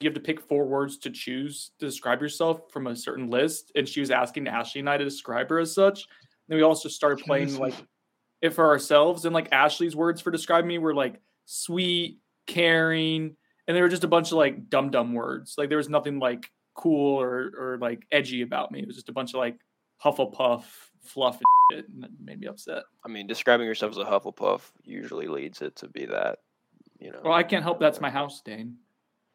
you 0.00 0.08
have 0.08 0.14
to 0.14 0.20
pick 0.20 0.40
four 0.40 0.64
words 0.66 0.98
to 0.98 1.10
choose 1.10 1.72
to 1.78 1.86
describe 1.86 2.22
yourself 2.22 2.70
from 2.70 2.86
a 2.86 2.96
certain 2.96 3.30
list. 3.30 3.72
And 3.74 3.88
she 3.88 4.00
was 4.00 4.10
asking 4.10 4.46
Ashley 4.46 4.80
and 4.80 4.88
I 4.88 4.96
to 4.96 5.04
describe 5.04 5.50
her 5.50 5.58
as 5.58 5.74
such. 5.74 6.02
And 6.02 6.48
then 6.48 6.56
we 6.58 6.62
also 6.62 6.88
started 6.88 7.24
playing 7.24 7.58
like 7.58 7.74
it 8.40 8.50
for 8.50 8.66
ourselves. 8.66 9.24
And 9.24 9.34
like 9.34 9.48
Ashley's 9.52 9.96
words 9.96 10.20
for 10.20 10.30
describing 10.30 10.68
me 10.68 10.78
were 10.78 10.94
like 10.94 11.20
sweet, 11.46 12.18
caring, 12.46 13.36
and 13.66 13.76
they 13.76 13.82
were 13.82 13.88
just 13.88 14.04
a 14.04 14.08
bunch 14.08 14.28
of 14.28 14.38
like 14.38 14.68
dumb 14.70 14.90
dumb 14.90 15.14
words. 15.14 15.54
Like 15.58 15.68
there 15.68 15.78
was 15.78 15.88
nothing 15.88 16.20
like 16.20 16.50
cool 16.74 17.20
or 17.20 17.52
or 17.58 17.78
like 17.80 18.06
edgy 18.12 18.42
about 18.42 18.70
me. 18.70 18.80
It 18.80 18.86
was 18.86 18.96
just 18.96 19.08
a 19.08 19.12
bunch 19.12 19.34
of 19.34 19.38
like 19.38 19.58
Hufflepuff 20.02 20.64
fluff 21.02 21.40
and, 21.72 21.84
and 21.88 22.02
that 22.04 22.10
made 22.22 22.38
me 22.38 22.46
upset. 22.46 22.84
I 23.04 23.08
mean, 23.08 23.26
describing 23.26 23.66
yourself 23.66 23.92
as 23.92 23.98
a 23.98 24.04
Hufflepuff 24.04 24.60
usually 24.84 25.26
leads 25.26 25.60
it 25.60 25.74
to 25.76 25.88
be 25.88 26.06
that. 26.06 26.38
You 27.00 27.12
know. 27.12 27.20
Well, 27.24 27.34
I 27.34 27.42
can't 27.42 27.62
help 27.62 27.80
that's 27.80 28.00
my 28.00 28.10
house, 28.10 28.40
Dane. 28.40 28.76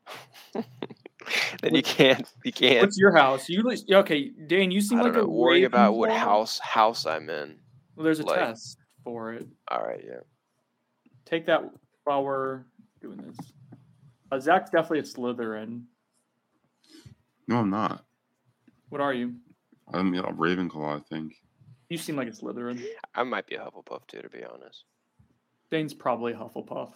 then 0.53 1.75
you 1.75 1.81
can't. 1.83 2.27
You 2.43 2.51
can't. 2.51 2.81
What's 2.81 2.97
your 2.97 3.15
house? 3.15 3.49
You 3.49 3.63
okay, 3.91 4.31
Dan? 4.47 4.71
You 4.71 4.81
seem 4.81 4.99
I 4.99 5.03
like 5.03 5.13
don't 5.13 5.23
a 5.23 5.25
know, 5.25 5.31
worry 5.33 5.63
about 5.63 5.95
what 5.95 6.11
house 6.11 6.59
house 6.59 7.05
I'm 7.05 7.29
in. 7.29 7.57
Well, 7.95 8.03
there's 8.03 8.19
a 8.19 8.25
like- 8.25 8.39
test 8.39 8.77
for 9.03 9.33
it. 9.33 9.47
All 9.69 9.81
right, 9.83 10.03
yeah. 10.05 10.19
Take 11.25 11.45
that 11.47 11.63
while 12.03 12.23
we're 12.23 12.63
doing 13.01 13.17
this. 13.17 13.37
Uh, 14.31 14.39
Zach's 14.39 14.69
definitely 14.71 14.99
a 14.99 15.03
Slytherin. 15.03 15.83
No, 17.47 17.57
I'm 17.57 17.69
not. 17.69 18.03
What 18.89 19.01
are 19.01 19.13
you? 19.13 19.35
I'm 19.93 20.13
a 20.13 20.23
Ravenclaw, 20.23 20.97
I 20.97 21.03
think. 21.09 21.33
You 21.89 21.97
seem 21.97 22.15
like 22.15 22.27
a 22.27 22.31
Slytherin. 22.31 22.83
I 23.15 23.23
might 23.23 23.47
be 23.47 23.55
a 23.55 23.59
Hufflepuff 23.59 24.07
too, 24.07 24.21
to 24.21 24.29
be 24.29 24.43
honest. 24.43 24.85
Dane's 25.69 25.93
probably 25.93 26.33
a 26.33 26.37
Hufflepuff. 26.37 26.91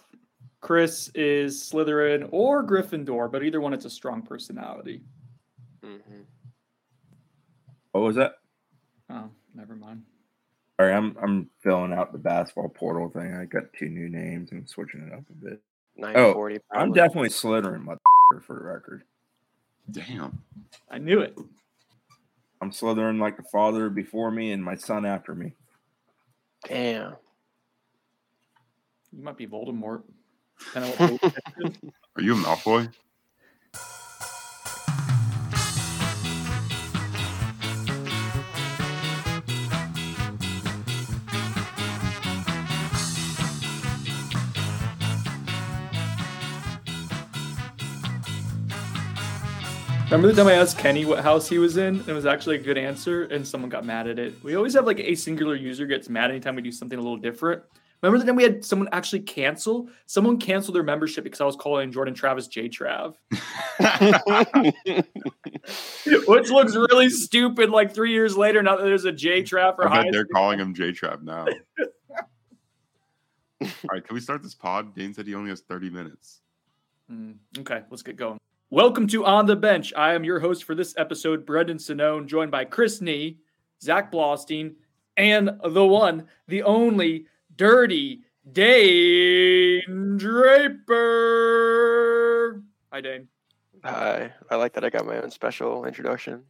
Chris 0.62 1.10
is 1.16 1.62
Slytherin 1.62 2.30
or 2.32 2.64
Gryffindor, 2.66 3.32
but 3.32 3.44
either 3.44 3.62
one, 3.62 3.74
it's 3.74 3.86
a 3.86 3.90
strong 3.90 4.22
personality. 4.22 5.02
hmm 5.84 5.98
What 7.92 8.02
was 8.02 8.16
that? 8.16 8.34
Oh, 9.10 9.30
never 9.54 9.76
mind. 9.76 10.04
All 10.80 10.86
right, 10.86 10.96
I'm 10.96 11.16
I'm 11.22 11.50
filling 11.64 11.94
out 11.94 12.12
the 12.12 12.18
basketball 12.20 12.70
portal 12.70 13.10
thing. 13.10 13.34
I 13.34 13.46
got 13.46 13.74
two 13.78 13.90
new 13.90 14.10
names 14.10 14.52
and 14.52 14.68
switching 14.70 15.02
it 15.02 15.14
up 15.14 15.24
a 15.30 15.34
bit. 15.34 15.62
Nine 15.96 16.16
Oh, 16.16 16.34
forty. 16.34 16.56
I'm 16.72 16.92
probably. 16.92 16.96
definitely 16.96 17.30
Slytherin, 17.30 17.82
mother 17.82 18.00
for 18.46 18.56
the 18.56 18.64
record. 18.64 19.04
Damn. 19.90 20.44
I 20.90 20.98
knew 21.00 21.22
it. 21.22 21.38
I'm 22.62 22.72
Slytherin 22.72 23.20
like 23.20 23.38
the 23.38 23.44
father 23.52 23.90
before 23.90 24.30
me 24.32 24.52
and 24.52 24.64
my 24.64 24.76
son 24.76 25.06
after 25.06 25.34
me. 25.34 25.54
Damn. 26.68 27.16
You 29.12 29.24
might 29.24 29.38
be 29.38 29.48
Voldemort. 29.48 30.04
What 30.74 30.98
page- 30.98 31.20
Are 32.16 32.22
you 32.22 32.34
a 32.34 32.38
Malfoy? 32.38 32.92
Remember 50.10 50.30
the 50.30 50.42
time 50.42 50.48
I 50.48 50.54
asked 50.54 50.78
Kenny 50.78 51.04
what 51.04 51.22
house 51.22 51.50
he 51.50 51.58
was 51.58 51.76
in? 51.76 52.00
And 52.00 52.08
it 52.08 52.14
was 52.14 52.26
actually 52.26 52.56
a 52.56 52.60
good 52.62 52.78
answer, 52.78 53.26
and 53.26 53.46
someone 53.46 53.70
got 53.70 53.86
mad 53.86 54.08
at 54.08 54.18
it. 54.18 54.42
We 54.42 54.56
always 54.56 54.74
have 54.74 54.86
like 54.86 55.02
a 55.02 55.16
singular 55.16 55.54
user 55.54 55.86
gets 55.86 56.08
mad 56.08 56.30
anytime 56.32 56.56
we 56.56 56.62
do 56.62 56.72
something 56.72 56.98
a 56.98 57.02
little 57.02 57.18
different. 57.18 57.62
Remember 58.02 58.20
the 58.20 58.26
time 58.26 58.36
we 58.36 58.44
had 58.44 58.64
someone 58.64 58.90
actually 58.92 59.22
cancel? 59.22 59.90
Someone 60.06 60.38
canceled 60.38 60.76
their 60.76 60.84
membership 60.84 61.24
because 61.24 61.42
I 61.42 61.46
was 61.46 61.56
calling 61.56 61.92
Jordan 61.92 62.14
Travis 62.14 62.48
J 62.48 62.70
Trav, 62.70 63.16
which 66.28 66.50
looks 66.52 66.76
really 66.76 67.10
stupid. 67.10 67.72
Like 67.72 67.94
three 67.94 68.12
years 68.12 68.38
later, 68.38 68.62
now 68.62 68.76
that 68.76 68.84
there's 68.84 69.06
a 69.06 69.12
J 69.12 69.42
Trav 69.42 69.76
for 69.76 69.88
I 69.88 69.96
high 69.96 70.04
they're 70.12 70.26
school. 70.26 70.36
calling 70.36 70.60
him 70.60 70.76
J 70.76 70.92
Trav 70.92 71.24
now. 71.24 71.48
All 73.62 73.68
right, 73.92 74.06
can 74.06 74.14
we 74.14 74.22
start 74.22 74.44
this 74.44 74.54
pod? 74.54 74.94
Dane 74.94 75.14
said 75.14 75.26
he 75.26 75.34
only 75.34 75.50
has 75.50 75.62
30 75.62 75.90
minutes. 75.90 76.42
Hmm, 77.10 77.32
okay, 77.58 77.82
let's 77.90 78.04
get 78.04 78.16
going. 78.16 78.38
Welcome 78.70 79.08
to 79.08 79.26
On 79.26 79.48
the 79.48 79.56
Bench. 79.56 79.92
I 79.96 80.14
am 80.14 80.24
your 80.24 80.40
host 80.40 80.66
for 80.66 80.76
this 80.76 80.94
episode, 80.98 81.48
Brendan 81.48 81.78
Sonnone, 81.78 82.28
joined 82.28 82.52
by 82.52 82.66
Chris 82.66 83.02
Nee, 83.02 83.40
Zach 83.82 84.12
Blostein, 84.12 84.76
and 85.16 85.50
the 85.64 85.86
one, 85.86 86.28
the 86.48 86.62
only, 86.62 87.26
Dirty 87.58 88.22
Dane 88.52 90.16
Draper. 90.18 90.94
Hi, 92.94 93.02
Dane. 93.02 93.28
Hi. 93.84 94.32
I 94.50 94.56
like 94.56 94.74
that 94.74 94.86
I 94.86 94.92
got 94.92 95.08
my 95.08 95.20
own 95.20 95.32
special 95.32 95.86
introduction. 95.86 96.44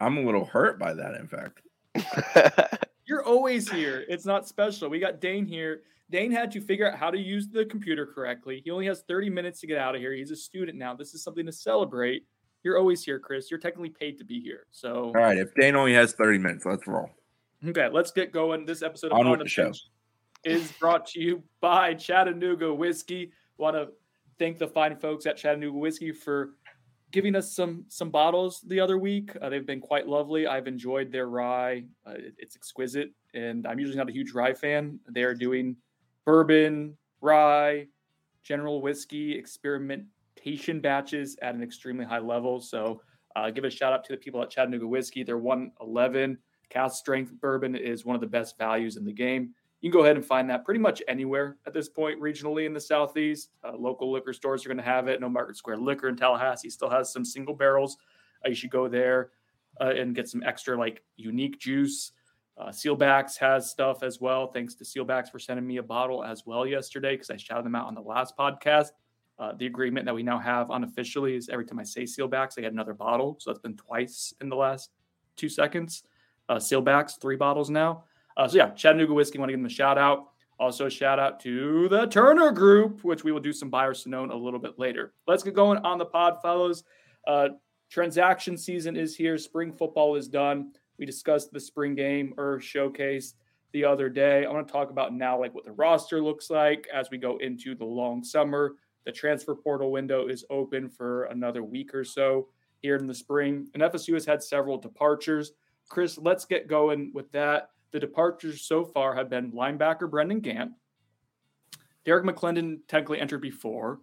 I'm 0.00 0.16
a 0.18 0.22
little 0.22 0.44
hurt 0.44 0.78
by 0.78 0.94
that, 0.94 1.14
in 1.16 1.26
fact. 1.26 1.62
You're 3.06 3.24
always 3.24 3.68
here. 3.68 4.04
It's 4.08 4.24
not 4.24 4.46
special. 4.46 4.88
We 4.88 5.00
got 5.00 5.20
Dane 5.20 5.46
here. 5.46 5.82
Dane 6.10 6.30
had 6.30 6.52
to 6.52 6.60
figure 6.60 6.88
out 6.90 6.96
how 6.96 7.10
to 7.10 7.18
use 7.18 7.48
the 7.48 7.64
computer 7.64 8.06
correctly. 8.06 8.62
He 8.64 8.70
only 8.70 8.86
has 8.86 9.02
30 9.08 9.30
minutes 9.30 9.60
to 9.62 9.66
get 9.66 9.78
out 9.78 9.96
of 9.96 10.00
here. 10.00 10.12
He's 10.12 10.30
a 10.30 10.36
student 10.36 10.78
now. 10.78 10.94
This 10.94 11.12
is 11.12 11.24
something 11.24 11.46
to 11.46 11.52
celebrate. 11.52 12.24
You're 12.62 12.78
always 12.78 13.02
here, 13.02 13.18
Chris. 13.18 13.50
You're 13.50 13.58
technically 13.58 13.90
paid 13.90 14.16
to 14.18 14.24
be 14.24 14.40
here. 14.40 14.66
So 14.70 15.06
All 15.06 15.12
right, 15.14 15.38
if 15.38 15.52
Dane 15.54 15.74
only 15.74 15.94
has 15.94 16.12
30 16.12 16.38
minutes, 16.38 16.64
let's 16.64 16.86
roll. 16.86 17.10
Okay, 17.66 17.88
let's 17.88 18.12
get 18.12 18.30
going. 18.32 18.64
This 18.64 18.82
episode 18.82 19.10
of 19.10 19.18
On 19.18 19.24
with 19.24 19.32
On 19.32 19.38
the 19.38 19.44
the 19.44 19.50
show. 19.50 19.64
Bench 19.64 19.82
is 20.44 20.72
brought 20.72 21.06
to 21.08 21.20
you 21.20 21.42
by 21.60 21.94
Chattanooga 21.94 22.72
Whiskey. 22.72 23.32
Want 23.58 23.76
to 23.76 23.88
thank 24.38 24.58
the 24.58 24.66
fine 24.66 24.96
folks 24.96 25.26
at 25.26 25.36
Chattanooga 25.36 25.76
Whiskey 25.78 26.12
for 26.12 26.54
giving 27.12 27.36
us 27.36 27.54
some 27.54 27.84
some 27.88 28.10
bottles 28.10 28.62
the 28.66 28.80
other 28.80 28.98
week. 28.98 29.36
Uh, 29.40 29.48
they've 29.48 29.66
been 29.66 29.80
quite 29.80 30.06
lovely. 30.08 30.46
I've 30.46 30.66
enjoyed 30.66 31.12
their 31.12 31.28
rye. 31.28 31.84
Uh, 32.06 32.12
it- 32.12 32.34
it's 32.38 32.56
exquisite, 32.56 33.12
and 33.34 33.66
I'm 33.66 33.78
usually 33.78 33.98
not 33.98 34.08
a 34.08 34.12
huge 34.12 34.32
rye 34.32 34.54
fan. 34.54 34.98
They 35.08 35.22
are 35.22 35.34
doing 35.34 35.76
bourbon, 36.24 36.96
rye, 37.20 37.88
general 38.42 38.80
whiskey 38.82 39.36
experimentation 39.38 40.80
batches 40.80 41.36
at 41.42 41.54
an 41.54 41.62
extremely 41.62 42.04
high 42.04 42.18
level. 42.18 42.60
So 42.60 43.00
uh, 43.36 43.50
give 43.50 43.64
a 43.64 43.70
shout 43.70 43.92
out 43.92 44.04
to 44.04 44.12
the 44.12 44.18
people 44.18 44.42
at 44.42 44.50
Chattanooga 44.50 44.86
Whiskey. 44.86 45.22
They're 45.22 45.38
111 45.38 46.38
cask 46.70 46.96
strength 46.98 47.32
bourbon 47.40 47.76
is 47.76 48.04
one 48.04 48.14
of 48.14 48.20
the 48.22 48.26
best 48.26 48.56
values 48.58 48.96
in 48.96 49.04
the 49.04 49.12
game. 49.12 49.54
You 49.82 49.90
can 49.90 49.98
go 49.98 50.04
ahead 50.04 50.16
and 50.16 50.24
find 50.24 50.48
that 50.48 50.64
pretty 50.64 50.78
much 50.78 51.02
anywhere 51.08 51.56
at 51.66 51.74
this 51.74 51.88
point, 51.88 52.20
regionally 52.20 52.66
in 52.66 52.72
the 52.72 52.80
southeast. 52.80 53.50
Uh, 53.64 53.76
local 53.76 54.12
liquor 54.12 54.32
stores 54.32 54.64
are 54.64 54.68
going 54.68 54.78
to 54.78 54.84
have 54.84 55.08
it. 55.08 55.20
No 55.20 55.28
Market 55.28 55.56
Square 55.56 55.78
Liquor 55.78 56.08
in 56.08 56.16
Tallahassee 56.16 56.70
still 56.70 56.88
has 56.88 57.12
some 57.12 57.24
single 57.24 57.54
barrels. 57.54 57.96
Uh, 58.46 58.48
you 58.48 58.54
should 58.54 58.70
go 58.70 58.86
there 58.86 59.30
uh, 59.80 59.90
and 59.90 60.14
get 60.14 60.28
some 60.28 60.42
extra 60.44 60.78
like 60.78 61.02
unique 61.16 61.58
juice. 61.58 62.12
Uh, 62.56 62.68
Seelbachs 62.68 63.36
has 63.38 63.70
stuff 63.70 64.04
as 64.04 64.20
well. 64.20 64.46
Thanks 64.46 64.76
to 64.76 64.84
Seelbachs 64.84 65.30
for 65.30 65.40
sending 65.40 65.66
me 65.66 65.78
a 65.78 65.82
bottle 65.82 66.22
as 66.22 66.46
well 66.46 66.64
yesterday 66.64 67.14
because 67.14 67.30
I 67.30 67.36
shouted 67.36 67.64
them 67.64 67.74
out 67.74 67.86
on 67.86 67.94
the 67.94 68.02
last 68.02 68.36
podcast. 68.36 68.90
Uh, 69.38 69.52
the 69.58 69.66
agreement 69.66 70.06
that 70.06 70.14
we 70.14 70.22
now 70.22 70.38
have 70.38 70.70
unofficially 70.70 71.34
is 71.34 71.48
every 71.48 71.64
time 71.64 71.80
I 71.80 71.84
say 71.84 72.02
Seelbachs, 72.02 72.56
I 72.56 72.60
get 72.60 72.72
another 72.72 72.94
bottle. 72.94 73.36
So 73.40 73.50
that's 73.50 73.58
been 73.58 73.76
twice 73.76 74.32
in 74.40 74.48
the 74.48 74.54
last 74.54 74.90
two 75.34 75.48
seconds. 75.48 76.04
Uh, 76.48 76.56
Seelbachs, 76.56 77.20
three 77.20 77.36
bottles 77.36 77.68
now. 77.68 78.04
Uh, 78.36 78.48
so 78.48 78.56
yeah, 78.56 78.70
Chattanooga 78.70 79.12
Whiskey, 79.12 79.38
want 79.38 79.48
to 79.48 79.52
give 79.52 79.60
them 79.60 79.66
a 79.66 79.70
shout 79.70 79.98
out. 79.98 80.28
Also, 80.58 80.88
shout 80.88 81.18
out 81.18 81.40
to 81.40 81.88
the 81.88 82.06
Turner 82.06 82.52
Group, 82.52 83.02
which 83.02 83.24
we 83.24 83.32
will 83.32 83.40
do 83.40 83.52
some 83.52 83.68
buyers 83.68 84.04
to 84.04 84.08
known 84.08 84.30
a 84.30 84.36
little 84.36 84.60
bit 84.60 84.78
later. 84.78 85.12
Let's 85.26 85.42
get 85.42 85.54
going 85.54 85.78
on 85.78 85.98
the 85.98 86.04
pod, 86.04 86.40
fellows. 86.40 86.84
Uh, 87.26 87.48
transaction 87.90 88.56
season 88.56 88.96
is 88.96 89.16
here. 89.16 89.38
Spring 89.38 89.72
football 89.72 90.14
is 90.14 90.28
done. 90.28 90.72
We 90.98 91.06
discussed 91.06 91.52
the 91.52 91.60
spring 91.60 91.94
game 91.94 92.34
or 92.36 92.60
showcase 92.60 93.34
the 93.72 93.84
other 93.84 94.08
day. 94.08 94.44
I 94.44 94.50
want 94.50 94.66
to 94.66 94.72
talk 94.72 94.90
about 94.90 95.12
now, 95.12 95.38
like 95.38 95.54
what 95.54 95.64
the 95.64 95.72
roster 95.72 96.22
looks 96.22 96.50
like 96.50 96.86
as 96.92 97.10
we 97.10 97.18
go 97.18 97.38
into 97.38 97.74
the 97.74 97.84
long 97.84 98.22
summer. 98.22 98.76
The 99.04 99.12
transfer 99.12 99.54
portal 99.54 99.90
window 99.90 100.28
is 100.28 100.44
open 100.48 100.88
for 100.88 101.24
another 101.24 101.64
week 101.64 101.92
or 101.94 102.04
so 102.04 102.48
here 102.82 102.96
in 102.96 103.06
the 103.06 103.14
spring, 103.14 103.68
and 103.74 103.82
FSU 103.82 104.14
has 104.14 104.24
had 104.24 104.42
several 104.42 104.78
departures. 104.78 105.52
Chris, 105.88 106.18
let's 106.18 106.44
get 106.44 106.68
going 106.68 107.10
with 107.14 107.30
that. 107.32 107.70
The 107.92 108.00
departures 108.00 108.62
so 108.62 108.84
far 108.84 109.14
have 109.14 109.28
been 109.28 109.52
linebacker 109.52 110.10
Brendan 110.10 110.40
Gant, 110.40 110.72
Derrick 112.04 112.24
McLendon 112.24 112.78
technically 112.88 113.20
entered 113.20 113.40
before, 113.42 114.00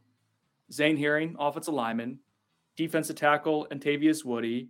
Zane 0.71 0.95
Herring, 0.95 1.35
offensive 1.39 1.73
lineman, 1.73 2.19
defensive 2.77 3.15
tackle 3.15 3.67
Antavius 3.71 4.23
Woody, 4.23 4.69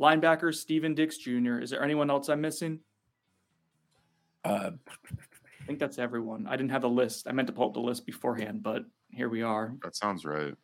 linebacker 0.00 0.52
Steven 0.52 0.94
Dix 0.94 1.16
Jr. 1.16 1.58
Is 1.60 1.70
there 1.70 1.82
anyone 1.82 2.10
else 2.10 2.28
I'm 2.28 2.40
missing? 2.40 2.80
Uh, 4.44 4.72
I 5.62 5.66
think 5.66 5.78
that's 5.78 5.98
everyone. 5.98 6.46
I 6.46 6.56
didn't 6.56 6.70
have 6.70 6.82
the 6.82 6.88
list. 6.88 7.26
I 7.28 7.32
meant 7.32 7.46
to 7.46 7.52
pull 7.54 7.68
up 7.68 7.74
the 7.74 7.80
list 7.80 8.04
beforehand, 8.04 8.62
but 8.62 8.84
here 9.10 9.28
we 9.28 9.42
are. 9.42 9.74
That 9.82 9.96
sounds 9.96 10.24
right. 10.24 10.54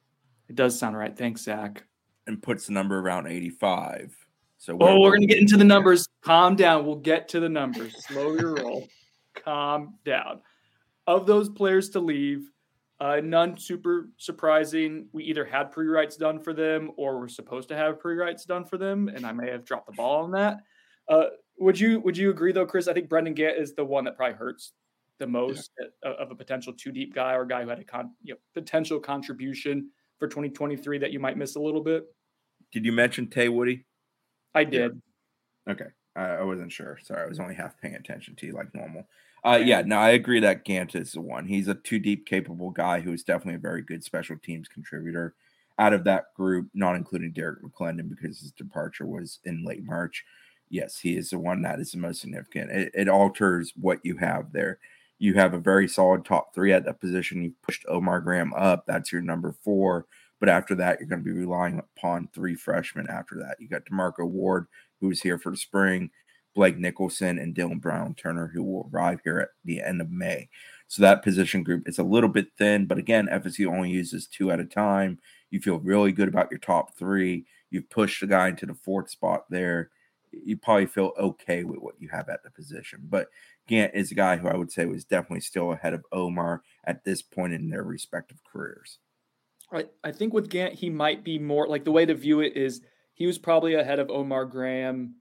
It 0.48 0.56
does 0.56 0.78
sound 0.78 0.96
right. 0.96 1.16
Thanks, 1.16 1.42
Zach. 1.42 1.84
and 2.26 2.42
puts 2.42 2.66
the 2.66 2.72
number 2.72 2.98
around 2.98 3.26
85. 3.28 4.14
So 4.62 4.78
Oh, 4.80 5.00
we're 5.00 5.16
gonna 5.16 5.26
get 5.26 5.38
into 5.38 5.56
the 5.56 5.64
numbers. 5.64 6.08
Calm 6.20 6.54
down. 6.54 6.86
We'll 6.86 6.94
get 6.94 7.26
to 7.30 7.40
the 7.40 7.48
numbers. 7.48 7.92
Slow 8.06 8.36
your 8.36 8.54
roll. 8.54 8.86
Calm 9.34 9.98
down. 10.04 10.40
Of 11.08 11.26
those 11.26 11.48
players 11.48 11.90
to 11.90 12.00
leave, 12.00 12.48
Uh, 13.00 13.20
none 13.20 13.58
super 13.58 14.08
surprising. 14.18 15.08
We 15.10 15.24
either 15.24 15.44
had 15.44 15.72
pre-writes 15.72 16.16
done 16.16 16.38
for 16.38 16.52
them 16.52 16.92
or 16.96 17.14
we 17.16 17.22
were 17.22 17.28
supposed 17.28 17.68
to 17.70 17.74
have 17.74 17.98
pre-writes 17.98 18.44
done 18.44 18.64
for 18.64 18.78
them, 18.78 19.08
and 19.08 19.26
I 19.26 19.32
may 19.32 19.50
have 19.50 19.64
dropped 19.64 19.88
the 19.88 19.94
ball 19.94 20.22
on 20.22 20.30
that. 20.30 20.60
Uh, 21.08 21.30
would 21.58 21.80
you 21.80 21.98
Would 21.98 22.16
you 22.16 22.30
agree 22.30 22.52
though, 22.52 22.64
Chris? 22.64 22.86
I 22.86 22.92
think 22.92 23.08
Brendan 23.08 23.34
Gant 23.34 23.58
is 23.58 23.74
the 23.74 23.84
one 23.84 24.04
that 24.04 24.16
probably 24.16 24.36
hurts 24.36 24.74
the 25.18 25.26
most 25.26 25.72
yeah. 25.80 26.12
of 26.12 26.30
a 26.30 26.36
potential 26.36 26.72
two 26.72 26.92
deep 26.92 27.12
guy 27.12 27.34
or 27.34 27.44
guy 27.44 27.64
who 27.64 27.68
had 27.68 27.80
a 27.80 27.84
con, 27.84 28.12
you 28.22 28.34
know, 28.34 28.40
potential 28.54 29.00
contribution 29.00 29.90
for 30.20 30.28
2023 30.28 30.98
that 30.98 31.10
you 31.10 31.18
might 31.18 31.36
miss 31.36 31.56
a 31.56 31.60
little 31.60 31.82
bit. 31.82 32.04
Did 32.70 32.84
you 32.86 32.92
mention 32.92 33.26
Tay 33.26 33.48
Woody? 33.48 33.86
I 34.54 34.64
did. 34.64 35.00
Yeah. 35.66 35.72
Okay, 35.72 35.86
I, 36.16 36.24
I 36.24 36.42
wasn't 36.42 36.72
sure. 36.72 36.98
Sorry, 37.02 37.22
I 37.22 37.28
was 37.28 37.40
only 37.40 37.54
half 37.54 37.80
paying 37.80 37.94
attention 37.94 38.34
to 38.36 38.46
you 38.46 38.54
like 38.54 38.74
normal. 38.74 39.06
Uh, 39.44 39.60
yeah, 39.62 39.82
no, 39.84 39.98
I 39.98 40.10
agree 40.10 40.40
that 40.40 40.64
Gant 40.64 40.94
is 40.94 41.12
the 41.12 41.20
one. 41.20 41.46
He's 41.46 41.68
a 41.68 41.74
two 41.74 41.98
deep 41.98 42.26
capable 42.26 42.70
guy 42.70 43.00
who 43.00 43.12
is 43.12 43.24
definitely 43.24 43.56
a 43.56 43.58
very 43.58 43.82
good 43.82 44.04
special 44.04 44.36
teams 44.36 44.68
contributor. 44.68 45.34
Out 45.78 45.94
of 45.94 46.04
that 46.04 46.34
group, 46.36 46.68
not 46.74 46.96
including 46.96 47.32
Derrick 47.32 47.62
McLendon 47.62 48.08
because 48.08 48.38
his 48.40 48.52
departure 48.52 49.06
was 49.06 49.40
in 49.44 49.64
late 49.64 49.84
March, 49.84 50.24
yes, 50.68 50.98
he 50.98 51.16
is 51.16 51.30
the 51.30 51.38
one 51.38 51.62
that 51.62 51.80
is 51.80 51.92
the 51.92 51.98
most 51.98 52.20
significant. 52.20 52.70
It, 52.70 52.90
it 52.94 53.08
alters 53.08 53.72
what 53.76 54.00
you 54.04 54.16
have 54.16 54.52
there. 54.52 54.78
You 55.18 55.34
have 55.34 55.54
a 55.54 55.58
very 55.58 55.88
solid 55.88 56.24
top 56.24 56.54
three 56.54 56.72
at 56.72 56.84
that 56.84 57.00
position. 57.00 57.42
You 57.42 57.52
pushed 57.62 57.84
Omar 57.88 58.20
Graham 58.20 58.52
up. 58.54 58.84
That's 58.86 59.12
your 59.12 59.22
number 59.22 59.54
four. 59.62 60.06
But 60.42 60.48
after 60.48 60.74
that, 60.74 60.98
you're 60.98 61.08
going 61.08 61.22
to 61.22 61.24
be 61.24 61.38
relying 61.38 61.78
upon 61.78 62.28
three 62.34 62.56
freshmen 62.56 63.06
after 63.08 63.36
that. 63.36 63.58
You 63.60 63.68
got 63.68 63.84
DeMarco 63.84 64.28
Ward, 64.28 64.66
who's 65.00 65.22
here 65.22 65.38
for 65.38 65.52
the 65.52 65.56
spring. 65.56 66.10
Blake 66.56 66.76
Nicholson 66.76 67.38
and 67.38 67.54
Dylan 67.54 67.80
Brown 67.80 68.16
Turner, 68.16 68.50
who 68.52 68.64
will 68.64 68.90
arrive 68.92 69.20
here 69.22 69.38
at 69.38 69.50
the 69.64 69.80
end 69.80 70.00
of 70.00 70.10
May. 70.10 70.48
So 70.88 71.00
that 71.00 71.22
position 71.22 71.62
group 71.62 71.88
is 71.88 72.00
a 72.00 72.02
little 72.02 72.28
bit 72.28 72.48
thin, 72.58 72.86
but 72.86 72.98
again, 72.98 73.28
FSU 73.30 73.72
only 73.72 73.90
uses 73.90 74.26
two 74.26 74.50
at 74.50 74.58
a 74.58 74.64
time. 74.64 75.20
You 75.50 75.60
feel 75.60 75.78
really 75.78 76.10
good 76.10 76.26
about 76.26 76.50
your 76.50 76.58
top 76.58 76.96
three. 76.96 77.46
You've 77.70 77.88
pushed 77.88 78.20
the 78.20 78.26
guy 78.26 78.48
into 78.48 78.66
the 78.66 78.74
fourth 78.74 79.10
spot 79.10 79.44
there. 79.48 79.90
You 80.32 80.56
probably 80.56 80.86
feel 80.86 81.12
okay 81.20 81.62
with 81.62 81.78
what 81.78 81.94
you 82.00 82.08
have 82.08 82.28
at 82.28 82.42
the 82.42 82.50
position. 82.50 83.02
But 83.08 83.28
Gant 83.68 83.94
is 83.94 84.10
a 84.10 84.16
guy 84.16 84.38
who 84.38 84.48
I 84.48 84.56
would 84.56 84.72
say 84.72 84.86
was 84.86 85.04
definitely 85.04 85.42
still 85.42 85.70
ahead 85.70 85.94
of 85.94 86.04
Omar 86.10 86.62
at 86.84 87.04
this 87.04 87.22
point 87.22 87.52
in 87.52 87.70
their 87.70 87.84
respective 87.84 88.40
careers. 88.52 88.98
I, 89.72 89.86
I 90.04 90.12
think 90.12 90.32
with 90.32 90.50
Gant, 90.50 90.74
he 90.74 90.90
might 90.90 91.24
be 91.24 91.38
more 91.38 91.66
like 91.66 91.84
the 91.84 91.92
way 91.92 92.04
to 92.06 92.14
view 92.14 92.40
it 92.40 92.56
is 92.56 92.80
he 93.14 93.26
was 93.26 93.38
probably 93.38 93.74
ahead 93.74 93.98
of 93.98 94.10
Omar 94.10 94.44
Graham 94.44 95.16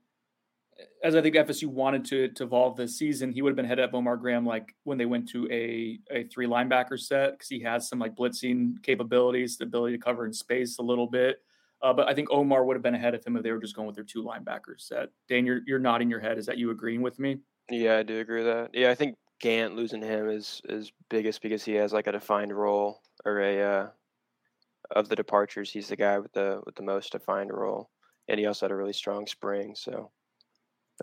as 1.03 1.15
I 1.15 1.21
think 1.21 1.35
FSU 1.35 1.67
wanted 1.67 2.05
to, 2.05 2.27
to 2.29 2.43
evolve 2.43 2.75
this 2.75 2.97
season, 2.97 3.31
he 3.31 3.41
would 3.41 3.51
have 3.51 3.55
been 3.55 3.65
ahead 3.65 3.79
of 3.79 3.93
Omar 3.93 4.17
Graham 4.17 4.45
like 4.45 4.75
when 4.83 4.97
they 4.97 5.05
went 5.05 5.29
to 5.29 5.47
a, 5.51 5.99
a 6.11 6.23
three 6.25 6.47
linebacker 6.47 6.99
set 6.99 7.33
because 7.33 7.49
he 7.49 7.61
has 7.61 7.87
some 7.87 7.99
like 7.99 8.15
blitzing 8.15 8.81
capabilities, 8.83 9.57
the 9.57 9.65
ability 9.65 9.97
to 9.97 10.03
cover 10.03 10.25
in 10.25 10.33
space 10.33 10.77
a 10.79 10.83
little 10.83 11.07
bit. 11.07 11.41
Uh, 11.81 11.93
but 11.93 12.07
I 12.07 12.13
think 12.13 12.29
Omar 12.31 12.63
would 12.63 12.75
have 12.75 12.83
been 12.83 12.95
ahead 12.95 13.15
of 13.15 13.25
him 13.25 13.35
if 13.35 13.43
they 13.43 13.51
were 13.51 13.59
just 13.59 13.75
going 13.75 13.87
with 13.87 13.95
their 13.95 14.05
two 14.05 14.23
linebackers 14.23 14.81
set. 14.81 15.09
Dan, 15.27 15.45
you're 15.45 15.61
you're 15.65 15.79
nodding 15.79 16.11
your 16.11 16.19
head. 16.19 16.37
Is 16.37 16.45
that 16.45 16.59
you 16.59 16.69
agreeing 16.69 17.01
with 17.01 17.17
me? 17.17 17.39
Yeah, 17.71 17.97
I 17.97 18.03
do 18.03 18.19
agree 18.19 18.43
with 18.43 18.53
that. 18.53 18.69
Yeah, 18.73 18.91
I 18.91 18.95
think 18.95 19.15
Gant 19.39 19.75
losing 19.75 20.03
him 20.03 20.29
is 20.29 20.61
is 20.69 20.91
biggest 21.09 21.41
because 21.41 21.63
he 21.63 21.73
has 21.73 21.91
like 21.91 22.05
a 22.05 22.11
defined 22.11 22.55
role 22.55 23.01
or 23.25 23.39
a 23.39 23.61
uh, 23.61 23.87
of 24.95 25.09
the 25.09 25.15
departures. 25.15 25.71
He's 25.71 25.87
the 25.87 25.95
guy 25.95 26.19
with 26.19 26.33
the 26.33 26.61
with 26.65 26.75
the 26.75 26.83
most 26.83 27.11
defined 27.11 27.51
role, 27.51 27.89
and 28.27 28.39
he 28.39 28.45
also 28.45 28.65
had 28.65 28.71
a 28.71 28.75
really 28.75 28.93
strong 28.93 29.27
spring. 29.27 29.75
So 29.75 30.11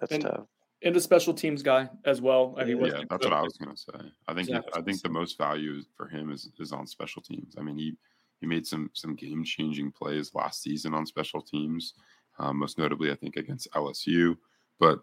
that's 0.00 0.12
and, 0.12 0.22
tough. 0.22 0.46
And 0.82 0.96
a 0.96 1.00
special 1.00 1.34
teams 1.34 1.62
guy 1.62 1.88
as 2.04 2.20
well. 2.20 2.54
I 2.56 2.64
mean, 2.64 2.84
yeah, 2.84 3.02
that's 3.10 3.24
what 3.24 3.32
I 3.32 3.42
was 3.42 3.56
gonna 3.56 3.76
say. 3.76 4.10
I 4.28 4.34
think 4.34 4.48
exactly. 4.48 4.72
I 4.74 4.82
think 4.82 5.02
the 5.02 5.08
most 5.08 5.36
value 5.36 5.82
for 5.96 6.06
him 6.06 6.30
is 6.30 6.50
is 6.58 6.72
on 6.72 6.86
special 6.86 7.20
teams. 7.22 7.54
I 7.58 7.62
mean, 7.62 7.76
he 7.76 7.96
he 8.40 8.46
made 8.46 8.66
some 8.66 8.90
some 8.92 9.16
game 9.16 9.42
changing 9.44 9.92
plays 9.92 10.34
last 10.34 10.62
season 10.62 10.94
on 10.94 11.04
special 11.06 11.42
teams, 11.42 11.94
um, 12.38 12.58
most 12.58 12.78
notably 12.78 13.10
I 13.10 13.16
think 13.16 13.36
against 13.36 13.70
LSU. 13.72 14.36
But 14.78 15.00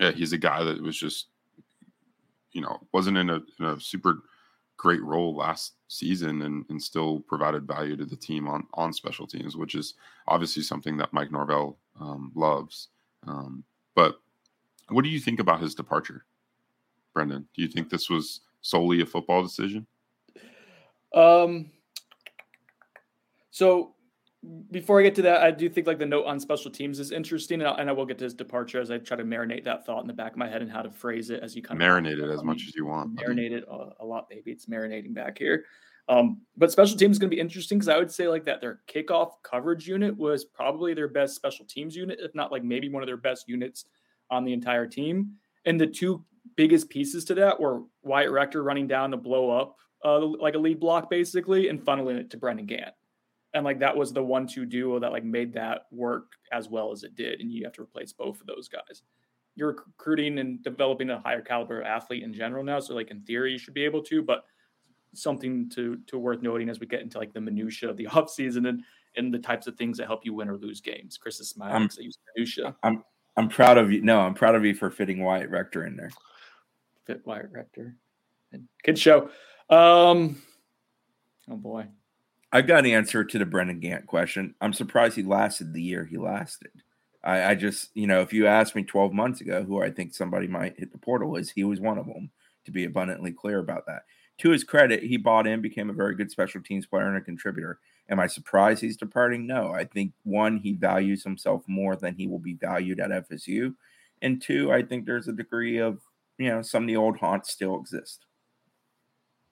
yeah, 0.00 0.10
he's 0.10 0.32
a 0.32 0.38
guy 0.38 0.64
that 0.64 0.82
was 0.82 0.98
just 0.98 1.28
you 2.52 2.60
know 2.60 2.80
wasn't 2.92 3.18
in 3.18 3.30
a, 3.30 3.40
in 3.60 3.64
a 3.66 3.80
super 3.80 4.22
great 4.78 5.02
role 5.02 5.36
last 5.36 5.74
season 5.88 6.42
and, 6.42 6.64
and 6.70 6.82
still 6.82 7.20
provided 7.20 7.66
value 7.66 7.96
to 7.96 8.06
the 8.06 8.16
team 8.16 8.48
on 8.48 8.66
on 8.74 8.92
special 8.92 9.26
teams, 9.26 9.56
which 9.56 9.74
is 9.74 9.94
obviously 10.26 10.62
something 10.62 10.96
that 10.96 11.12
Mike 11.12 11.30
Norvell 11.30 11.76
um, 12.00 12.32
loves. 12.34 12.88
Um, 13.26 13.64
but 13.94 14.20
what 14.88 15.02
do 15.02 15.10
you 15.10 15.20
think 15.20 15.40
about 15.40 15.60
his 15.60 15.74
departure, 15.74 16.24
Brendan? 17.12 17.46
Do 17.54 17.62
you 17.62 17.68
think 17.68 17.90
this 17.90 18.08
was 18.08 18.40
solely 18.62 19.02
a 19.02 19.06
football 19.06 19.42
decision? 19.42 19.86
Um. 21.14 21.70
So 23.50 23.94
before 24.70 25.00
I 25.00 25.02
get 25.02 25.14
to 25.16 25.22
that, 25.22 25.42
I 25.42 25.50
do 25.50 25.68
think 25.68 25.86
like 25.86 25.98
the 25.98 26.06
note 26.06 26.24
on 26.24 26.38
special 26.38 26.70
teams 26.70 27.00
is 27.00 27.10
interesting, 27.10 27.60
and 27.60 27.68
I, 27.68 27.72
and 27.72 27.88
I 27.90 27.92
will 27.92 28.06
get 28.06 28.18
to 28.18 28.24
his 28.24 28.34
departure 28.34 28.80
as 28.80 28.90
I 28.90 28.98
try 28.98 29.16
to 29.16 29.24
marinate 29.24 29.64
that 29.64 29.84
thought 29.84 30.00
in 30.00 30.06
the 30.06 30.12
back 30.12 30.32
of 30.32 30.38
my 30.38 30.48
head 30.48 30.62
and 30.62 30.70
how 30.70 30.82
to 30.82 30.90
phrase 30.90 31.30
it 31.30 31.42
as 31.42 31.56
you 31.56 31.62
kind 31.62 31.80
of 31.80 31.88
marinate 31.88 32.22
it 32.22 32.30
as 32.30 32.44
much 32.44 32.64
as 32.68 32.74
you 32.76 32.86
want. 32.86 33.16
Marinate 33.16 33.52
it 33.52 33.64
a, 33.68 33.90
a, 34.00 34.04
lot, 34.04 34.28
baby. 34.28 34.52
It's 34.52 34.66
marinating 34.66 35.12
back 35.12 35.38
here. 35.38 35.64
Um, 36.08 36.40
but 36.56 36.70
special 36.70 36.96
teams 36.96 37.16
is 37.16 37.18
going 37.18 37.30
to 37.30 37.34
be 37.34 37.40
interesting 37.40 37.78
because 37.78 37.88
I 37.88 37.98
would 37.98 38.10
say 38.10 38.28
like 38.28 38.44
that 38.44 38.60
their 38.60 38.80
kickoff 38.88 39.32
coverage 39.42 39.86
unit 39.86 40.16
was 40.16 40.44
probably 40.44 40.94
their 40.94 41.08
best 41.08 41.34
special 41.34 41.66
teams 41.66 41.96
unit, 41.96 42.18
if 42.22 42.34
not 42.34 42.52
like 42.52 42.64
maybe 42.64 42.88
one 42.88 43.02
of 43.02 43.08
their 43.08 43.18
best 43.18 43.48
units 43.48 43.86
on 44.30 44.44
the 44.44 44.52
entire 44.52 44.86
team. 44.86 45.32
And 45.66 45.80
the 45.80 45.86
two 45.86 46.24
biggest 46.56 46.88
pieces 46.88 47.24
to 47.26 47.34
that 47.34 47.60
were 47.60 47.82
Wyatt 48.02 48.30
Rector 48.30 48.62
running 48.62 48.86
down 48.86 49.10
to 49.10 49.16
blow 49.16 49.50
up 49.50 49.76
uh, 50.04 50.20
like 50.20 50.54
a 50.54 50.58
lead 50.58 50.80
block 50.80 51.10
basically 51.10 51.68
and 51.68 51.84
funneling 51.84 52.18
it 52.18 52.30
to 52.30 52.36
Brendan 52.36 52.66
Gant. 52.66 52.94
And 53.58 53.64
like 53.64 53.80
that 53.80 53.96
was 53.96 54.12
the 54.12 54.22
one-two 54.22 54.66
duo 54.66 55.00
that 55.00 55.10
like 55.10 55.24
made 55.24 55.52
that 55.54 55.86
work 55.90 56.30
as 56.52 56.68
well 56.68 56.92
as 56.92 57.02
it 57.02 57.16
did. 57.16 57.40
And 57.40 57.50
you 57.50 57.64
have 57.64 57.72
to 57.72 57.82
replace 57.82 58.12
both 58.12 58.40
of 58.40 58.46
those 58.46 58.68
guys. 58.68 59.02
You're 59.56 59.74
recruiting 59.88 60.38
and 60.38 60.62
developing 60.62 61.10
a 61.10 61.18
higher 61.18 61.40
caliber 61.40 61.82
athlete 61.82 62.22
in 62.22 62.32
general 62.32 62.62
now. 62.62 62.78
So 62.78 62.94
like 62.94 63.10
in 63.10 63.22
theory 63.22 63.50
you 63.50 63.58
should 63.58 63.74
be 63.74 63.84
able 63.84 64.00
to, 64.04 64.22
but 64.22 64.44
something 65.12 65.68
to 65.70 65.96
to 66.06 66.20
worth 66.20 66.40
noting 66.40 66.68
as 66.68 66.78
we 66.78 66.86
get 66.86 67.00
into 67.00 67.18
like 67.18 67.32
the 67.32 67.40
minutia 67.40 67.90
of 67.90 67.96
the 67.96 68.04
offseason 68.12 68.68
and 68.68 68.84
and 69.16 69.34
the 69.34 69.40
types 69.40 69.66
of 69.66 69.74
things 69.74 69.98
that 69.98 70.06
help 70.06 70.24
you 70.24 70.34
win 70.34 70.48
or 70.48 70.56
lose 70.56 70.80
games. 70.80 71.18
Chris 71.18 71.40
is 71.40 71.48
smiling 71.48 71.82
because 71.82 71.98
I 71.98 72.02
use 72.02 72.18
minutia. 72.36 72.76
I'm 72.84 73.02
I'm 73.36 73.48
proud 73.48 73.76
of 73.76 73.90
you. 73.90 74.02
No, 74.02 74.20
I'm 74.20 74.34
proud 74.34 74.54
of 74.54 74.64
you 74.64 74.72
for 74.76 74.88
fitting 74.88 75.24
Wyatt 75.24 75.50
Rector 75.50 75.84
in 75.84 75.96
there. 75.96 76.10
Fit 77.06 77.26
Wyatt 77.26 77.50
Rector. 77.50 77.96
Good 78.84 78.98
show. 79.00 79.30
Um, 79.68 80.40
oh 81.50 81.56
boy. 81.56 81.88
I 82.50 82.62
got 82.62 82.86
an 82.86 82.92
answer 82.92 83.24
to 83.24 83.38
the 83.38 83.46
Brendan 83.46 83.80
Gant 83.80 84.06
question. 84.06 84.54
I'm 84.60 84.72
surprised 84.72 85.16
he 85.16 85.22
lasted 85.22 85.72
the 85.72 85.82
year 85.82 86.04
he 86.06 86.16
lasted. 86.16 86.70
I, 87.22 87.50
I 87.50 87.54
just, 87.54 87.90
you 87.94 88.06
know, 88.06 88.22
if 88.22 88.32
you 88.32 88.46
asked 88.46 88.74
me 88.74 88.84
12 88.84 89.12
months 89.12 89.40
ago 89.40 89.64
who 89.64 89.82
I 89.82 89.90
think 89.90 90.14
somebody 90.14 90.46
might 90.46 90.78
hit 90.78 90.92
the 90.92 90.98
portal 90.98 91.36
is, 91.36 91.50
he 91.50 91.64
was 91.64 91.80
one 91.80 91.98
of 91.98 92.06
them. 92.06 92.30
To 92.64 92.72
be 92.72 92.84
abundantly 92.84 93.32
clear 93.32 93.60
about 93.60 93.86
that 93.86 94.02
to 94.38 94.50
his 94.50 94.64
credit, 94.64 95.02
he 95.02 95.16
bought 95.16 95.46
in, 95.46 95.60
became 95.60 95.90
a 95.90 95.94
very 95.94 96.14
good 96.14 96.30
special 96.30 96.62
teams 96.62 96.86
player 96.86 97.08
and 97.08 97.16
a 97.16 97.20
contributor. 97.20 97.80
Am 98.08 98.20
I 98.20 98.26
surprised 98.26 98.80
he's 98.80 98.96
departing? 98.96 99.46
No. 99.46 99.72
I 99.72 99.84
think 99.84 100.12
one, 100.22 100.58
he 100.58 100.72
values 100.72 101.24
himself 101.24 101.62
more 101.66 101.96
than 101.96 102.14
he 102.14 102.26
will 102.26 102.38
be 102.38 102.54
valued 102.54 103.00
at 103.00 103.28
FSU. 103.28 103.74
And 104.22 104.40
two, 104.40 104.72
I 104.72 104.82
think 104.82 105.04
there's 105.04 105.28
a 105.28 105.32
degree 105.32 105.78
of, 105.78 106.00
you 106.38 106.48
know, 106.48 106.62
some 106.62 106.84
of 106.84 106.86
the 106.86 106.96
old 106.96 107.18
haunts 107.18 107.50
still 107.50 107.78
exist. 107.78 108.24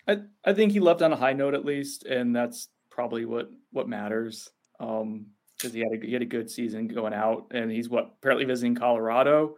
I, 0.08 0.18
I 0.44 0.54
think 0.54 0.72
he 0.72 0.80
left 0.80 1.02
on 1.02 1.12
a 1.12 1.16
high 1.16 1.32
note 1.32 1.54
at 1.54 1.64
least, 1.64 2.04
and 2.04 2.34
that's 2.34 2.68
probably 2.96 3.26
what 3.26 3.50
what 3.70 3.88
matters. 3.88 4.50
Um, 4.80 5.26
because 5.56 5.72
he 5.72 5.80
had 5.80 5.92
a 5.92 6.04
he 6.04 6.12
had 6.12 6.22
a 6.22 6.26
good 6.26 6.50
season 6.50 6.88
going 6.88 7.14
out, 7.14 7.46
and 7.50 7.70
he's 7.70 7.88
what 7.88 8.14
apparently 8.18 8.44
visiting 8.44 8.74
Colorado 8.74 9.56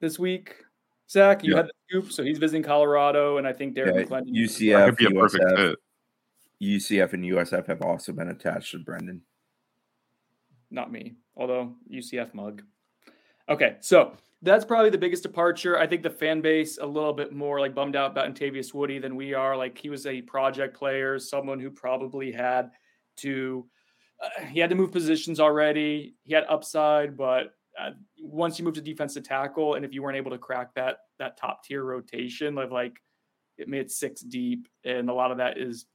this 0.00 0.18
week. 0.18 0.56
Zach, 1.08 1.44
you 1.44 1.52
yeah. 1.52 1.58
had 1.58 1.66
the 1.66 1.72
scoop, 1.88 2.12
so 2.12 2.24
he's 2.24 2.38
visiting 2.38 2.62
Colorado, 2.62 3.38
and 3.38 3.46
I 3.46 3.52
think 3.52 3.74
Derrick 3.74 3.94
yeah, 3.94 4.02
McLendon. 4.02 4.36
UCF, 4.36 4.96
USF, 4.98 5.74
UCF, 6.60 7.12
and 7.12 7.24
USF 7.24 7.66
have 7.66 7.80
also 7.80 8.12
been 8.12 8.28
attached 8.28 8.72
to 8.72 8.78
Brendan. 8.78 9.22
Not 10.70 10.90
me, 10.90 11.14
although 11.36 11.74
UCF 11.90 12.34
mug. 12.34 12.62
Okay, 13.48 13.76
so 13.80 14.16
that's 14.46 14.64
probably 14.64 14.90
the 14.90 14.98
biggest 14.98 15.22
departure. 15.22 15.78
I 15.78 15.86
think 15.86 16.02
the 16.02 16.10
fan 16.10 16.40
base 16.40 16.78
a 16.78 16.86
little 16.86 17.12
bit 17.12 17.32
more 17.32 17.60
like 17.60 17.74
bummed 17.74 17.96
out 17.96 18.12
about 18.12 18.32
Antavius 18.32 18.72
Woody 18.72 18.98
than 18.98 19.16
we 19.16 19.34
are. 19.34 19.56
Like 19.56 19.76
he 19.76 19.90
was 19.90 20.06
a 20.06 20.22
project 20.22 20.76
player, 20.76 21.18
someone 21.18 21.58
who 21.58 21.70
probably 21.70 22.32
had 22.32 22.70
to 23.18 23.66
uh, 24.22 24.44
he 24.46 24.60
had 24.60 24.70
to 24.70 24.76
move 24.76 24.92
positions 24.92 25.40
already. 25.40 26.14
He 26.22 26.32
had 26.32 26.44
upside, 26.48 27.16
but 27.16 27.54
uh, 27.78 27.90
once 28.18 28.58
you 28.58 28.64
move 28.64 28.74
to 28.74 28.80
defensive 28.80 29.24
tackle, 29.24 29.74
and 29.74 29.84
if 29.84 29.92
you 29.92 30.02
weren't 30.02 30.16
able 30.16 30.30
to 30.30 30.38
crack 30.38 30.74
that 30.74 30.98
that 31.18 31.36
top 31.36 31.64
tier 31.64 31.84
rotation 31.84 32.56
of 32.56 32.72
like 32.72 32.96
it 33.58 33.68
made 33.68 33.90
six 33.90 34.22
deep, 34.22 34.68
and 34.84 35.10
a 35.10 35.14
lot 35.14 35.30
of 35.32 35.38
that 35.38 35.58
is 35.58 35.86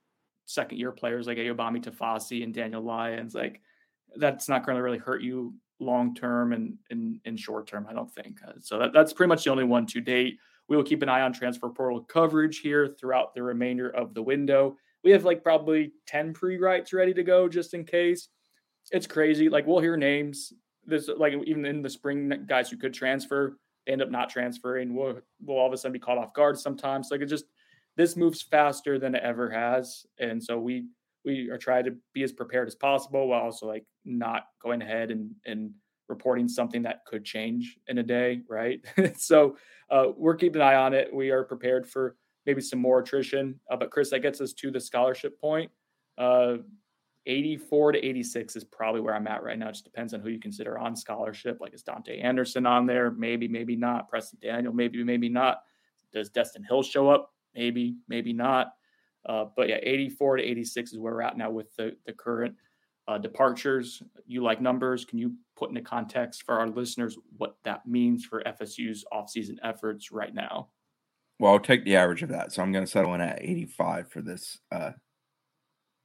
second 0.45 0.77
year 0.77 0.91
players 0.91 1.25
like 1.25 1.37
Ayobami 1.37 1.81
Tafasi 1.81 2.43
and 2.43 2.53
Daniel 2.53 2.83
Lyons, 2.83 3.33
like 3.33 3.61
that's 4.17 4.49
not 4.49 4.65
going 4.65 4.75
to 4.75 4.83
really 4.83 4.97
hurt 4.97 5.21
you 5.21 5.53
long 5.81 6.15
term 6.15 6.53
and 6.53 6.77
in, 6.89 7.19
in 7.25 7.35
short 7.35 7.67
term, 7.67 7.87
I 7.89 7.93
don't 7.93 8.11
think. 8.13 8.39
Uh, 8.47 8.53
so 8.59 8.79
that, 8.79 8.93
that's 8.93 9.13
pretty 9.13 9.29
much 9.29 9.43
the 9.43 9.51
only 9.51 9.63
one 9.63 9.85
to 9.87 10.01
date. 10.01 10.37
we 10.69 10.77
will 10.77 10.83
keep 10.83 11.01
an 11.01 11.09
eye 11.09 11.21
on 11.21 11.33
transfer 11.33 11.69
portal 11.69 12.01
coverage 12.01 12.59
here 12.59 12.95
throughout 12.99 13.33
the 13.33 13.43
remainder 13.43 13.89
of 13.89 14.13
the 14.13 14.23
window. 14.23 14.77
We 15.03 15.11
have 15.11 15.25
like 15.25 15.43
probably 15.43 15.93
10 16.07 16.33
pre 16.33 16.57
writes 16.57 16.93
ready 16.93 17.13
to 17.13 17.23
go 17.23 17.49
just 17.49 17.73
in 17.73 17.83
case. 17.83 18.29
It's 18.91 19.07
crazy. 19.07 19.49
Like 19.49 19.67
we'll 19.67 19.79
hear 19.79 19.97
names. 19.97 20.53
This 20.85 21.09
like 21.15 21.33
even 21.45 21.65
in 21.65 21.81
the 21.81 21.89
spring, 21.89 22.45
guys 22.47 22.69
who 22.69 22.77
could 22.77 22.93
transfer 22.93 23.57
end 23.87 24.01
up 24.01 24.09
not 24.09 24.29
transferring. 24.29 24.95
We'll 24.95 25.19
we'll 25.43 25.57
all 25.57 25.67
of 25.67 25.73
a 25.73 25.77
sudden 25.77 25.93
be 25.93 25.99
caught 25.99 26.17
off 26.17 26.33
guard 26.33 26.59
sometimes. 26.59 27.09
Like 27.11 27.21
it 27.21 27.27
just 27.27 27.45
this 27.97 28.15
moves 28.15 28.41
faster 28.41 28.97
than 28.99 29.15
it 29.15 29.23
ever 29.23 29.49
has, 29.49 30.05
and 30.19 30.41
so 30.41 30.57
we 30.57 30.85
we 31.23 31.49
are 31.49 31.57
trying 31.57 31.85
to 31.85 31.95
be 32.13 32.23
as 32.23 32.31
prepared 32.31 32.67
as 32.67 32.75
possible 32.75 33.27
while 33.27 33.41
also 33.41 33.67
like 33.67 33.85
not 34.05 34.47
going 34.61 34.81
ahead 34.81 35.11
and 35.11 35.31
and 35.45 35.71
reporting 36.07 36.47
something 36.47 36.81
that 36.81 37.05
could 37.05 37.23
change 37.23 37.77
in 37.87 37.97
a 37.97 38.03
day, 38.03 38.41
right? 38.49 38.81
so 39.17 39.55
uh, 39.89 40.07
we're 40.17 40.35
keeping 40.35 40.61
an 40.61 40.67
eye 40.67 40.75
on 40.75 40.93
it. 40.93 41.13
We 41.13 41.31
are 41.31 41.43
prepared 41.43 41.87
for 41.87 42.17
maybe 42.45 42.61
some 42.61 42.79
more 42.79 42.99
attrition. 42.99 43.59
Uh, 43.69 43.77
but 43.77 43.91
Chris, 43.91 44.09
that 44.11 44.19
gets 44.19 44.41
us 44.41 44.53
to 44.53 44.71
the 44.71 44.79
scholarship 44.79 45.39
point. 45.39 45.71
Uh, 46.17 46.57
84 47.27 47.93
to 47.93 47.99
86 48.05 48.55
is 48.55 48.63
probably 48.63 49.01
where 49.01 49.15
I'm 49.15 49.27
at 49.27 49.43
right 49.43 49.57
now. 49.57 49.69
It 49.69 49.73
just 49.73 49.83
depends 49.85 50.13
on 50.13 50.21
who 50.21 50.29
you 50.29 50.39
consider 50.39 50.77
on 50.77 50.95
scholarship. 50.95 51.59
Like 51.61 51.73
is 51.73 51.83
Dante 51.83 52.19
Anderson 52.19 52.65
on 52.65 52.85
there? 52.85 53.11
Maybe, 53.11 53.47
maybe 53.47 53.75
not. 53.75 54.09
Preston 54.09 54.39
Daniel, 54.41 54.73
maybe, 54.73 55.03
maybe 55.03 55.29
not. 55.29 55.61
Does 56.11 56.29
Destin 56.29 56.63
Hill 56.63 56.83
show 56.83 57.09
up? 57.09 57.31
Maybe, 57.55 57.95
maybe 58.07 58.33
not. 58.33 58.73
Uh, 59.27 59.45
but 59.55 59.69
yeah, 59.69 59.77
84 59.81 60.37
to 60.37 60.43
86 60.43 60.93
is 60.93 60.99
where 60.99 61.13
we're 61.13 61.21
at 61.21 61.37
now 61.37 61.51
with 61.51 61.75
the, 61.75 61.95
the 62.05 62.13
current 62.13 62.55
uh, 63.07 63.17
departures. 63.17 64.01
You 64.25 64.43
like 64.43 64.61
numbers. 64.61 65.05
Can 65.05 65.19
you 65.19 65.35
put 65.55 65.69
into 65.69 65.81
context 65.81 66.43
for 66.43 66.59
our 66.59 66.67
listeners 66.67 67.17
what 67.37 67.55
that 67.63 67.87
means 67.87 68.25
for 68.25 68.43
FSU's 68.43 69.05
offseason 69.13 69.57
efforts 69.63 70.11
right 70.11 70.33
now? 70.33 70.69
Well, 71.39 71.53
I'll 71.53 71.59
take 71.59 71.85
the 71.85 71.95
average 71.95 72.23
of 72.23 72.29
that. 72.29 72.51
So 72.51 72.61
I'm 72.61 72.71
going 72.71 72.85
to 72.85 72.91
settle 72.91 73.13
in 73.15 73.21
at 73.21 73.41
85 73.41 74.11
for 74.11 74.21
this 74.21 74.59
uh, 74.71 74.91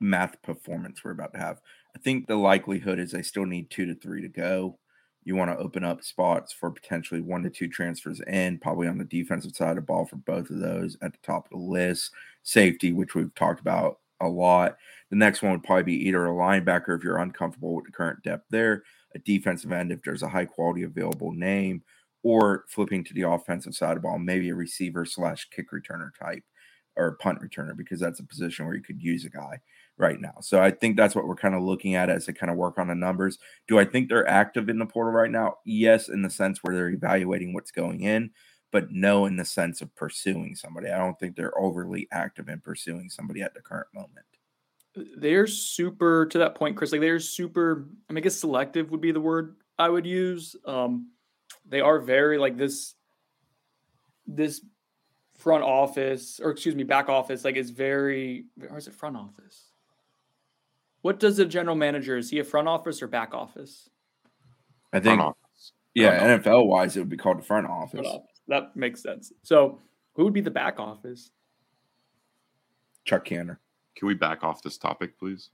math 0.00 0.40
performance 0.42 1.02
we're 1.04 1.10
about 1.10 1.32
to 1.34 1.38
have. 1.38 1.60
I 1.94 1.98
think 1.98 2.26
the 2.26 2.36
likelihood 2.36 2.98
is 2.98 3.12
they 3.12 3.22
still 3.22 3.46
need 3.46 3.70
two 3.70 3.86
to 3.86 3.94
three 3.94 4.22
to 4.22 4.28
go. 4.28 4.78
You 5.26 5.34
want 5.34 5.50
to 5.50 5.58
open 5.58 5.82
up 5.82 6.04
spots 6.04 6.52
for 6.52 6.70
potentially 6.70 7.20
one 7.20 7.42
to 7.42 7.50
two 7.50 7.66
transfers 7.66 8.20
in, 8.28 8.58
probably 8.58 8.86
on 8.86 8.96
the 8.96 9.04
defensive 9.04 9.56
side 9.56 9.76
of 9.76 9.84
ball 9.84 10.06
for 10.06 10.14
both 10.14 10.50
of 10.50 10.60
those 10.60 10.96
at 11.02 11.10
the 11.10 11.18
top 11.24 11.46
of 11.46 11.50
the 11.50 11.64
list. 11.64 12.12
Safety, 12.44 12.92
which 12.92 13.16
we've 13.16 13.34
talked 13.34 13.60
about 13.60 13.98
a 14.20 14.28
lot. 14.28 14.76
The 15.10 15.16
next 15.16 15.42
one 15.42 15.50
would 15.50 15.64
probably 15.64 15.82
be 15.82 16.08
either 16.08 16.26
a 16.26 16.30
linebacker 16.30 16.96
if 16.96 17.02
you're 17.02 17.18
uncomfortable 17.18 17.74
with 17.74 17.86
the 17.86 17.90
current 17.90 18.22
depth 18.22 18.44
there, 18.50 18.84
a 19.16 19.18
defensive 19.18 19.72
end 19.72 19.90
if 19.90 20.00
there's 20.04 20.22
a 20.22 20.28
high 20.28 20.44
quality 20.44 20.84
available 20.84 21.32
name, 21.32 21.82
or 22.22 22.64
flipping 22.68 23.02
to 23.02 23.14
the 23.14 23.22
offensive 23.22 23.74
side 23.74 23.96
of 23.96 24.04
ball, 24.04 24.20
maybe 24.20 24.50
a 24.50 24.54
receiver 24.54 25.04
slash 25.04 25.48
kick 25.50 25.72
returner 25.72 26.10
type 26.16 26.44
or 26.96 27.16
punt 27.16 27.40
returner 27.42 27.76
because 27.76 27.98
that's 27.98 28.20
a 28.20 28.24
position 28.24 28.64
where 28.64 28.76
you 28.76 28.82
could 28.82 29.02
use 29.02 29.24
a 29.24 29.30
guy 29.30 29.60
right 29.98 30.20
now. 30.20 30.34
So 30.40 30.60
I 30.60 30.70
think 30.70 30.96
that's 30.96 31.14
what 31.14 31.26
we're 31.26 31.36
kind 31.36 31.54
of 31.54 31.62
looking 31.62 31.94
at 31.94 32.10
as 32.10 32.26
they 32.26 32.32
kind 32.32 32.50
of 32.50 32.56
work 32.56 32.78
on 32.78 32.88
the 32.88 32.94
numbers. 32.94 33.38
Do 33.66 33.78
I 33.78 33.84
think 33.84 34.08
they're 34.08 34.28
active 34.28 34.68
in 34.68 34.78
the 34.78 34.86
portal 34.86 35.12
right 35.12 35.30
now? 35.30 35.56
Yes, 35.64 36.08
in 36.08 36.22
the 36.22 36.30
sense 36.30 36.58
where 36.62 36.74
they're 36.74 36.90
evaluating 36.90 37.54
what's 37.54 37.70
going 37.70 38.02
in, 38.02 38.30
but 38.72 38.90
no 38.90 39.26
in 39.26 39.36
the 39.36 39.44
sense 39.44 39.80
of 39.80 39.94
pursuing 39.94 40.54
somebody. 40.54 40.90
I 40.90 40.98
don't 40.98 41.18
think 41.18 41.36
they're 41.36 41.58
overly 41.58 42.08
active 42.12 42.48
in 42.48 42.60
pursuing 42.60 43.08
somebody 43.08 43.42
at 43.42 43.54
the 43.54 43.62
current 43.62 43.88
moment. 43.94 44.26
They're 45.16 45.46
super 45.46 46.26
to 46.26 46.38
that 46.38 46.54
point, 46.54 46.76
Chris. 46.76 46.92
Like 46.92 47.00
they're 47.00 47.20
super. 47.20 47.86
I 48.08 48.12
mean, 48.12 48.18
I 48.18 48.24
guess 48.24 48.36
selective 48.36 48.90
would 48.90 49.00
be 49.02 49.12
the 49.12 49.20
word 49.20 49.56
I 49.78 49.88
would 49.88 50.06
use. 50.06 50.56
Um, 50.64 51.10
they 51.68 51.80
are 51.80 51.98
very 52.00 52.38
like 52.38 52.56
this. 52.56 52.94
This 54.26 54.60
front 55.38 55.62
office, 55.62 56.40
or 56.42 56.50
excuse 56.50 56.74
me, 56.74 56.82
back 56.82 57.08
office, 57.08 57.44
like 57.44 57.56
is 57.56 57.70
very. 57.70 58.46
Or 58.70 58.78
is 58.78 58.88
it 58.88 58.94
front 58.94 59.16
office? 59.16 59.66
What 61.06 61.20
does 61.20 61.38
a 61.38 61.44
general 61.44 61.76
manager? 61.76 62.16
Is 62.16 62.30
he 62.30 62.40
a 62.40 62.44
front 62.44 62.66
office 62.66 63.00
or 63.00 63.06
back 63.06 63.32
office? 63.32 63.88
I 64.92 64.98
think, 64.98 65.22
yeah, 65.94 66.18
front 66.18 66.42
NFL 66.42 66.66
wise, 66.66 66.96
it 66.96 66.98
would 66.98 67.08
be 67.08 67.16
called 67.16 67.38
the 67.38 67.44
front 67.44 67.68
office. 67.68 68.00
front 68.00 68.06
office. 68.08 68.40
That 68.48 68.74
makes 68.74 69.04
sense. 69.04 69.32
So, 69.44 69.80
who 70.14 70.24
would 70.24 70.32
be 70.32 70.40
the 70.40 70.50
back 70.50 70.80
office? 70.80 71.30
Chuck 73.04 73.24
Canner. 73.24 73.60
Can 73.94 74.08
we 74.08 74.14
back 74.14 74.42
off 74.42 74.62
this 74.62 74.78
topic, 74.78 75.16
please? 75.16 75.50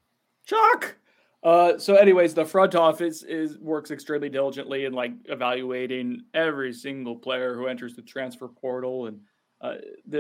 Chuck. 0.47 0.97
Uh, 1.43 1.77
so, 1.77 1.97
anyways, 1.97 2.33
the 2.33 2.47
front 2.47 2.75
office 2.75 3.23
is 3.23 3.59
works 3.59 3.91
extremely 3.91 4.31
diligently 4.31 4.87
in 4.87 4.95
like 4.95 5.13
evaluating 5.27 6.23
every 6.33 6.73
single 6.73 7.17
player 7.17 7.55
who 7.55 7.67
enters 7.67 7.95
the 7.95 8.01
transfer 8.01 8.49
portal, 8.49 9.09
and 9.09 9.21
uh, 9.61 9.75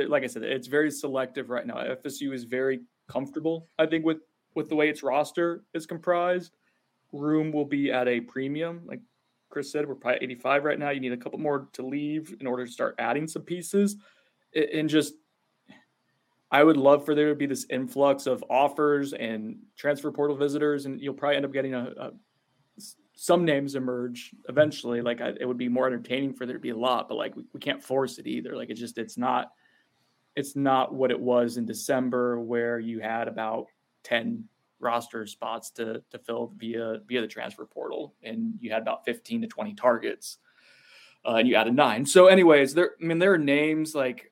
like 0.08 0.24
I 0.24 0.26
said, 0.26 0.42
it's 0.42 0.66
very 0.66 0.90
selective 0.90 1.48
right 1.48 1.66
now. 1.66 1.76
FSU 1.76 2.34
is 2.34 2.44
very 2.44 2.82
comfortable, 3.08 3.70
I 3.78 3.86
think, 3.86 4.04
with 4.04 4.18
with 4.54 4.68
the 4.68 4.76
way 4.76 4.88
its 4.88 5.02
roster 5.02 5.62
is 5.74 5.86
comprised, 5.86 6.52
room 7.12 7.52
will 7.52 7.64
be 7.64 7.92
at 7.92 8.08
a 8.08 8.20
premium. 8.20 8.82
Like 8.84 9.00
Chris 9.50 9.70
said, 9.70 9.86
we're 9.86 9.94
probably 9.94 10.22
85 10.22 10.64
right 10.64 10.78
now. 10.78 10.90
You 10.90 11.00
need 11.00 11.12
a 11.12 11.16
couple 11.16 11.38
more 11.38 11.68
to 11.74 11.86
leave 11.86 12.34
in 12.40 12.46
order 12.46 12.66
to 12.66 12.72
start 12.72 12.94
adding 12.98 13.26
some 13.26 13.42
pieces. 13.42 13.96
And 14.54 14.88
just, 14.88 15.14
I 16.50 16.62
would 16.62 16.76
love 16.76 17.04
for 17.04 17.14
there 17.14 17.30
to 17.30 17.34
be 17.34 17.46
this 17.46 17.66
influx 17.70 18.26
of 18.26 18.44
offers 18.50 19.12
and 19.12 19.56
transfer 19.76 20.10
portal 20.10 20.36
visitors, 20.36 20.86
and 20.86 21.00
you'll 21.00 21.14
probably 21.14 21.36
end 21.36 21.44
up 21.46 21.52
getting 21.52 21.74
a, 21.74 21.92
a 21.98 22.10
some 23.14 23.44
names 23.44 23.74
emerge 23.74 24.34
eventually. 24.48 25.00
Like 25.00 25.20
I, 25.20 25.32
it 25.38 25.46
would 25.46 25.58
be 25.58 25.68
more 25.68 25.86
entertaining 25.86 26.34
for 26.34 26.46
there 26.46 26.56
to 26.56 26.60
be 26.60 26.70
a 26.70 26.76
lot, 26.76 27.08
but 27.08 27.16
like 27.16 27.36
we, 27.36 27.44
we 27.52 27.60
can't 27.60 27.82
force 27.82 28.18
it 28.18 28.26
either. 28.26 28.56
Like 28.56 28.70
it's 28.70 28.80
just 28.80 28.98
it's 28.98 29.16
not 29.16 29.52
it's 30.34 30.56
not 30.56 30.94
what 30.94 31.10
it 31.10 31.20
was 31.20 31.56
in 31.56 31.66
December 31.66 32.40
where 32.40 32.78
you 32.78 33.00
had 33.00 33.28
about 33.28 33.66
10 34.04 34.44
roster 34.82 35.24
spots 35.26 35.70
to 35.70 36.02
to 36.10 36.18
fill 36.18 36.52
via 36.56 36.98
via 37.06 37.20
the 37.22 37.26
transfer 37.26 37.64
portal, 37.64 38.14
and 38.22 38.54
you 38.60 38.70
had 38.70 38.82
about 38.82 39.04
15 39.06 39.42
to 39.42 39.46
20 39.46 39.74
targets, 39.74 40.38
uh, 41.24 41.36
and 41.36 41.48
you 41.48 41.54
added 41.54 41.74
nine. 41.74 42.04
So, 42.04 42.26
anyways, 42.26 42.74
there 42.74 42.90
I 43.00 43.04
mean 43.04 43.18
there 43.18 43.32
are 43.32 43.38
names 43.38 43.94
like 43.94 44.30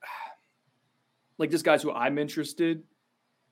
like 1.39 1.51
just 1.51 1.65
guys 1.65 1.83
who 1.83 1.93
I'm 1.93 2.19
interested 2.19 2.83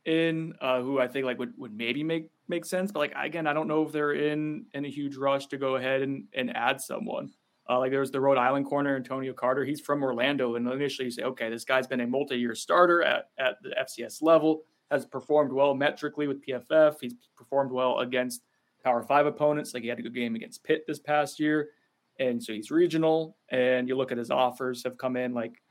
in, 0.04 0.54
uh, 0.60 0.80
who 0.82 0.98
I 0.98 1.08
think 1.08 1.24
like 1.24 1.38
would 1.38 1.54
would 1.56 1.74
maybe 1.74 2.02
make 2.04 2.30
make 2.48 2.64
sense, 2.66 2.92
but 2.92 2.98
like 2.98 3.12
again, 3.16 3.46
I 3.46 3.54
don't 3.54 3.68
know 3.68 3.86
if 3.86 3.92
they're 3.92 4.12
in 4.12 4.66
in 4.74 4.84
a 4.84 4.90
huge 4.90 5.16
rush 5.16 5.46
to 5.46 5.56
go 5.56 5.76
ahead 5.76 6.02
and 6.02 6.24
and 6.34 6.54
add 6.54 6.80
someone. 6.80 7.30
Uh, 7.70 7.78
like 7.78 7.90
there's 7.90 8.10
the 8.10 8.20
Rhode 8.20 8.38
Island 8.38 8.64
corner, 8.64 8.96
Antonio 8.96 9.34
Carter. 9.34 9.62
He's 9.62 9.80
from 9.80 10.02
Orlando, 10.02 10.54
and 10.54 10.66
initially 10.66 11.04
you 11.04 11.10
say, 11.10 11.22
okay, 11.22 11.50
this 11.50 11.64
guy's 11.66 11.86
been 11.86 12.00
a 12.00 12.06
multi-year 12.06 12.54
starter 12.54 13.02
at 13.02 13.28
at 13.38 13.62
the 13.62 13.70
FCS 13.80 14.22
level 14.22 14.62
has 14.90 15.06
performed 15.06 15.52
well 15.52 15.74
metrically 15.74 16.26
with 16.26 16.44
PFF. 16.44 16.96
He's 17.00 17.14
performed 17.36 17.72
well 17.72 18.00
against 18.00 18.42
Power 18.82 19.02
Five 19.02 19.26
opponents. 19.26 19.74
Like 19.74 19.82
he 19.82 19.88
had 19.88 19.98
a 19.98 20.02
good 20.02 20.14
game 20.14 20.34
against 20.34 20.64
Pitt 20.64 20.84
this 20.86 20.98
past 20.98 21.38
year, 21.38 21.70
and 22.18 22.42
so 22.42 22.52
he's 22.52 22.70
regional. 22.70 23.36
And 23.50 23.88
you 23.88 23.96
look 23.96 24.12
at 24.12 24.18
his 24.18 24.30
offers 24.30 24.82
have 24.84 24.96
come 24.96 25.16
in 25.16 25.34
like 25.34 25.62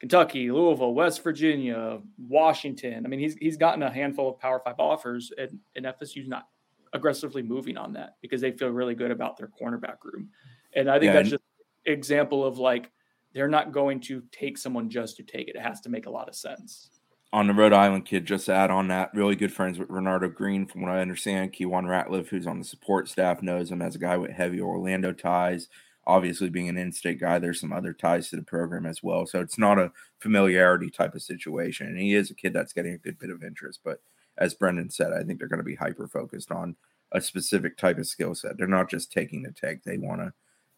Kentucky, 0.00 0.50
Louisville, 0.50 0.94
West 0.94 1.22
Virginia, 1.22 2.00
Washington. 2.18 3.04
I 3.04 3.08
mean, 3.08 3.20
he's 3.20 3.34
he's 3.36 3.56
gotten 3.56 3.82
a 3.82 3.90
handful 3.90 4.30
of 4.30 4.38
Power 4.38 4.60
Five 4.64 4.76
offers, 4.78 5.32
and, 5.36 5.58
and 5.76 5.84
FSU's 5.86 6.28
not 6.28 6.48
aggressively 6.92 7.42
moving 7.42 7.76
on 7.76 7.92
that 7.92 8.16
because 8.20 8.40
they 8.40 8.50
feel 8.50 8.68
really 8.68 8.94
good 8.94 9.10
about 9.10 9.36
their 9.36 9.48
cornerback 9.48 9.96
room. 10.02 10.28
And 10.74 10.90
I 10.90 10.94
think 10.98 11.10
yeah, 11.10 11.12
that's 11.14 11.30
just 11.30 11.42
example 11.86 12.44
of 12.44 12.58
like 12.58 12.90
they're 13.32 13.48
not 13.48 13.72
going 13.72 14.00
to 14.00 14.22
take 14.32 14.58
someone 14.58 14.88
just 14.90 15.16
to 15.16 15.22
take 15.22 15.48
it. 15.48 15.56
It 15.56 15.62
has 15.62 15.80
to 15.82 15.88
make 15.88 16.06
a 16.06 16.10
lot 16.10 16.28
of 16.28 16.34
sense 16.34 16.99
on 17.32 17.46
the 17.46 17.54
Rhode 17.54 17.72
Island 17.72 18.06
kid, 18.06 18.26
just 18.26 18.46
to 18.46 18.52
add 18.52 18.70
on 18.70 18.88
that, 18.88 19.14
really 19.14 19.36
good 19.36 19.52
friends 19.52 19.78
with 19.78 19.88
Renardo 19.88 20.32
Green, 20.34 20.66
from 20.66 20.82
what 20.82 20.90
I 20.90 21.00
understand. 21.00 21.52
Keywan 21.52 21.84
Ratliff, 21.84 22.28
who's 22.28 22.46
on 22.46 22.58
the 22.58 22.64
support 22.64 23.08
staff, 23.08 23.42
knows 23.42 23.70
him 23.70 23.82
as 23.82 23.94
a 23.94 24.00
guy 24.00 24.16
with 24.16 24.32
heavy 24.32 24.60
Orlando 24.60 25.12
ties. 25.12 25.68
Obviously, 26.06 26.50
being 26.50 26.68
an 26.68 26.76
in 26.76 26.90
state 26.90 27.20
guy, 27.20 27.38
there's 27.38 27.60
some 27.60 27.72
other 27.72 27.92
ties 27.92 28.30
to 28.30 28.36
the 28.36 28.42
program 28.42 28.84
as 28.84 29.02
well. 29.02 29.26
So 29.26 29.40
it's 29.40 29.58
not 29.58 29.78
a 29.78 29.92
familiarity 30.18 30.90
type 30.90 31.14
of 31.14 31.22
situation. 31.22 31.86
And 31.86 31.98
he 31.98 32.14
is 32.14 32.30
a 32.30 32.34
kid 32.34 32.52
that's 32.52 32.72
getting 32.72 32.94
a 32.94 32.98
good 32.98 33.18
bit 33.18 33.30
of 33.30 33.44
interest. 33.44 33.80
But 33.84 34.02
as 34.36 34.54
Brendan 34.54 34.90
said, 34.90 35.12
I 35.12 35.22
think 35.22 35.38
they're 35.38 35.46
going 35.46 35.58
to 35.58 35.64
be 35.64 35.76
hyper 35.76 36.08
focused 36.08 36.50
on 36.50 36.74
a 37.12 37.20
specific 37.20 37.76
type 37.76 37.98
of 37.98 38.06
skill 38.06 38.34
set. 38.34 38.56
They're 38.56 38.66
not 38.66 38.90
just 38.90 39.12
taking 39.12 39.42
the 39.42 39.52
tag, 39.52 39.82
they 39.84 39.98
want 39.98 40.20
to 40.20 40.32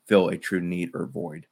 fill 0.06 0.28
a 0.28 0.36
true 0.36 0.60
need 0.60 0.90
or 0.94 1.06
void. 1.06 1.46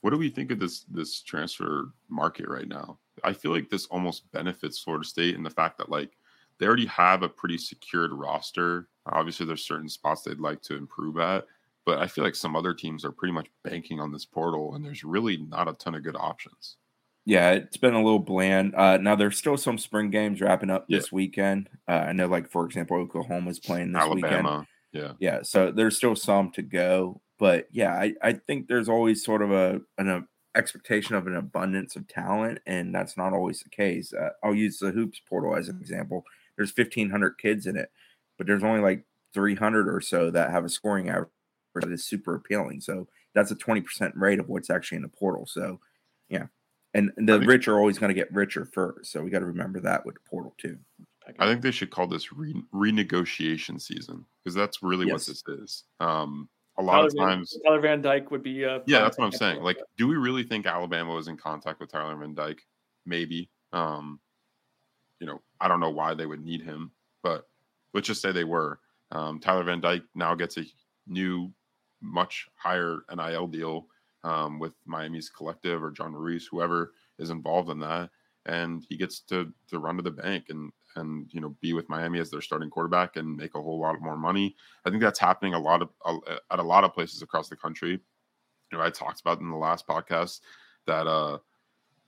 What 0.00 0.10
do 0.10 0.18
we 0.18 0.28
think 0.28 0.50
of 0.50 0.58
this 0.58 0.84
this 0.90 1.20
transfer 1.22 1.92
market 2.08 2.48
right 2.48 2.68
now? 2.68 2.98
I 3.24 3.32
feel 3.32 3.52
like 3.52 3.70
this 3.70 3.86
almost 3.86 4.30
benefits 4.32 4.78
Florida 4.78 5.06
State 5.06 5.34
in 5.34 5.42
the 5.42 5.50
fact 5.50 5.78
that 5.78 5.90
like 5.90 6.16
they 6.58 6.66
already 6.66 6.86
have 6.86 7.22
a 7.22 7.28
pretty 7.28 7.58
secured 7.58 8.12
roster. 8.12 8.88
Obviously, 9.06 9.46
there's 9.46 9.66
certain 9.66 9.88
spots 9.88 10.22
they'd 10.22 10.40
like 10.40 10.62
to 10.62 10.76
improve 10.76 11.18
at, 11.18 11.44
but 11.84 11.98
I 11.98 12.06
feel 12.06 12.24
like 12.24 12.34
some 12.34 12.56
other 12.56 12.74
teams 12.74 13.04
are 13.04 13.12
pretty 13.12 13.32
much 13.32 13.48
banking 13.64 14.00
on 14.00 14.12
this 14.12 14.24
portal, 14.24 14.74
and 14.74 14.84
there's 14.84 15.04
really 15.04 15.36
not 15.36 15.68
a 15.68 15.74
ton 15.74 15.94
of 15.94 16.02
good 16.02 16.16
options. 16.16 16.76
Yeah, 17.24 17.50
it's 17.52 17.76
been 17.76 17.94
a 17.94 18.02
little 18.02 18.20
bland. 18.20 18.74
Uh, 18.74 18.98
now 18.98 19.16
there's 19.16 19.36
still 19.36 19.56
some 19.56 19.78
spring 19.78 20.10
games 20.10 20.40
wrapping 20.40 20.70
up 20.70 20.86
yeah. 20.88 20.98
this 20.98 21.10
weekend. 21.10 21.68
Uh, 21.88 21.92
I 21.92 22.12
know, 22.12 22.28
like 22.28 22.48
for 22.48 22.64
example, 22.64 22.96
Oklahoma's 22.98 23.58
playing 23.58 23.92
this 23.92 24.02
Alabama. 24.02 24.50
weekend. 24.50 24.66
Yeah, 24.92 25.12
yeah. 25.18 25.42
So 25.42 25.72
there's 25.72 25.96
still 25.96 26.14
some 26.16 26.52
to 26.52 26.62
go, 26.62 27.20
but 27.38 27.66
yeah, 27.72 27.92
I, 27.92 28.14
I 28.22 28.32
think 28.34 28.68
there's 28.68 28.88
always 28.88 29.24
sort 29.24 29.42
of 29.42 29.50
a 29.50 29.80
an 29.98 30.08
a 30.08 30.24
expectation 30.56 31.14
of 31.14 31.26
an 31.26 31.36
abundance 31.36 31.96
of 31.96 32.08
talent, 32.08 32.58
and 32.66 32.94
that's 32.94 33.16
not 33.16 33.32
always 33.32 33.60
the 33.60 33.68
case. 33.68 34.12
Uh, 34.12 34.30
I'll 34.42 34.54
use 34.54 34.78
the 34.78 34.90
hoops 34.90 35.20
portal 35.28 35.56
as 35.56 35.68
an 35.68 35.78
example. 35.80 36.24
There's 36.56 36.76
1,500 36.76 37.38
kids 37.38 37.66
in 37.66 37.76
it, 37.76 37.90
but 38.38 38.46
there's 38.46 38.64
only 38.64 38.80
like 38.80 39.04
300 39.34 39.88
or 39.88 40.00
so 40.00 40.30
that 40.30 40.50
have 40.50 40.64
a 40.64 40.68
scoring 40.68 41.10
average 41.10 41.28
that 41.74 41.92
is 41.92 42.04
super 42.04 42.34
appealing. 42.34 42.80
So 42.80 43.06
that's 43.34 43.50
a 43.50 43.56
20% 43.56 44.12
rate 44.14 44.40
of 44.40 44.48
what's 44.48 44.70
actually 44.70 44.96
in 44.96 45.02
the 45.02 45.08
portal. 45.08 45.46
So, 45.46 45.78
yeah. 46.28 46.46
And 46.94 47.12
the 47.18 47.40
rich 47.40 47.68
are 47.68 47.78
always 47.78 47.98
going 47.98 48.08
to 48.08 48.14
get 48.14 48.32
richer 48.32 48.64
first. 48.64 49.12
So 49.12 49.22
we 49.22 49.28
got 49.28 49.40
to 49.40 49.46
remember 49.46 49.80
that 49.80 50.06
with 50.06 50.14
the 50.14 50.20
portal 50.28 50.54
too. 50.56 50.78
I 51.38 51.46
think 51.46 51.60
they 51.60 51.72
should 51.72 51.90
call 51.90 52.06
this 52.06 52.32
re- 52.32 52.62
renegotiation 52.72 53.80
season 53.80 54.24
because 54.42 54.54
that's 54.54 54.82
really 54.82 55.06
yes. 55.06 55.12
what 55.12 55.26
this 55.26 55.42
is. 55.60 55.84
Um, 56.00 56.48
a 56.78 56.82
lot 56.82 56.94
Tyler 56.94 57.06
of 57.06 57.16
times, 57.16 57.58
Tyler 57.64 57.80
Van 57.80 58.02
Dyke 58.02 58.30
would 58.30 58.42
be. 58.42 58.64
Uh, 58.64 58.80
yeah, 58.86 59.00
that's 59.00 59.18
what 59.18 59.24
I'm 59.24 59.32
saying. 59.32 59.62
Like, 59.62 59.78
do 59.96 60.06
we 60.06 60.16
really 60.16 60.42
think 60.42 60.66
Alabama 60.66 61.14
was 61.14 61.28
in 61.28 61.36
contact 61.36 61.80
with 61.80 61.90
Tyler 61.90 62.16
Van 62.16 62.34
Dyke? 62.34 62.60
Maybe. 63.06 63.50
Um, 63.72 64.20
you 65.20 65.26
know, 65.26 65.40
I 65.60 65.68
don't 65.68 65.80
know 65.80 65.90
why 65.90 66.14
they 66.14 66.26
would 66.26 66.44
need 66.44 66.62
him, 66.62 66.90
but 67.22 67.46
let's 67.94 68.06
just 68.06 68.20
say 68.20 68.32
they 68.32 68.44
were. 68.44 68.80
Um, 69.12 69.40
Tyler 69.40 69.64
Van 69.64 69.80
Dyke 69.80 70.04
now 70.14 70.34
gets 70.34 70.58
a 70.58 70.64
new, 71.06 71.50
much 72.02 72.46
higher 72.56 72.98
NIL 73.14 73.46
deal 73.46 73.86
um, 74.24 74.58
with 74.58 74.72
Miami's 74.84 75.30
collective 75.30 75.82
or 75.82 75.90
John 75.90 76.12
Ruiz, 76.12 76.46
whoever 76.50 76.92
is 77.18 77.30
involved 77.30 77.70
in 77.70 77.78
that, 77.80 78.10
and 78.44 78.84
he 78.88 78.96
gets 78.96 79.20
to 79.20 79.52
to 79.68 79.78
run 79.78 79.96
to 79.96 80.02
the 80.02 80.10
bank 80.10 80.46
and 80.50 80.70
and 80.96 81.26
you 81.32 81.40
know 81.40 81.56
be 81.60 81.72
with 81.72 81.88
Miami 81.88 82.18
as 82.18 82.30
their 82.30 82.40
starting 82.40 82.70
quarterback 82.70 83.16
and 83.16 83.36
make 83.36 83.54
a 83.54 83.62
whole 83.62 83.80
lot 83.80 84.00
more 84.00 84.16
money. 84.16 84.56
I 84.84 84.90
think 84.90 85.02
that's 85.02 85.18
happening 85.18 85.54
a 85.54 85.58
lot 85.58 85.82
of 85.82 85.90
at 86.50 86.58
a 86.58 86.62
lot 86.62 86.84
of 86.84 86.92
places 86.92 87.22
across 87.22 87.48
the 87.48 87.56
country. 87.56 87.92
You 88.72 88.78
know, 88.78 88.82
I 88.82 88.90
talked 88.90 89.20
about 89.20 89.40
in 89.40 89.50
the 89.50 89.56
last 89.56 89.86
podcast 89.86 90.40
that 90.86 91.06
uh, 91.06 91.38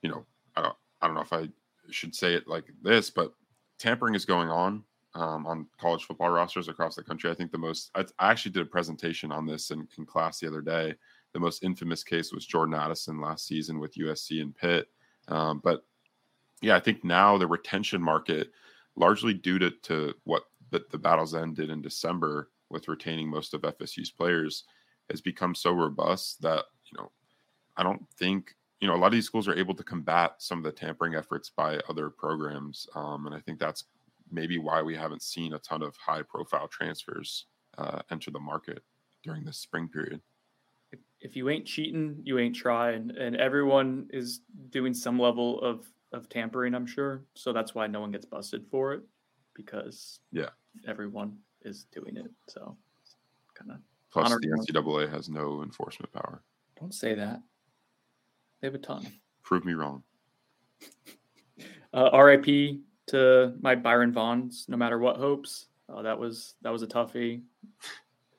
you 0.02 0.10
know, 0.10 0.24
I 0.56 0.62
don't 0.62 0.76
I 1.00 1.06
don't 1.06 1.14
know 1.14 1.22
if 1.22 1.32
I 1.32 1.48
should 1.90 2.14
say 2.14 2.34
it 2.34 2.48
like 2.48 2.64
this, 2.82 3.10
but 3.10 3.32
tampering 3.78 4.14
is 4.14 4.24
going 4.24 4.48
on 4.48 4.82
um, 5.14 5.46
on 5.46 5.66
college 5.80 6.04
football 6.04 6.30
rosters 6.30 6.68
across 6.68 6.96
the 6.96 7.02
country. 7.02 7.30
I 7.30 7.34
think 7.34 7.50
the 7.50 7.58
most 7.58 7.90
I, 7.94 8.04
I 8.18 8.30
actually 8.30 8.52
did 8.52 8.62
a 8.62 8.66
presentation 8.66 9.32
on 9.32 9.46
this 9.46 9.70
in, 9.70 9.86
in 9.96 10.06
class 10.06 10.40
the 10.40 10.48
other 10.48 10.60
day. 10.60 10.94
The 11.34 11.40
most 11.40 11.62
infamous 11.62 12.02
case 12.02 12.32
was 12.32 12.46
Jordan 12.46 12.74
Addison 12.74 13.20
last 13.20 13.46
season 13.46 13.78
with 13.78 13.94
USC 13.94 14.40
and 14.40 14.56
Pitt. 14.56 14.88
Um, 15.28 15.60
but 15.62 15.84
yeah, 16.62 16.76
I 16.76 16.80
think 16.80 17.04
now 17.04 17.36
the 17.38 17.46
retention 17.46 18.02
market 18.02 18.50
largely 18.98 19.34
due 19.34 19.58
to, 19.58 19.70
to 19.70 20.14
what 20.24 20.44
the, 20.70 20.84
the 20.90 20.98
Battle's 20.98 21.34
End 21.34 21.56
did 21.56 21.70
in 21.70 21.80
December 21.80 22.50
with 22.70 22.88
retaining 22.88 23.28
most 23.28 23.54
of 23.54 23.62
FSU's 23.62 24.10
players, 24.10 24.64
has 25.10 25.20
become 25.20 25.54
so 25.54 25.72
robust 25.72 26.42
that, 26.42 26.64
you 26.84 26.98
know, 26.98 27.10
I 27.76 27.82
don't 27.82 28.06
think, 28.18 28.54
you 28.80 28.88
know, 28.88 28.94
a 28.94 28.98
lot 28.98 29.06
of 29.06 29.12
these 29.12 29.24
schools 29.24 29.48
are 29.48 29.58
able 29.58 29.74
to 29.74 29.82
combat 29.82 30.34
some 30.38 30.58
of 30.58 30.64
the 30.64 30.72
tampering 30.72 31.14
efforts 31.14 31.50
by 31.50 31.80
other 31.88 32.10
programs. 32.10 32.86
Um, 32.94 33.26
and 33.26 33.34
I 33.34 33.40
think 33.40 33.58
that's 33.58 33.84
maybe 34.30 34.58
why 34.58 34.82
we 34.82 34.94
haven't 34.94 35.22
seen 35.22 35.54
a 35.54 35.58
ton 35.60 35.82
of 35.82 35.96
high 35.96 36.22
profile 36.22 36.68
transfers 36.68 37.46
uh, 37.78 38.00
enter 38.10 38.30
the 38.30 38.40
market 38.40 38.82
during 39.22 39.44
this 39.44 39.58
spring 39.58 39.88
period. 39.88 40.20
If 41.20 41.36
you 41.36 41.48
ain't 41.48 41.66
cheating, 41.66 42.20
you 42.22 42.38
ain't 42.38 42.54
trying. 42.54 43.12
And 43.18 43.36
everyone 43.36 44.08
is 44.10 44.40
doing 44.70 44.94
some 44.94 45.18
level 45.18 45.60
of 45.60 45.86
of 46.12 46.28
tampering, 46.28 46.74
I'm 46.74 46.86
sure. 46.86 47.24
So 47.34 47.52
that's 47.52 47.74
why 47.74 47.86
no 47.86 48.00
one 48.00 48.10
gets 48.10 48.24
busted 48.24 48.66
for 48.70 48.92
it 48.94 49.02
because 49.54 50.20
yeah, 50.32 50.50
everyone 50.86 51.36
is 51.62 51.84
doing 51.92 52.16
it. 52.16 52.30
So 52.48 52.76
kind 53.54 53.72
of 53.72 53.78
plus 54.10 54.30
the 54.30 54.72
NCAA 54.72 55.10
has 55.10 55.28
no 55.28 55.62
enforcement 55.62 56.12
power. 56.12 56.42
Don't 56.80 56.94
say 56.94 57.14
that. 57.14 57.40
They 58.60 58.68
have 58.68 58.74
a 58.74 58.78
ton. 58.78 59.06
Prove 59.42 59.64
me 59.64 59.74
wrong. 59.74 60.02
Uh, 61.94 62.10
RIP 62.22 62.80
to 63.06 63.54
my 63.62 63.74
Byron 63.74 64.12
Vaughns. 64.12 64.68
No 64.68 64.76
matter 64.76 64.98
what 64.98 65.16
hopes, 65.16 65.66
uh, 65.88 66.02
that 66.02 66.18
was 66.18 66.54
that 66.60 66.70
was 66.70 66.82
a 66.82 66.86
toughie. 66.86 67.40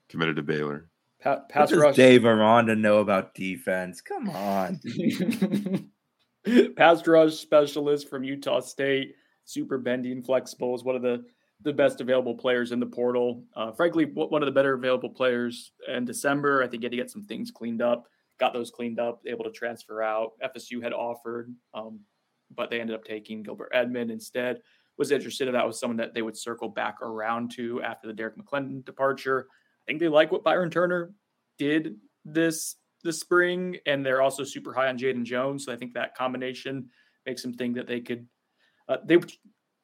Committed 0.07 0.35
to 0.35 0.43
Baylor. 0.43 0.87
Pa- 1.19 1.41
pass 1.49 1.71
what 1.71 1.75
does 1.75 1.79
rush. 1.79 1.95
Dave 1.95 2.25
Aranda 2.25 2.75
know 2.75 2.99
about 2.99 3.33
defense? 3.33 4.01
Come 4.01 4.29
on. 4.29 4.79
pass 6.75 7.05
rush 7.05 7.35
specialist 7.35 8.09
from 8.09 8.23
Utah 8.23 8.59
State, 8.59 9.15
super 9.45 9.77
bendy 9.77 10.11
and 10.11 10.25
flexible, 10.25 10.75
is 10.75 10.83
one 10.83 10.95
of 10.95 11.01
the 11.01 11.23
the 11.61 11.73
best 11.73 11.99
available 11.99 12.35
players 12.35 12.71
in 12.71 12.79
the 12.79 12.85
portal. 12.85 13.43
Uh, 13.53 13.71
frankly, 13.71 14.05
one 14.05 14.41
of 14.41 14.45
the 14.45 14.51
better 14.51 14.75
available 14.75 15.09
players 15.09 15.73
in 15.89 16.05
December. 16.05 16.63
I 16.63 16.67
think 16.67 16.81
he 16.81 16.85
had 16.85 16.91
to 16.91 16.97
get 16.97 17.11
some 17.11 17.25
things 17.25 17.51
cleaned 17.51 17.81
up. 17.81 18.05
Got 18.39 18.53
those 18.53 18.71
cleaned 18.71 18.99
up, 18.99 19.19
able 19.27 19.43
to 19.43 19.51
transfer 19.51 20.01
out. 20.01 20.31
FSU 20.41 20.81
had 20.81 20.93
offered, 20.93 21.53
um, 21.73 21.99
but 22.55 22.69
they 22.69 22.79
ended 22.79 22.95
up 22.95 23.03
taking 23.03 23.43
Gilbert 23.43 23.71
Edmond 23.73 24.09
instead. 24.09 24.61
Was 24.97 25.11
interested 25.11 25.49
if 25.49 25.53
that 25.53 25.67
was 25.67 25.79
someone 25.79 25.97
that 25.97 26.13
they 26.13 26.21
would 26.21 26.37
circle 26.37 26.69
back 26.69 27.01
around 27.01 27.51
to 27.55 27.81
after 27.83 28.07
the 28.07 28.13
Derrick 28.13 28.37
McLendon 28.37 28.85
departure. 28.85 29.47
I 29.49 29.83
think 29.87 29.99
they 29.99 30.07
like 30.07 30.31
what 30.31 30.43
Byron 30.43 30.69
Turner 30.69 31.11
did 31.57 31.95
this 32.23 32.75
the 33.03 33.13
spring, 33.13 33.77
and 33.85 34.05
they're 34.05 34.21
also 34.21 34.43
super 34.43 34.73
high 34.73 34.87
on 34.87 34.97
Jaden 34.97 35.23
Jones. 35.23 35.65
So 35.65 35.73
I 35.73 35.75
think 35.75 35.93
that 35.93 36.15
combination 36.15 36.89
makes 37.25 37.41
them 37.41 37.53
think 37.53 37.75
that 37.75 37.87
they 37.87 38.01
could. 38.01 38.27
Uh, 38.87 38.97
they 39.05 39.19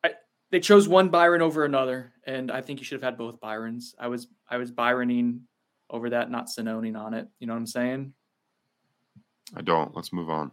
I, 0.04 0.12
they 0.52 0.60
chose 0.60 0.88
one 0.88 1.10
Byron 1.10 1.42
over 1.42 1.66
another, 1.66 2.14
and 2.26 2.52
I 2.52 2.62
think 2.62 2.80
you 2.80 2.86
should 2.86 3.02
have 3.02 3.04
had 3.04 3.18
both 3.18 3.40
Byrons. 3.40 3.96
I 4.00 4.08
was 4.08 4.28
I 4.50 4.58
was 4.58 4.72
Byroning 4.72 5.42
over 5.90 6.10
that, 6.12 6.32
not 6.32 6.48
Sononing 6.48 7.00
on 7.00 7.14
it. 7.14 7.28
You 7.40 7.48
know 7.48 7.54
what 7.54 7.60
I'm 7.60 7.68
saying? 7.68 8.14
I 9.56 9.62
don't. 9.62 9.96
Let's 9.96 10.12
move 10.12 10.30
on. 10.30 10.52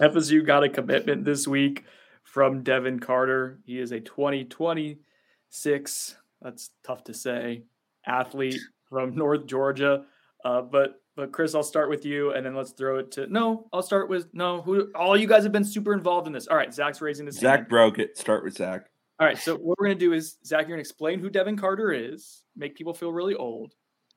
FSU 0.00 0.44
got 0.44 0.64
a 0.64 0.68
commitment 0.68 1.24
this 1.24 1.46
week 1.46 1.84
from 2.22 2.62
Devin 2.62 2.98
Carter. 2.98 3.60
He 3.64 3.78
is 3.78 3.92
a 3.92 4.00
2026, 4.00 6.16
that's 6.42 6.70
tough 6.84 7.04
to 7.04 7.14
say, 7.14 7.62
athlete 8.06 8.58
from 8.88 9.14
North 9.14 9.46
Georgia. 9.46 10.04
Uh, 10.44 10.60
but 10.60 11.00
but 11.16 11.32
Chris, 11.32 11.54
I'll 11.54 11.62
start 11.62 11.88
with 11.88 12.04
you, 12.04 12.32
and 12.32 12.44
then 12.44 12.54
let's 12.54 12.72
throw 12.72 12.98
it 12.98 13.10
to 13.12 13.26
no. 13.28 13.68
I'll 13.72 13.82
start 13.82 14.08
with 14.08 14.28
no. 14.32 14.62
Who 14.62 14.90
all 14.94 15.16
you 15.16 15.26
guys 15.26 15.42
have 15.44 15.52
been 15.52 15.64
super 15.64 15.94
involved 15.94 16.26
in 16.26 16.32
this. 16.32 16.46
All 16.46 16.56
right, 16.56 16.72
Zach's 16.72 17.00
raising 17.00 17.26
his 17.26 17.38
Zach 17.38 17.60
hand. 17.60 17.68
broke 17.68 17.98
it. 17.98 18.18
Start 18.18 18.44
with 18.44 18.56
Zach. 18.56 18.88
All 19.20 19.26
right, 19.26 19.38
so 19.38 19.54
what 19.56 19.78
we're 19.78 19.86
gonna 19.86 19.94
do 19.94 20.12
is 20.12 20.38
Zach, 20.44 20.62
you're 20.62 20.70
gonna 20.70 20.80
explain 20.80 21.20
who 21.20 21.30
Devin 21.30 21.56
Carter 21.56 21.92
is, 21.92 22.42
make 22.56 22.74
people 22.74 22.92
feel 22.92 23.12
really 23.12 23.36
old. 23.36 23.74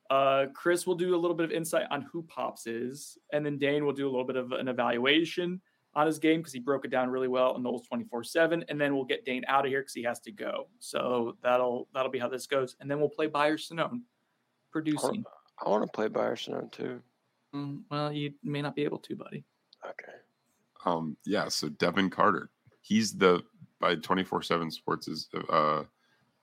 Uh, 0.10 0.48
Chris 0.56 0.88
will 0.88 0.96
do 0.96 1.16
a 1.16 1.20
little 1.20 1.36
bit 1.36 1.44
of 1.44 1.52
insight 1.52 1.86
on 1.92 2.02
who 2.02 2.24
Pops 2.24 2.66
is, 2.66 3.18
and 3.32 3.46
then 3.46 3.60
Dane 3.60 3.86
will 3.86 3.94
do 3.94 4.08
a 4.08 4.10
little 4.10 4.26
bit 4.26 4.38
of 4.38 4.52
an 4.54 4.68
evaluation 4.68 5.62
on 5.94 6.08
his 6.08 6.18
game 6.18 6.40
because 6.40 6.54
he 6.54 6.60
broke 6.60 6.84
it 6.84 6.92
down 6.92 7.10
really 7.10 7.28
well 7.28 7.52
on 7.52 7.64
Noles 7.64 7.84
24/7, 7.88 8.64
and 8.70 8.82
then 8.82 8.96
we'll 8.96 9.06
get 9.06 9.24
Dane 9.24 9.44
out 9.48 9.66
of 9.66 9.72
here 9.72 9.82
because 9.82 9.94
he 9.94 10.04
has 10.04 10.20
to 10.22 10.32
go. 10.32 10.68
So 10.80 11.38
that'll 11.44 11.88
that'll 11.94 12.12
be 12.12 12.20
how 12.20 12.30
this 12.30 12.48
goes, 12.48 12.76
and 12.80 12.90
then 12.90 13.00
we'll 13.00 13.10
play 13.10 13.28
Buyer 13.28 13.58
Sonnone 13.58 14.02
producing. 14.72 15.24
I 15.64 15.70
want 15.70 15.84
to 15.84 15.92
play 15.92 16.08
Bayerson 16.08 16.72
too. 16.72 17.02
Mm, 17.56 17.82
well, 17.90 18.12
you 18.12 18.34
may 18.44 18.62
not 18.62 18.76
be 18.76 18.84
able 18.84 19.00
to, 19.00 19.16
buddy. 19.16 19.44
Okay. 19.86 20.18
Um. 20.86 21.18
Yeah. 21.26 21.48
So 21.48 21.70
Devin 21.70 22.10
Carter, 22.10 22.50
he's 22.82 23.14
the 23.14 23.42
by 23.80 23.96
twenty 23.96 24.24
four 24.24 24.42
seven 24.42 24.70
Sports 24.72 25.08
is 25.08 25.30
uh, 25.50 25.84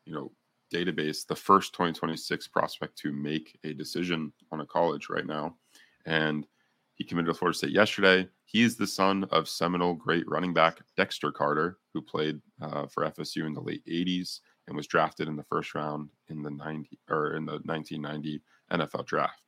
you 0.05 0.12
know, 0.12 0.33
database 0.72 1.27
the 1.27 1.37
first 1.37 1.72
twenty 1.72 1.92
twenty 1.92 2.16
six 2.16 2.48
prospect 2.48 2.96
to 2.98 3.12
make 3.12 3.59
a 3.64 3.72
decision 3.72 4.33
on 4.50 4.61
a 4.61 4.66
college 4.66 5.09
right 5.09 5.27
now, 5.27 5.57
and 6.07 6.46
he 6.94 7.05
committed 7.05 7.33
to 7.33 7.38
Florida 7.38 7.57
State 7.57 7.72
yesterday. 7.72 8.29
He 8.44 8.62
is 8.62 8.77
the 8.77 8.87
son 8.87 9.24
of 9.31 9.48
Seminole 9.48 9.94
great 9.94 10.29
running 10.29 10.55
back 10.55 10.79
Dexter 10.96 11.33
Carter, 11.33 11.79
who 11.92 12.00
played 12.00 12.40
uh, 12.62 12.87
for 12.87 13.05
FSU 13.11 13.46
in 13.46 13.53
the 13.53 13.61
late 13.61 13.85
'80s 13.87 14.40
and 14.66 14.77
was 14.77 14.87
drafted 14.87 15.29
in 15.29 15.37
the 15.37 15.44
first 15.44 15.74
round 15.74 16.09
in 16.29 16.42
the 16.42 16.50
90 16.50 16.98
or 17.11 17.35
in 17.35 17.44
the 17.44 17.61
1990 17.64 18.40
NFL 18.70 19.07
draft. 19.07 19.44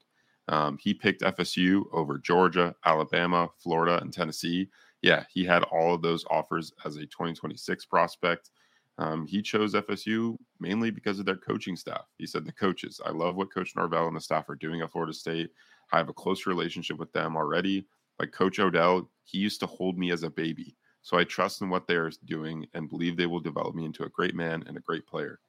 Um, 0.48 0.78
he 0.80 0.94
picked 0.94 1.22
FSU 1.22 1.84
over 1.92 2.18
Georgia, 2.18 2.74
Alabama, 2.84 3.48
Florida, 3.58 3.98
and 4.00 4.12
Tennessee. 4.12 4.68
Yeah, 5.02 5.24
he 5.28 5.44
had 5.44 5.64
all 5.64 5.94
of 5.94 6.02
those 6.02 6.24
offers 6.30 6.72
as 6.84 6.96
a 6.96 7.00
2026 7.00 7.84
prospect. 7.86 8.50
Um, 8.98 9.26
he 9.26 9.42
chose 9.42 9.74
FSU 9.74 10.36
mainly 10.58 10.90
because 10.90 11.18
of 11.18 11.26
their 11.26 11.36
coaching 11.36 11.76
staff. 11.76 12.06
He 12.18 12.26
said, 12.26 12.46
The 12.46 12.52
coaches, 12.52 13.00
I 13.04 13.10
love 13.10 13.36
what 13.36 13.52
Coach 13.52 13.74
Norvell 13.76 14.06
and 14.06 14.16
the 14.16 14.20
staff 14.20 14.48
are 14.48 14.54
doing 14.54 14.80
at 14.80 14.90
Florida 14.90 15.12
State. 15.12 15.50
I 15.92 15.98
have 15.98 16.08
a 16.08 16.14
close 16.14 16.46
relationship 16.46 16.98
with 16.98 17.12
them 17.12 17.36
already. 17.36 17.86
Like 18.18 18.32
Coach 18.32 18.58
Odell, 18.58 19.10
he 19.24 19.38
used 19.38 19.60
to 19.60 19.66
hold 19.66 19.98
me 19.98 20.12
as 20.12 20.22
a 20.22 20.30
baby. 20.30 20.76
So 21.02 21.18
I 21.18 21.24
trust 21.24 21.60
in 21.60 21.68
what 21.68 21.86
they're 21.86 22.10
doing 22.24 22.66
and 22.74 22.88
believe 22.88 23.16
they 23.16 23.26
will 23.26 23.40
develop 23.40 23.74
me 23.74 23.84
into 23.84 24.04
a 24.04 24.08
great 24.08 24.34
man 24.34 24.64
and 24.66 24.76
a 24.76 24.80
great 24.80 25.06
player. 25.06 25.40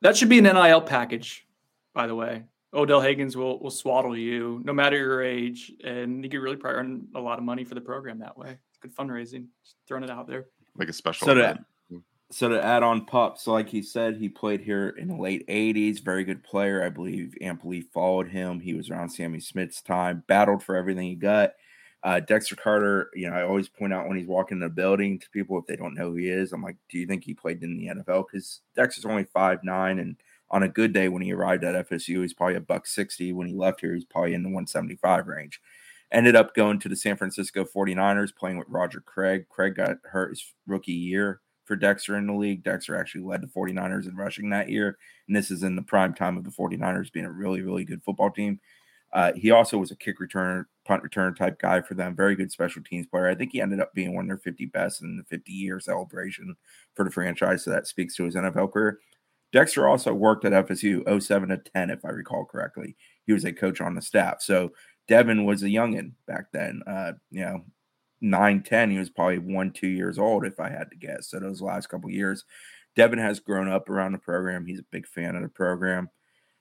That 0.00 0.16
should 0.16 0.28
be 0.28 0.38
an 0.38 0.44
NIL 0.44 0.80
package 0.80 1.47
by 1.98 2.06
the 2.06 2.14
way. 2.14 2.44
Odell 2.72 3.00
Haggins 3.00 3.36
will 3.36 3.58
will 3.58 3.72
swaddle 3.72 4.16
you 4.16 4.62
no 4.64 4.72
matter 4.72 4.96
your 4.96 5.20
age, 5.20 5.72
and 5.82 6.22
you 6.22 6.30
could 6.30 6.38
really 6.38 6.56
probably 6.56 6.78
earn 6.78 7.08
a 7.16 7.20
lot 7.20 7.38
of 7.38 7.44
money 7.44 7.64
for 7.64 7.74
the 7.74 7.80
program 7.80 8.20
that 8.20 8.38
way. 8.38 8.56
It's 8.68 8.78
good 8.80 8.94
fundraising. 8.94 9.46
Just 9.64 9.74
throwing 9.88 10.04
it 10.04 10.10
out 10.10 10.28
there. 10.28 10.46
Like 10.76 10.88
a 10.88 10.92
special. 10.92 11.26
So 11.26 11.34
to, 11.34 11.58
so 12.30 12.50
to 12.50 12.64
add 12.64 12.84
on 12.84 13.04
Pups, 13.04 13.48
like 13.48 13.68
he 13.68 13.82
said, 13.82 14.16
he 14.16 14.28
played 14.28 14.60
here 14.60 14.90
in 14.90 15.08
the 15.08 15.16
late 15.16 15.44
80s. 15.48 16.00
Very 16.00 16.22
good 16.22 16.44
player. 16.44 16.84
I 16.84 16.88
believe 16.88 17.34
Amp 17.40 17.64
Lee 17.64 17.80
followed 17.80 18.28
him. 18.28 18.60
He 18.60 18.74
was 18.74 18.90
around 18.90 19.08
Sammie 19.08 19.40
Smith's 19.40 19.82
time, 19.82 20.22
battled 20.28 20.62
for 20.62 20.76
everything 20.76 21.08
he 21.08 21.16
got. 21.16 21.54
Uh, 22.04 22.20
Dexter 22.20 22.54
Carter, 22.54 23.10
you 23.12 23.28
know, 23.28 23.34
I 23.34 23.42
always 23.42 23.68
point 23.68 23.92
out 23.92 24.06
when 24.06 24.16
he's 24.16 24.28
walking 24.28 24.58
in 24.58 24.60
the 24.60 24.68
building 24.68 25.18
to 25.18 25.28
people 25.30 25.58
if 25.58 25.66
they 25.66 25.74
don't 25.74 25.94
know 25.94 26.10
who 26.10 26.14
he 26.14 26.28
is, 26.28 26.52
I'm 26.52 26.62
like, 26.62 26.76
do 26.88 26.96
you 26.96 27.08
think 27.08 27.24
he 27.24 27.34
played 27.34 27.60
in 27.64 27.76
the 27.76 27.86
NFL? 27.88 28.26
Because 28.30 28.60
Dexter's 28.76 29.04
only 29.04 29.24
five 29.24 29.64
nine, 29.64 29.98
and 29.98 30.16
on 30.50 30.62
a 30.62 30.68
good 30.68 30.92
day 30.92 31.08
when 31.08 31.22
he 31.22 31.32
arrived 31.32 31.64
at 31.64 31.88
FSU, 31.88 32.22
he's 32.22 32.34
probably 32.34 32.56
a 32.56 32.60
buck 32.60 32.86
60. 32.86 33.32
When 33.32 33.46
he 33.46 33.54
left 33.54 33.80
here, 33.80 33.94
he's 33.94 34.04
probably 34.04 34.34
in 34.34 34.42
the 34.42 34.48
175 34.48 35.26
range. 35.26 35.60
Ended 36.10 36.36
up 36.36 36.54
going 36.54 36.78
to 36.80 36.88
the 36.88 36.96
San 36.96 37.16
Francisco 37.16 37.64
49ers, 37.64 38.34
playing 38.34 38.56
with 38.56 38.68
Roger 38.68 39.00
Craig. 39.00 39.46
Craig 39.50 39.74
got 39.76 39.98
hurt 40.04 40.30
his 40.30 40.54
rookie 40.66 40.92
year 40.92 41.40
for 41.66 41.76
Dexter 41.76 42.16
in 42.16 42.26
the 42.26 42.32
league. 42.32 42.64
Dexter 42.64 42.96
actually 42.96 43.24
led 43.24 43.42
the 43.42 43.46
49ers 43.46 44.08
in 44.08 44.16
rushing 44.16 44.48
that 44.50 44.70
year. 44.70 44.96
And 45.26 45.36
this 45.36 45.50
is 45.50 45.62
in 45.62 45.76
the 45.76 45.82
prime 45.82 46.14
time 46.14 46.38
of 46.38 46.44
the 46.44 46.50
49ers 46.50 47.12
being 47.12 47.26
a 47.26 47.30
really, 47.30 47.60
really 47.60 47.84
good 47.84 48.02
football 48.02 48.30
team. 48.30 48.58
Uh, 49.12 49.32
he 49.34 49.50
also 49.50 49.78
was 49.78 49.90
a 49.90 49.96
kick 49.96 50.18
return, 50.20 50.66
punt 50.86 51.02
return 51.02 51.34
type 51.34 51.60
guy 51.60 51.80
for 51.80 51.94
them. 51.94 52.16
Very 52.16 52.34
good 52.34 52.50
special 52.50 52.82
teams 52.82 53.06
player. 53.06 53.28
I 53.28 53.34
think 53.34 53.52
he 53.52 53.60
ended 53.60 53.80
up 53.80 53.94
being 53.94 54.14
one 54.14 54.24
of 54.24 54.28
their 54.28 54.38
50 54.38 54.66
best 54.66 55.02
in 55.02 55.16
the 55.16 55.24
50 55.24 55.52
year 55.52 55.78
celebration 55.78 56.56
for 56.94 57.04
the 57.04 57.10
franchise. 57.10 57.64
So 57.64 57.70
that 57.70 57.86
speaks 57.86 58.16
to 58.16 58.24
his 58.24 58.34
NFL 58.34 58.72
career. 58.72 58.98
Dexter 59.52 59.88
also 59.88 60.12
worked 60.12 60.44
at 60.44 60.52
FSU 60.52 61.22
07 61.22 61.48
to 61.48 61.56
10, 61.58 61.90
if 61.90 62.04
I 62.04 62.10
recall 62.10 62.44
correctly. 62.44 62.96
He 63.26 63.32
was 63.32 63.44
a 63.44 63.52
coach 63.52 63.80
on 63.80 63.94
the 63.94 64.02
staff. 64.02 64.42
So 64.42 64.72
Devin 65.06 65.44
was 65.44 65.62
a 65.62 65.66
youngin 65.66 66.12
back 66.26 66.46
then. 66.52 66.82
Uh, 66.86 67.12
you 67.30 67.40
know, 67.40 67.64
nine, 68.20 68.62
10, 68.62 68.90
he 68.90 68.98
was 68.98 69.10
probably 69.10 69.38
one, 69.38 69.70
two 69.72 69.88
years 69.88 70.18
old, 70.18 70.44
if 70.44 70.60
I 70.60 70.68
had 70.68 70.90
to 70.90 70.96
guess. 70.96 71.30
So 71.30 71.40
those 71.40 71.62
last 71.62 71.88
couple 71.88 72.10
years, 72.10 72.44
Devin 72.96 73.18
has 73.18 73.40
grown 73.40 73.70
up 73.70 73.88
around 73.88 74.12
the 74.12 74.18
program. 74.18 74.66
He's 74.66 74.80
a 74.80 74.86
big 74.90 75.06
fan 75.06 75.34
of 75.34 75.42
the 75.42 75.48
program. 75.48 76.10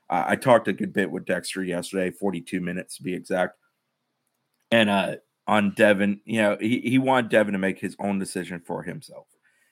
Uh, 0.09 0.23
I 0.27 0.35
talked 0.35 0.67
a 0.67 0.73
good 0.73 0.93
bit 0.93 1.11
with 1.11 1.25
Dexter 1.25 1.63
yesterday, 1.63 2.11
42 2.11 2.61
minutes 2.61 2.97
to 2.97 3.03
be 3.03 3.13
exact. 3.13 3.57
And 4.71 4.89
uh, 4.89 5.15
on 5.47 5.73
Devin, 5.75 6.21
you 6.25 6.41
know, 6.41 6.57
he, 6.59 6.79
he 6.79 6.97
wanted 6.97 7.29
Devin 7.29 7.53
to 7.53 7.59
make 7.59 7.79
his 7.79 7.95
own 7.99 8.19
decision 8.19 8.61
for 8.65 8.83
himself. 8.83 9.27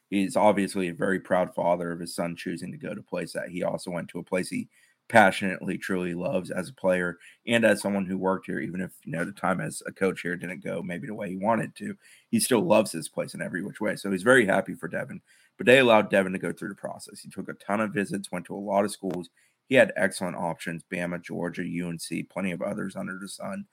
He's 0.09 0.35
obviously 0.35 0.89
a 0.89 0.93
very 0.93 1.19
proud 1.19 1.53
father 1.53 1.91
of 1.91 1.99
his 1.99 2.15
son 2.15 2.35
choosing 2.35 2.71
to 2.71 2.77
go 2.77 2.93
to 2.93 2.99
a 2.99 3.03
place 3.03 3.33
that 3.33 3.49
he 3.49 3.63
also 3.63 3.91
went 3.91 4.07
to 4.09 4.19
a 4.19 4.23
place 4.23 4.49
he 4.49 4.67
passionately, 5.07 5.77
truly 5.77 6.13
loves 6.13 6.49
as 6.49 6.69
a 6.69 6.73
player 6.73 7.17
and 7.47 7.63
as 7.63 7.81
someone 7.81 8.05
who 8.05 8.17
worked 8.17 8.47
here, 8.47 8.59
even 8.59 8.81
if 8.81 8.91
you 9.03 9.11
know 9.11 9.23
the 9.23 9.31
time 9.31 9.61
as 9.61 9.83
a 9.85 9.91
coach 9.91 10.21
here 10.21 10.35
didn't 10.35 10.63
go 10.63 10.81
maybe 10.81 11.07
the 11.07 11.13
way 11.13 11.29
he 11.29 11.37
wanted 11.37 11.75
to, 11.75 11.95
he 12.29 12.39
still 12.39 12.61
loves 12.61 12.91
this 12.91 13.07
place 13.07 13.33
in 13.33 13.41
every 13.41 13.63
which 13.63 13.79
way. 13.79 13.95
So 13.95 14.11
he's 14.11 14.23
very 14.23 14.45
happy 14.45 14.73
for 14.73 14.87
Devin. 14.87 15.21
But 15.57 15.67
they 15.67 15.79
allowed 15.79 16.09
Devin 16.09 16.33
to 16.33 16.39
go 16.39 16.51
through 16.51 16.69
the 16.69 16.75
process. 16.75 17.19
He 17.21 17.29
took 17.29 17.47
a 17.47 17.53
ton 17.53 17.79
of 17.79 17.93
visits, 17.93 18.31
went 18.31 18.45
to 18.45 18.55
a 18.55 18.57
lot 18.57 18.83
of 18.83 18.91
schools. 18.91 19.29
He 19.67 19.75
had 19.75 19.93
excellent 19.95 20.35
options: 20.35 20.83
Bama, 20.91 21.21
Georgia, 21.21 21.61
UNC, 21.61 22.29
plenty 22.29 22.51
of 22.51 22.61
others 22.61 22.95
under 22.95 23.17
the 23.19 23.29
sun. 23.29 23.65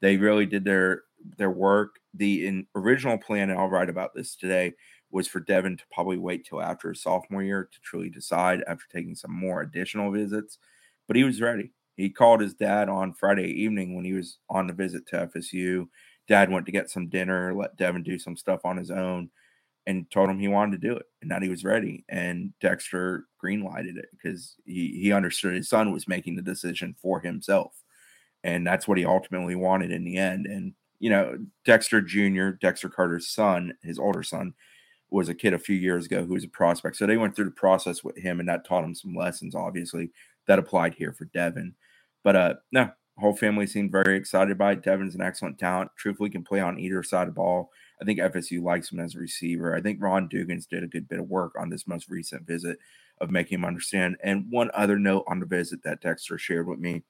They 0.00 0.16
really 0.16 0.46
did 0.46 0.64
their 0.64 1.02
their 1.38 1.50
work. 1.50 1.96
The 2.14 2.46
in, 2.46 2.66
original 2.76 3.18
plan, 3.18 3.50
and 3.50 3.58
I'll 3.58 3.68
write 3.68 3.88
about 3.88 4.14
this 4.14 4.36
today, 4.36 4.74
was 5.14 5.28
for 5.28 5.40
Devin 5.40 5.78
to 5.78 5.84
probably 5.92 6.18
wait 6.18 6.44
till 6.44 6.60
after 6.60 6.90
his 6.90 7.02
sophomore 7.02 7.42
year 7.42 7.68
to 7.72 7.80
truly 7.80 8.10
decide 8.10 8.62
after 8.66 8.84
taking 8.92 9.14
some 9.14 9.32
more 9.32 9.62
additional 9.62 10.10
visits 10.10 10.58
but 11.06 11.16
he 11.16 11.24
was 11.24 11.40
ready. 11.40 11.72
He 11.96 12.10
called 12.10 12.40
his 12.40 12.54
dad 12.54 12.88
on 12.88 13.14
Friday 13.14 13.48
evening 13.48 13.94
when 13.94 14.04
he 14.04 14.12
was 14.12 14.38
on 14.50 14.66
the 14.66 14.72
visit 14.72 15.06
to 15.08 15.28
FSU. 15.34 15.88
Dad 16.26 16.50
went 16.50 16.66
to 16.66 16.72
get 16.72 16.90
some 16.90 17.08
dinner, 17.08 17.54
let 17.54 17.76
Devin 17.76 18.02
do 18.02 18.18
some 18.18 18.36
stuff 18.36 18.60
on 18.64 18.76
his 18.76 18.90
own, 18.90 19.30
and 19.86 20.10
told 20.10 20.30
him 20.30 20.38
he 20.38 20.48
wanted 20.48 20.80
to 20.80 20.88
do 20.88 20.96
it 20.96 21.04
and 21.20 21.30
that 21.30 21.42
he 21.42 21.48
was 21.48 21.64
ready. 21.64 22.04
And 22.08 22.52
Dexter 22.60 23.26
greenlighted 23.42 23.96
it 23.96 24.06
because 24.10 24.56
he, 24.64 24.98
he 25.00 25.12
understood 25.12 25.54
his 25.54 25.68
son 25.68 25.92
was 25.92 26.08
making 26.08 26.36
the 26.36 26.42
decision 26.42 26.96
for 27.00 27.20
himself. 27.20 27.74
And 28.42 28.66
that's 28.66 28.88
what 28.88 28.98
he 28.98 29.04
ultimately 29.04 29.54
wanted 29.54 29.90
in 29.92 30.04
the 30.04 30.16
end. 30.16 30.46
And, 30.46 30.74
you 30.98 31.10
know, 31.10 31.38
Dexter 31.64 32.00
Jr., 32.00 32.50
Dexter 32.60 32.88
Carter's 32.88 33.28
son, 33.28 33.74
his 33.82 33.98
older 33.98 34.22
son, 34.22 34.54
was 35.14 35.28
a 35.28 35.34
kid 35.34 35.54
a 35.54 35.58
few 35.58 35.76
years 35.76 36.06
ago 36.06 36.24
who 36.24 36.34
was 36.34 36.44
a 36.44 36.48
prospect. 36.48 36.96
So 36.96 37.06
they 37.06 37.16
went 37.16 37.36
through 37.36 37.46
the 37.46 37.50
process 37.52 38.02
with 38.02 38.18
him 38.18 38.40
and 38.40 38.48
that 38.48 38.66
taught 38.66 38.84
him 38.84 38.94
some 38.94 39.14
lessons, 39.14 39.54
obviously 39.54 40.10
that 40.46 40.58
applied 40.58 40.94
here 40.94 41.12
for 41.12 41.26
Devin. 41.26 41.74
But 42.22 42.36
uh, 42.36 42.54
no, 42.72 42.90
whole 43.18 43.36
family 43.36 43.66
seemed 43.66 43.92
very 43.92 44.16
excited 44.16 44.58
by 44.58 44.72
it. 44.72 44.82
Devin's 44.82 45.14
an 45.14 45.20
excellent 45.20 45.58
talent. 45.58 45.90
Truthfully, 45.96 46.30
can 46.30 46.44
play 46.44 46.60
on 46.60 46.78
either 46.78 47.02
side 47.02 47.28
of 47.28 47.34
the 47.34 47.40
ball. 47.40 47.70
I 48.00 48.04
think 48.04 48.18
FSU 48.18 48.62
likes 48.62 48.90
him 48.90 49.00
as 49.00 49.14
a 49.14 49.18
receiver. 49.18 49.74
I 49.74 49.80
think 49.80 50.02
Ron 50.02 50.28
Dugans 50.28 50.68
did 50.68 50.82
a 50.82 50.88
good 50.88 51.08
bit 51.08 51.20
of 51.20 51.28
work 51.28 51.52
on 51.58 51.70
this 51.70 51.86
most 51.86 52.08
recent 52.08 52.46
visit 52.46 52.78
of 53.20 53.30
making 53.30 53.58
him 53.58 53.64
understand. 53.64 54.16
And 54.24 54.46
one 54.50 54.70
other 54.74 54.98
note 54.98 55.24
on 55.28 55.38
the 55.38 55.46
visit 55.46 55.82
that 55.84 56.00
Dexter 56.00 56.38
shared 56.38 56.66
with 56.66 56.80
me 56.80 57.04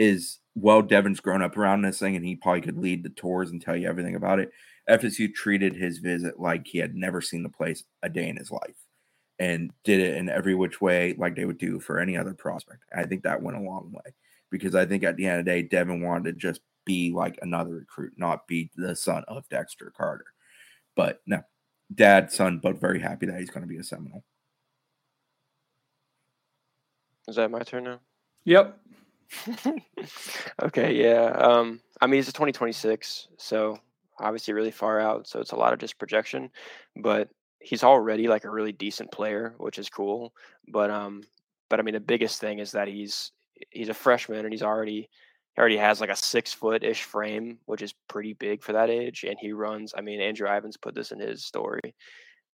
is 0.00 0.38
well, 0.56 0.82
Devin's 0.82 1.20
grown 1.20 1.42
up 1.42 1.56
around 1.56 1.82
this 1.82 1.98
thing 1.98 2.16
and 2.16 2.24
he 2.24 2.34
probably 2.34 2.62
could 2.62 2.78
lead 2.78 3.04
the 3.04 3.10
tours 3.10 3.50
and 3.50 3.62
tell 3.62 3.76
you 3.76 3.86
everything 3.86 4.16
about 4.16 4.40
it. 4.40 4.50
FSU 4.88 5.32
treated 5.32 5.76
his 5.76 5.98
visit 5.98 6.40
like 6.40 6.66
he 6.66 6.78
had 6.78 6.96
never 6.96 7.20
seen 7.20 7.42
the 7.44 7.48
place 7.48 7.84
a 8.02 8.08
day 8.08 8.28
in 8.28 8.36
his 8.36 8.50
life 8.50 8.74
and 9.38 9.70
did 9.84 10.00
it 10.00 10.16
in 10.16 10.28
every 10.28 10.54
which 10.54 10.80
way 10.80 11.14
like 11.18 11.36
they 11.36 11.44
would 11.44 11.58
do 11.58 11.78
for 11.78 12.00
any 12.00 12.16
other 12.16 12.34
prospect. 12.34 12.82
I 12.96 13.04
think 13.04 13.22
that 13.22 13.42
went 13.42 13.58
a 13.58 13.60
long 13.60 13.92
way 13.92 14.12
because 14.50 14.74
I 14.74 14.86
think 14.86 15.04
at 15.04 15.16
the 15.16 15.26
end 15.26 15.38
of 15.38 15.44
the 15.44 15.50
day, 15.50 15.62
Devin 15.62 16.02
wanted 16.02 16.24
to 16.24 16.32
just 16.32 16.62
be 16.86 17.12
like 17.12 17.38
another 17.42 17.74
recruit, 17.74 18.14
not 18.16 18.48
be 18.48 18.70
the 18.76 18.96
son 18.96 19.22
of 19.28 19.48
Dexter 19.50 19.92
Carter. 19.96 20.24
But 20.96 21.20
no, 21.26 21.42
dad, 21.94 22.32
son, 22.32 22.58
both 22.58 22.80
very 22.80 23.00
happy 23.00 23.26
that 23.26 23.38
he's 23.38 23.50
going 23.50 23.62
to 23.62 23.68
be 23.68 23.78
a 23.78 23.84
Seminole. 23.84 24.24
Is 27.28 27.36
that 27.36 27.50
my 27.50 27.60
turn 27.60 27.84
now? 27.84 28.00
Yep. 28.44 28.80
okay, 30.62 30.94
yeah. 30.94 31.30
Um, 31.30 31.80
I 32.00 32.06
mean, 32.06 32.20
it's 32.20 32.28
a 32.28 32.32
2026, 32.32 33.28
so 33.38 33.78
obviously 34.18 34.54
really 34.54 34.70
far 34.70 35.00
out. 35.00 35.26
So 35.26 35.40
it's 35.40 35.52
a 35.52 35.56
lot 35.56 35.72
of 35.72 35.78
just 35.78 35.98
projection. 35.98 36.50
But 36.96 37.28
he's 37.60 37.84
already 37.84 38.28
like 38.28 38.44
a 38.44 38.50
really 38.50 38.72
decent 38.72 39.12
player, 39.12 39.54
which 39.58 39.78
is 39.78 39.88
cool. 39.88 40.32
But 40.68 40.90
um, 40.90 41.22
but 41.68 41.80
I 41.80 41.82
mean, 41.82 41.94
the 41.94 42.00
biggest 42.00 42.40
thing 42.40 42.58
is 42.58 42.72
that 42.72 42.88
he's 42.88 43.32
he's 43.70 43.88
a 43.88 43.94
freshman 43.94 44.44
and 44.44 44.52
he's 44.52 44.62
already 44.62 45.08
he 45.54 45.58
already 45.60 45.76
has 45.76 46.00
like 46.00 46.10
a 46.10 46.16
six 46.16 46.52
foot 46.52 46.82
ish 46.82 47.02
frame, 47.02 47.58
which 47.66 47.82
is 47.82 47.94
pretty 48.08 48.32
big 48.34 48.62
for 48.62 48.72
that 48.72 48.90
age. 48.90 49.24
And 49.26 49.36
he 49.40 49.52
runs. 49.52 49.94
I 49.96 50.00
mean, 50.00 50.20
Andrew 50.20 50.48
Ivins 50.48 50.76
put 50.76 50.94
this 50.94 51.12
in 51.12 51.20
his 51.20 51.44
story, 51.44 51.94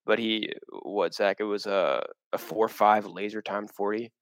but 0.04 0.18
he 0.18 0.52
what 0.82 1.14
Zach? 1.14 1.38
It 1.40 1.44
was 1.44 1.66
a 1.66 2.04
a 2.32 2.38
four 2.38 2.68
five 2.68 3.06
laser 3.06 3.42
time 3.42 3.66
forty. 3.66 4.12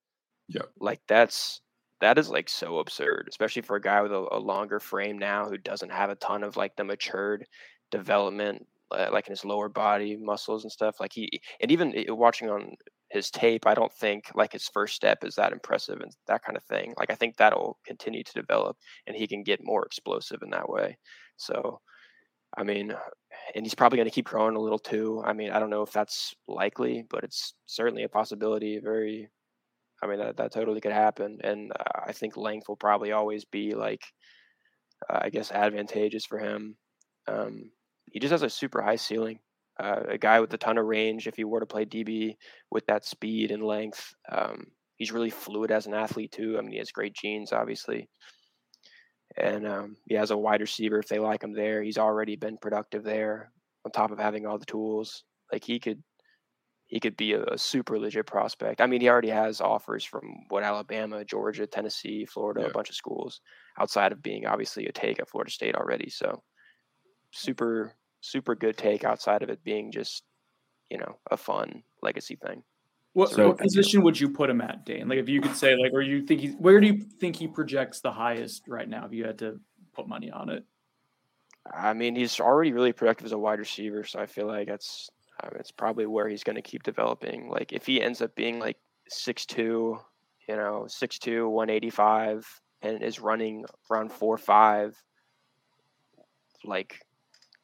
Yeah, 0.48 0.62
like 0.78 1.00
that's 1.08 1.60
that 2.00 2.18
is 2.18 2.28
like 2.30 2.48
so 2.48 2.78
absurd, 2.78 3.26
especially 3.28 3.62
for 3.62 3.76
a 3.76 3.80
guy 3.80 4.02
with 4.02 4.12
a, 4.12 4.26
a 4.33 4.38
longer 4.38 4.80
frame 4.80 5.18
now 5.18 5.48
who 5.48 5.59
doesn't 5.59 5.92
have 5.92 6.11
a 6.11 6.16
ton 6.16 6.42
of 6.42 6.57
like 6.57 6.76
the 6.76 6.85
matured 6.85 7.46
development 7.90 8.66
uh, 8.90 9.09
like 9.12 9.26
in 9.26 9.33
his 9.33 9.44
lower 9.44 9.68
body 9.68 10.16
muscles 10.16 10.64
and 10.64 10.72
stuff. 10.72 11.00
Like 11.00 11.12
he, 11.12 11.40
and 11.61 11.70
even 11.70 11.94
eh, 11.94 12.04
watching 12.11 12.50
on 12.50 12.74
his 13.11 13.30
tape, 13.30 13.66
I 13.66 13.74
don't 13.74 13.92
think 13.92 14.30
like 14.35 14.52
his 14.52 14.68
first 14.68 14.94
step 14.94 15.24
is 15.24 15.35
that 15.37 15.52
impressive 15.52 16.00
and 16.00 16.12
that 16.26 16.42
kind 16.42 16.57
of 16.57 16.64
thing. 16.64 16.94
Like 16.98 17.11
I 17.11 17.14
think 17.14 17.37
that'll 17.37 17.78
continue 17.87 18.22
to 18.22 18.33
develop 18.35 18.76
and 19.07 19.16
he 19.16 19.26
can 19.26 19.42
get 19.42 19.61
more 19.64 19.85
explosive 19.85 20.40
in 20.42 20.50
that 20.50 20.68
way. 20.68 20.98
So, 21.37 21.80
I 22.57 22.62
mean, 22.64 22.94
and 23.54 23.64
he's 23.66 23.74
probably 23.74 23.96
going 23.96 24.09
to 24.09 24.14
keep 24.14 24.26
growing 24.26 24.57
a 24.57 24.61
little 24.61 24.78
too. 24.78 25.22
I 25.24 25.33
mean, 25.33 25.50
I 25.50 25.59
don't 25.59 25.70
know 25.70 25.83
if 25.83 25.92
that's 25.92 26.35
likely, 26.48 27.04
but 27.11 27.24
it's 27.24 27.54
certainly 27.66 28.04
a 28.04 28.09
possibility. 28.09 28.78
Very, 28.83 29.28
I 30.04 30.06
mean, 30.06 30.18
that, 30.18 30.36
that 30.36 30.52
totally 30.52 30.80
could 30.80 30.92
happen. 30.92 31.38
And 31.42 31.72
uh, 31.72 32.00
I 32.06 32.12
think 32.12 32.36
length 32.36 32.68
will 32.68 32.76
probably 32.76 33.12
always 33.12 33.44
be 33.44 33.74
like, 33.74 34.02
uh, 35.08 35.20
I 35.22 35.30
guess, 35.30 35.50
advantageous 35.50 36.26
for 36.26 36.38
him. 36.38 36.76
Um, 37.26 37.70
he 38.12 38.20
just 38.20 38.32
has 38.32 38.42
a 38.42 38.50
super 38.50 38.82
high 38.82 38.96
ceiling. 38.96 39.38
Uh, 39.82 40.00
a 40.10 40.18
guy 40.18 40.40
with 40.40 40.52
a 40.54 40.58
ton 40.58 40.78
of 40.78 40.86
range. 40.86 41.26
If 41.26 41.36
he 41.36 41.44
were 41.44 41.60
to 41.60 41.66
play 41.66 41.84
DB 41.84 42.36
with 42.70 42.86
that 42.86 43.04
speed 43.04 43.50
and 43.50 43.64
length, 43.64 44.14
um, 44.30 44.66
he's 44.96 45.10
really 45.10 45.30
fluid 45.30 45.70
as 45.72 45.86
an 45.86 45.94
athlete 45.94 46.32
too. 46.32 46.56
I 46.56 46.60
mean, 46.60 46.72
he 46.72 46.78
has 46.78 46.92
great 46.92 47.14
genes, 47.14 47.52
obviously, 47.52 48.08
and 49.36 49.66
um, 49.66 49.96
he 50.06 50.14
has 50.14 50.30
a 50.30 50.36
wide 50.36 50.60
receiver. 50.60 50.98
If 50.98 51.08
they 51.08 51.18
like 51.18 51.42
him 51.42 51.54
there, 51.54 51.82
he's 51.82 51.98
already 51.98 52.36
been 52.36 52.58
productive 52.58 53.02
there. 53.02 53.50
On 53.84 53.90
top 53.90 54.12
of 54.12 54.18
having 54.18 54.46
all 54.46 54.58
the 54.58 54.64
tools, 54.64 55.24
like 55.52 55.64
he 55.64 55.78
could, 55.80 56.02
he 56.94 57.00
could 57.00 57.16
be 57.16 57.33
a, 57.33 57.42
a 57.46 57.59
super 57.59 57.98
legit 57.98 58.24
prospect. 58.24 58.80
I 58.80 58.87
mean, 58.87 59.00
he 59.00 59.09
already 59.09 59.30
has 59.30 59.61
offers 59.61 60.04
from 60.04 60.44
what 60.48 60.62
Alabama, 60.62 61.24
Georgia, 61.24 61.66
Tennessee, 61.66 62.24
Florida, 62.24 62.61
yeah. 62.61 62.66
a 62.68 62.72
bunch 62.72 62.88
of 62.88 62.94
schools 62.94 63.40
outside 63.80 64.12
of 64.12 64.22
being 64.22 64.46
obviously 64.46 64.87
a 64.87 64.92
take 64.92 65.18
at 65.18 65.28
Florida 65.28 65.50
State 65.50 65.74
already. 65.74 66.09
So 66.09 66.40
super 67.33 67.94
super 68.20 68.54
good 68.54 68.78
take 68.78 69.02
outside 69.02 69.42
of 69.42 69.50
it 69.50 69.64
being 69.64 69.90
just 69.90 70.22
you 70.88 70.96
know 70.96 71.18
a 71.33 71.37
fun 71.37 71.83
legacy 72.00 72.37
thing. 72.37 72.62
What, 73.12 73.30
so, 73.30 73.48
what 73.48 73.59
position 73.59 74.04
would 74.04 74.20
you 74.20 74.28
put 74.28 74.48
him 74.48 74.61
at, 74.61 74.87
Dane? 74.87 75.09
Like 75.09 75.18
if 75.18 75.28
you 75.28 75.40
could 75.40 75.57
say 75.57 75.74
like, 75.74 75.92
or 75.92 76.00
you 76.00 76.24
think 76.24 76.42
he's 76.42 76.54
where 76.61 76.78
do 76.78 76.87
you 76.87 77.00
think 77.18 77.35
he 77.35 77.48
projects 77.48 78.02
the 78.02 78.12
highest 78.12 78.68
right 78.68 78.88
now? 78.88 79.04
If 79.04 79.12
you 79.12 79.24
had 79.24 79.40
to 79.40 79.59
put 79.94 80.07
money 80.07 80.30
on 80.30 80.48
it, 80.48 80.62
I 81.74 81.92
mean 81.92 82.14
he's 82.14 82.38
already 82.38 82.72
really 82.72 82.92
productive 82.92 83.26
as 83.26 83.33
a 83.33 83.38
wide 83.38 83.59
receiver, 83.59 84.04
so 84.04 84.20
I 84.20 84.26
feel 84.26 84.46
like 84.46 84.68
that's 84.68 85.11
It's 85.59 85.70
probably 85.70 86.07
where 86.07 86.28
he's 86.28 86.44
going 86.44 86.57
to 86.57 86.62
keep 86.62 86.83
developing. 86.83 87.48
Like 87.48 87.72
if 87.72 87.87
he 87.87 88.02
ends 88.02 88.22
up 88.22 88.35
being 88.35 88.59
like 88.59 88.78
six 89.09 89.46
two, 89.46 89.98
you 90.48 90.57
know, 90.57 90.87
six 90.88 91.18
two, 91.18 91.48
one 91.48 91.70
eighty 91.70 91.90
five, 91.90 92.46
and 92.83 93.02
is 93.02 93.20
running 93.20 93.64
around 93.90 94.12
four 94.12 94.38
five, 94.38 94.96
like, 96.64 97.00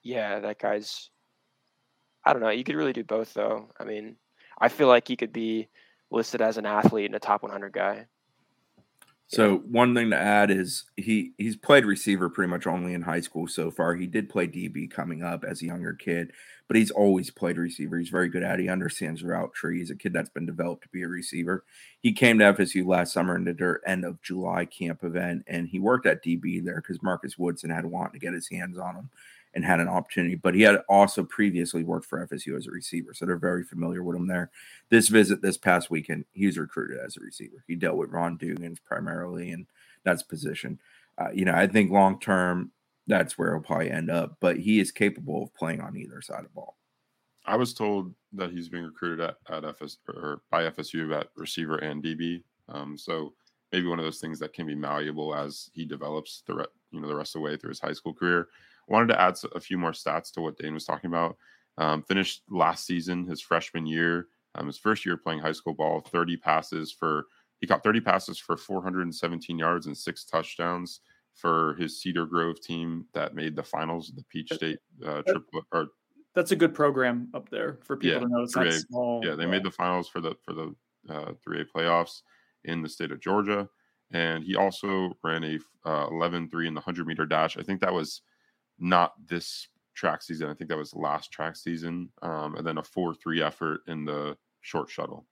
yeah, 0.03 0.41
that 0.41 0.59
guy's. 0.59 1.11
I 2.25 2.33
don't 2.33 2.43
know. 2.43 2.51
You 2.51 2.65
could 2.65 2.75
really 2.75 2.93
do 2.93 3.05
both, 3.05 3.33
though. 3.33 3.69
I 3.79 3.85
mean, 3.85 4.17
I 4.61 4.69
feel 4.69 4.89
like 4.89 5.09
he 5.09 5.17
could 5.17 5.33
be 5.33 5.69
listed 6.11 6.43
as 6.43 6.59
an 6.59 6.67
athlete 6.67 7.07
and 7.07 7.15
a 7.15 7.19
top 7.19 7.43
100 7.43 7.73
guy. 7.73 8.07
So 9.31 9.59
one 9.59 9.95
thing 9.95 10.11
to 10.11 10.17
add 10.19 10.51
is 10.51 10.87
he 10.97 11.35
he's 11.39 11.55
played 11.55 11.85
receiver 11.85 12.29
pretty 12.29 12.51
much 12.51 12.67
only 12.67 12.95
in 12.95 13.03
high 13.03 13.21
school 13.21 13.47
so 13.47 13.71
far. 13.71 13.95
He 13.95 14.09
did 14.09 14.29
play 14.29 14.49
DB 14.49 14.91
coming 14.91 15.23
up 15.23 15.45
as 15.45 15.63
a 15.63 15.67
younger 15.67 15.93
kid, 15.93 16.33
but 16.67 16.77
he's 16.77 16.91
always 16.91 17.31
played 17.31 17.57
receiver. 17.57 17.97
He's 17.97 18.09
very 18.09 18.29
good 18.29 18.43
at 18.43 18.59
it. 18.59 18.65
He 18.65 18.69
understands 18.69 19.23
route 19.23 19.55
tree. 19.55 19.79
He's 19.79 19.91
a 19.93 19.95
kid 19.95 20.13
that's 20.13 20.31
been 20.31 20.47
developed 20.47 20.83
to 20.83 20.89
be 20.89 21.03
a 21.03 21.09
receiver. 21.09 21.65
He 22.01 22.13
came 22.13 22.41
to 22.41 22.53
FSU 22.53 22.85
last 22.85 23.13
summer 23.13 23.37
and 23.37 23.47
in 23.47 23.55
the 23.57 23.79
end 23.87 24.05
of 24.05 24.21
July 24.21 24.65
camp 24.65 25.05
event, 25.05 25.45
and 25.47 25.69
he 25.69 25.79
worked 25.79 26.07
at 26.07 26.25
DB 26.25 26.65
there 26.65 26.83
because 26.83 27.01
Marcus 27.01 27.39
Woodson 27.39 27.71
had 27.71 27.87
wanted 27.87 28.15
to 28.15 28.19
get 28.19 28.35
his 28.35 28.49
hands 28.51 28.79
on 28.79 28.97
him 28.97 29.11
and 29.55 29.65
had 29.65 29.81
an 29.81 29.89
opportunity. 29.89 30.35
But 30.35 30.55
he 30.55 30.63
had 30.63 30.83
also 30.89 31.25
previously 31.25 31.83
worked 31.83 32.07
for 32.07 32.27
FSU 32.27 32.57
as 32.57 32.67
a 32.67 32.71
receiver, 32.71 33.15
so 33.15 33.27
they're 33.27 33.37
very 33.37 33.65
familiar 33.65 34.03
with 34.03 34.17
him 34.17 34.27
there. 34.27 34.51
This 34.91 35.09
visit 35.09 35.43
this 35.43 35.59
past 35.59 35.91
weekend, 35.91 36.25
he 36.33 36.47
was 36.47 36.59
recruited 36.59 36.99
as 36.99 37.17
a 37.17 37.21
receiver. 37.21 37.65
He 37.67 37.75
dealt 37.75 37.97
with 37.97 38.11
Ron 38.11 38.39
Dugans 38.39 38.79
primarily, 38.85 39.51
and 39.51 39.67
that's 40.05 40.23
position. 40.23 40.81
Uh, 41.19 41.31
you 41.33 41.45
know, 41.45 41.55
I 41.55 41.67
think 41.67 41.91
long 41.91 42.21
term, 42.21 42.73
that's 43.07 43.37
where 43.37 43.53
he'll 43.53 43.63
probably 43.63 43.91
end 43.91 44.11
up. 44.11 44.37
But 44.41 44.59
he 44.59 44.81
is 44.81 44.93
capable 44.93 45.45
of 45.45 45.55
playing 45.55 45.81
on 45.81 45.97
either 45.97 46.23
side 46.23 46.41
of 46.41 46.45
the 46.45 46.51
ball. 46.51 46.77
I 47.47 47.57
was 47.57 47.75
told 47.75 48.15
that 48.35 48.51
he's 48.51 48.69
being 48.69 48.85
recruited 48.85 49.21
at, 49.21 49.37
at 49.51 49.65
FS 49.65 49.99
or 50.09 50.43
by 50.51 50.65
FSU 50.71 51.19
at 51.19 51.29
receiver 51.37 51.77
and 51.79 52.03
DB. 52.03 52.43
Um, 52.69 52.97
so 52.97 53.33
maybe 53.73 53.89
one 53.89 53.99
of 53.99 54.05
those 54.05 54.21
things 54.21 54.39
that 54.39 54.53
can 54.53 54.67
be 54.67 54.75
malleable 54.75 55.35
as 55.35 55.71
he 55.73 55.85
develops 55.85 56.43
the 56.47 56.55
re- 56.55 56.65
you 56.91 57.01
know 57.01 57.09
the 57.09 57.15
rest 57.15 57.35
of 57.35 57.41
the 57.41 57.45
way 57.45 57.57
through 57.57 57.71
his 57.71 57.81
high 57.81 57.93
school 57.93 58.15
career 58.15 58.49
wanted 58.91 59.09
to 59.09 59.21
add 59.21 59.37
a 59.55 59.61
few 59.61 59.79
more 59.79 59.93
stats 59.93 60.33
to 60.33 60.41
what 60.41 60.59
Dane 60.59 60.75
was 60.75 60.85
talking 60.85 61.09
about. 61.09 61.37
Um, 61.79 62.03
finished 62.03 62.43
last 62.51 62.85
season, 62.85 63.25
his 63.25 63.41
freshman 63.41 63.87
year, 63.87 64.27
um, 64.57 64.67
his 64.67 64.77
first 64.77 65.07
year 65.07 65.17
playing 65.17 65.41
high 65.41 65.53
school 65.53 65.73
ball, 65.73 66.01
30 66.01 66.37
passes 66.37 66.93
for, 66.93 67.27
he 67.61 67.67
caught 67.67 67.85
30 67.85 68.01
passes 68.01 68.39
for 68.39 68.57
417 68.57 69.59
yards 69.59 69.87
and 69.87 69.97
six 69.97 70.25
touchdowns 70.25 71.01
for 71.35 71.75
his 71.79 72.01
Cedar 72.03 72.27
Grove 72.27 72.61
team 72.61 73.07
that 73.15 73.35
made 73.35 73.57
the 73.57 73.63
finals 73.63 74.11
of 74.11 74.17
the 74.17 74.25
Peach 74.25 74.53
State 74.53 74.79
uh, 75.07 75.23
triple. 75.23 75.63
Or, 75.73 75.87
That's 76.35 76.51
a 76.51 76.57
good 76.57 76.75
program 76.75 77.29
up 77.33 77.49
there 77.49 77.79
for 77.85 77.97
people 77.97 78.15
yeah, 78.15 78.27
to 78.27 78.29
know. 78.29 78.43
It's 78.43 78.57
not 78.57 78.73
small. 78.73 79.23
Yeah, 79.25 79.37
they 79.37 79.45
yeah. 79.45 79.51
made 79.51 79.65
the 79.65 79.71
finals 79.71 80.09
for 80.09 80.21
the 80.21 80.35
for 80.45 80.53
the 80.53 80.75
uh, 81.09 81.33
3A 81.47 81.67
playoffs 81.75 82.23
in 82.65 82.83
the 82.83 82.89
state 82.89 83.13
of 83.13 83.21
Georgia. 83.21 83.69
And 84.13 84.43
he 84.43 84.57
also 84.57 85.17
ran 85.23 85.45
a 85.45 85.59
uh, 85.89 86.09
11 86.11 86.51
3 86.51 86.69
in 86.69 86.75
the 86.75 86.81
100 86.81 87.07
meter 87.07 87.25
dash. 87.25 87.57
I 87.57 87.63
think 87.63 87.81
that 87.81 87.93
was 87.93 88.23
not 88.81 89.15
this 89.27 89.69
track 89.95 90.23
season. 90.23 90.49
I 90.49 90.55
think 90.55 90.71
that 90.71 90.77
was 90.79 90.91
the 90.91 90.99
last 90.99 91.31
track 91.31 91.57
season, 91.57 92.11
um, 92.23 92.57
and 92.57 92.67
then 92.67 92.79
a 92.79 92.83
four-three 92.83 93.43
effort 93.43 93.81
in 93.87 94.05
the 94.05 94.37
short 94.63 94.91
shuttle. 94.91 95.27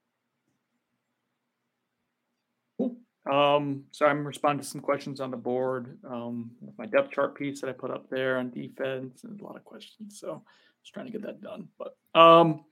Cool. 2.78 2.96
Um, 3.30 3.84
so 3.90 4.06
I'm 4.06 4.26
responding 4.26 4.62
to 4.62 4.68
some 4.68 4.80
questions 4.80 5.20
on 5.20 5.30
the 5.30 5.36
board. 5.36 5.98
Um, 6.08 6.50
my 6.78 6.86
depth 6.86 7.10
chart 7.12 7.34
piece 7.34 7.60
that 7.60 7.70
I 7.70 7.72
put 7.72 7.90
up 7.90 8.08
there 8.08 8.38
on 8.38 8.50
defense, 8.50 9.24
and 9.24 9.40
a 9.40 9.44
lot 9.44 9.56
of 9.56 9.64
questions. 9.64 10.18
So 10.20 10.42
just 10.82 10.94
trying 10.94 11.06
to 11.06 11.12
get 11.12 11.22
that 11.22 11.40
done. 11.40 11.68
But 11.78 11.96
um, 12.14 12.64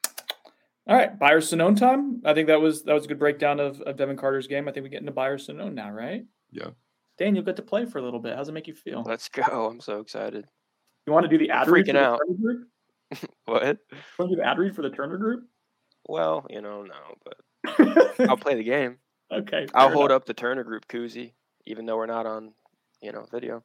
all 0.89 0.97
right, 0.97 1.19
Buyer 1.19 1.41
Sonnone 1.41 1.77
time. 1.77 2.23
I 2.25 2.33
think 2.33 2.47
that 2.47 2.61
was 2.61 2.85
that 2.85 2.95
was 2.95 3.05
a 3.05 3.09
good 3.09 3.19
breakdown 3.19 3.59
of, 3.59 3.81
of 3.83 3.97
Devin 3.97 4.17
Carter's 4.17 4.47
game. 4.47 4.69
I 4.69 4.73
think 4.73 4.85
we 4.85 4.91
get 4.91 5.01
into 5.01 5.13
Buyer 5.13 5.39
Sonnone 5.39 5.75
now, 5.75 5.91
right? 5.91 6.25
Yeah. 6.51 6.71
Dan, 7.19 7.35
you'll 7.35 7.45
get 7.45 7.57
to 7.57 7.63
play 7.63 7.87
for 7.87 7.99
a 7.99 8.03
little 8.03 8.21
bit. 8.21 8.37
How's 8.37 8.49
it 8.49 8.53
make 8.53 8.69
you 8.69 8.75
feel? 8.75 9.03
Let's 9.05 9.29
go. 9.29 9.67
I'm 9.67 9.81
so 9.81 10.01
excited. 10.01 10.47
You 11.07 11.13
want 11.13 11.25
to 11.25 11.29
do 11.29 11.39
the 11.39 11.51
ad 11.51 11.69
read? 11.69 11.87
Freaking 11.87 11.97
out. 11.97 12.21
what? 13.45 13.79
You 13.93 13.99
want 14.19 14.31
to 14.31 14.37
do 14.37 14.37
the 14.37 14.47
ad 14.47 14.59
read 14.59 14.75
for 14.75 14.83
the 14.83 14.91
Turner 14.91 15.17
Group? 15.17 15.45
Well, 16.09 16.47
you 16.51 16.61
know, 16.61 16.83
no, 16.83 16.95
but 17.25 18.21
I'll 18.29 18.37
play 18.37 18.55
the 18.55 18.65
game. 18.65 18.99
Okay. 19.33 19.67
I'll 19.75 19.91
hold 19.91 20.11
enough. 20.11 20.23
up 20.23 20.27
the 20.27 20.35
Turner 20.35 20.65
Group 20.65 20.87
koozie, 20.89 21.33
even 21.67 21.87
though 21.87 21.97
we're 21.97 22.07
not 22.07 22.27
on, 22.27 22.53
you 23.01 23.13
know, 23.13 23.27
video. 23.31 23.63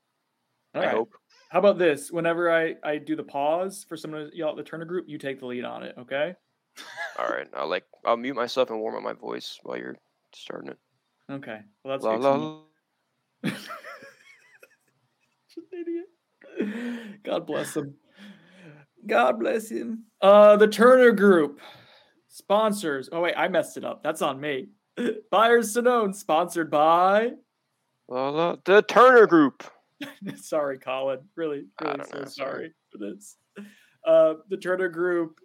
All 0.74 0.82
I 0.82 0.86
right. 0.86 0.96
hope. 0.96 1.14
How 1.50 1.60
about 1.60 1.78
this? 1.78 2.12
Whenever 2.12 2.52
I 2.52 2.76
I 2.84 2.98
do 2.98 3.16
the 3.16 3.24
pause 3.24 3.86
for 3.88 3.98
someone 3.98 4.30
to 4.30 4.38
yell 4.38 4.50
at 4.50 4.56
the 4.56 4.64
Turner 4.64 4.86
Group, 4.86 5.06
you 5.08 5.18
take 5.18 5.40
the 5.40 5.46
lead 5.46 5.66
on 5.66 5.84
it. 5.84 5.96
Okay. 5.98 6.36
All 7.20 7.28
right. 7.28 7.48
I'll 7.54 7.68
like 7.68 7.86
I'll 8.06 8.18
mute 8.18 8.36
myself 8.36 8.70
and 8.70 8.80
warm 8.80 8.96
up 8.96 9.04
my 9.04 9.14
voice 9.14 9.60
while 9.64 9.78
you're 9.78 9.98
starting 10.34 10.70
it. 10.70 10.78
Okay. 11.30 11.60
Well, 11.84 11.94
that's 11.94 12.04
la, 12.04 12.16
la, 12.16 12.36
la. 12.36 12.62
idiot. 15.74 16.06
God 17.24 17.46
bless 17.46 17.76
him. 17.76 17.96
God 19.06 19.40
bless 19.40 19.70
him. 19.70 20.06
Uh, 20.22 20.58
the 20.58 20.68
Turner 20.68 21.12
Group 21.12 21.60
sponsors. 22.28 23.10
Oh 23.12 23.22
wait, 23.22 23.36
I 23.36 23.48
messed 23.48 23.78
it 23.78 23.86
up. 23.86 24.04
That's 24.04 24.22
on 24.22 24.40
me. 24.40 24.68
Buyers 25.32 25.74
Sonnone, 25.76 26.16
sponsored 26.16 26.70
by 26.70 27.32
well, 28.12 28.60
the 28.66 28.82
Turner 28.82 29.26
Group. 29.26 29.64
sorry, 30.36 30.78
Colin. 30.78 31.20
Really, 31.36 31.66
really 31.82 32.04
so 32.12 32.20
know, 32.20 32.26
sorry 32.26 32.74
for 32.92 32.98
this. 32.98 33.38
Uh, 34.06 34.34
the 34.50 34.58
Turner 34.58 34.90
Group 34.90 35.40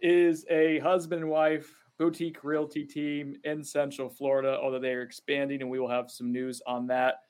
is 0.00 0.44
a 0.50 0.80
husband 0.80 1.22
and 1.22 1.30
wife 1.30 1.72
boutique 1.98 2.42
realty 2.42 2.84
team 2.84 3.36
in 3.44 3.62
Central 3.62 4.08
Florida, 4.08 4.58
although 4.60 4.80
they 4.80 4.94
are 4.94 5.02
expanding, 5.02 5.60
and 5.60 5.70
we 5.70 5.78
will 5.78 5.88
have 5.88 6.10
some 6.10 6.32
news 6.32 6.60
on 6.66 6.88
that 6.88 7.20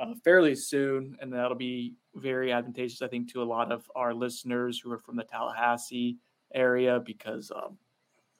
uh, 0.00 0.14
fairly 0.24 0.56
soon, 0.56 1.16
and 1.20 1.32
that'll 1.32 1.54
be 1.54 1.94
very 2.18 2.52
advantageous, 2.52 3.02
I 3.02 3.08
think, 3.08 3.32
to 3.32 3.42
a 3.42 3.44
lot 3.44 3.72
of 3.72 3.90
our 3.94 4.14
listeners 4.14 4.78
who 4.78 4.90
are 4.92 4.98
from 4.98 5.16
the 5.16 5.24
Tallahassee 5.24 6.18
area 6.54 7.00
because 7.04 7.50
um, 7.54 7.78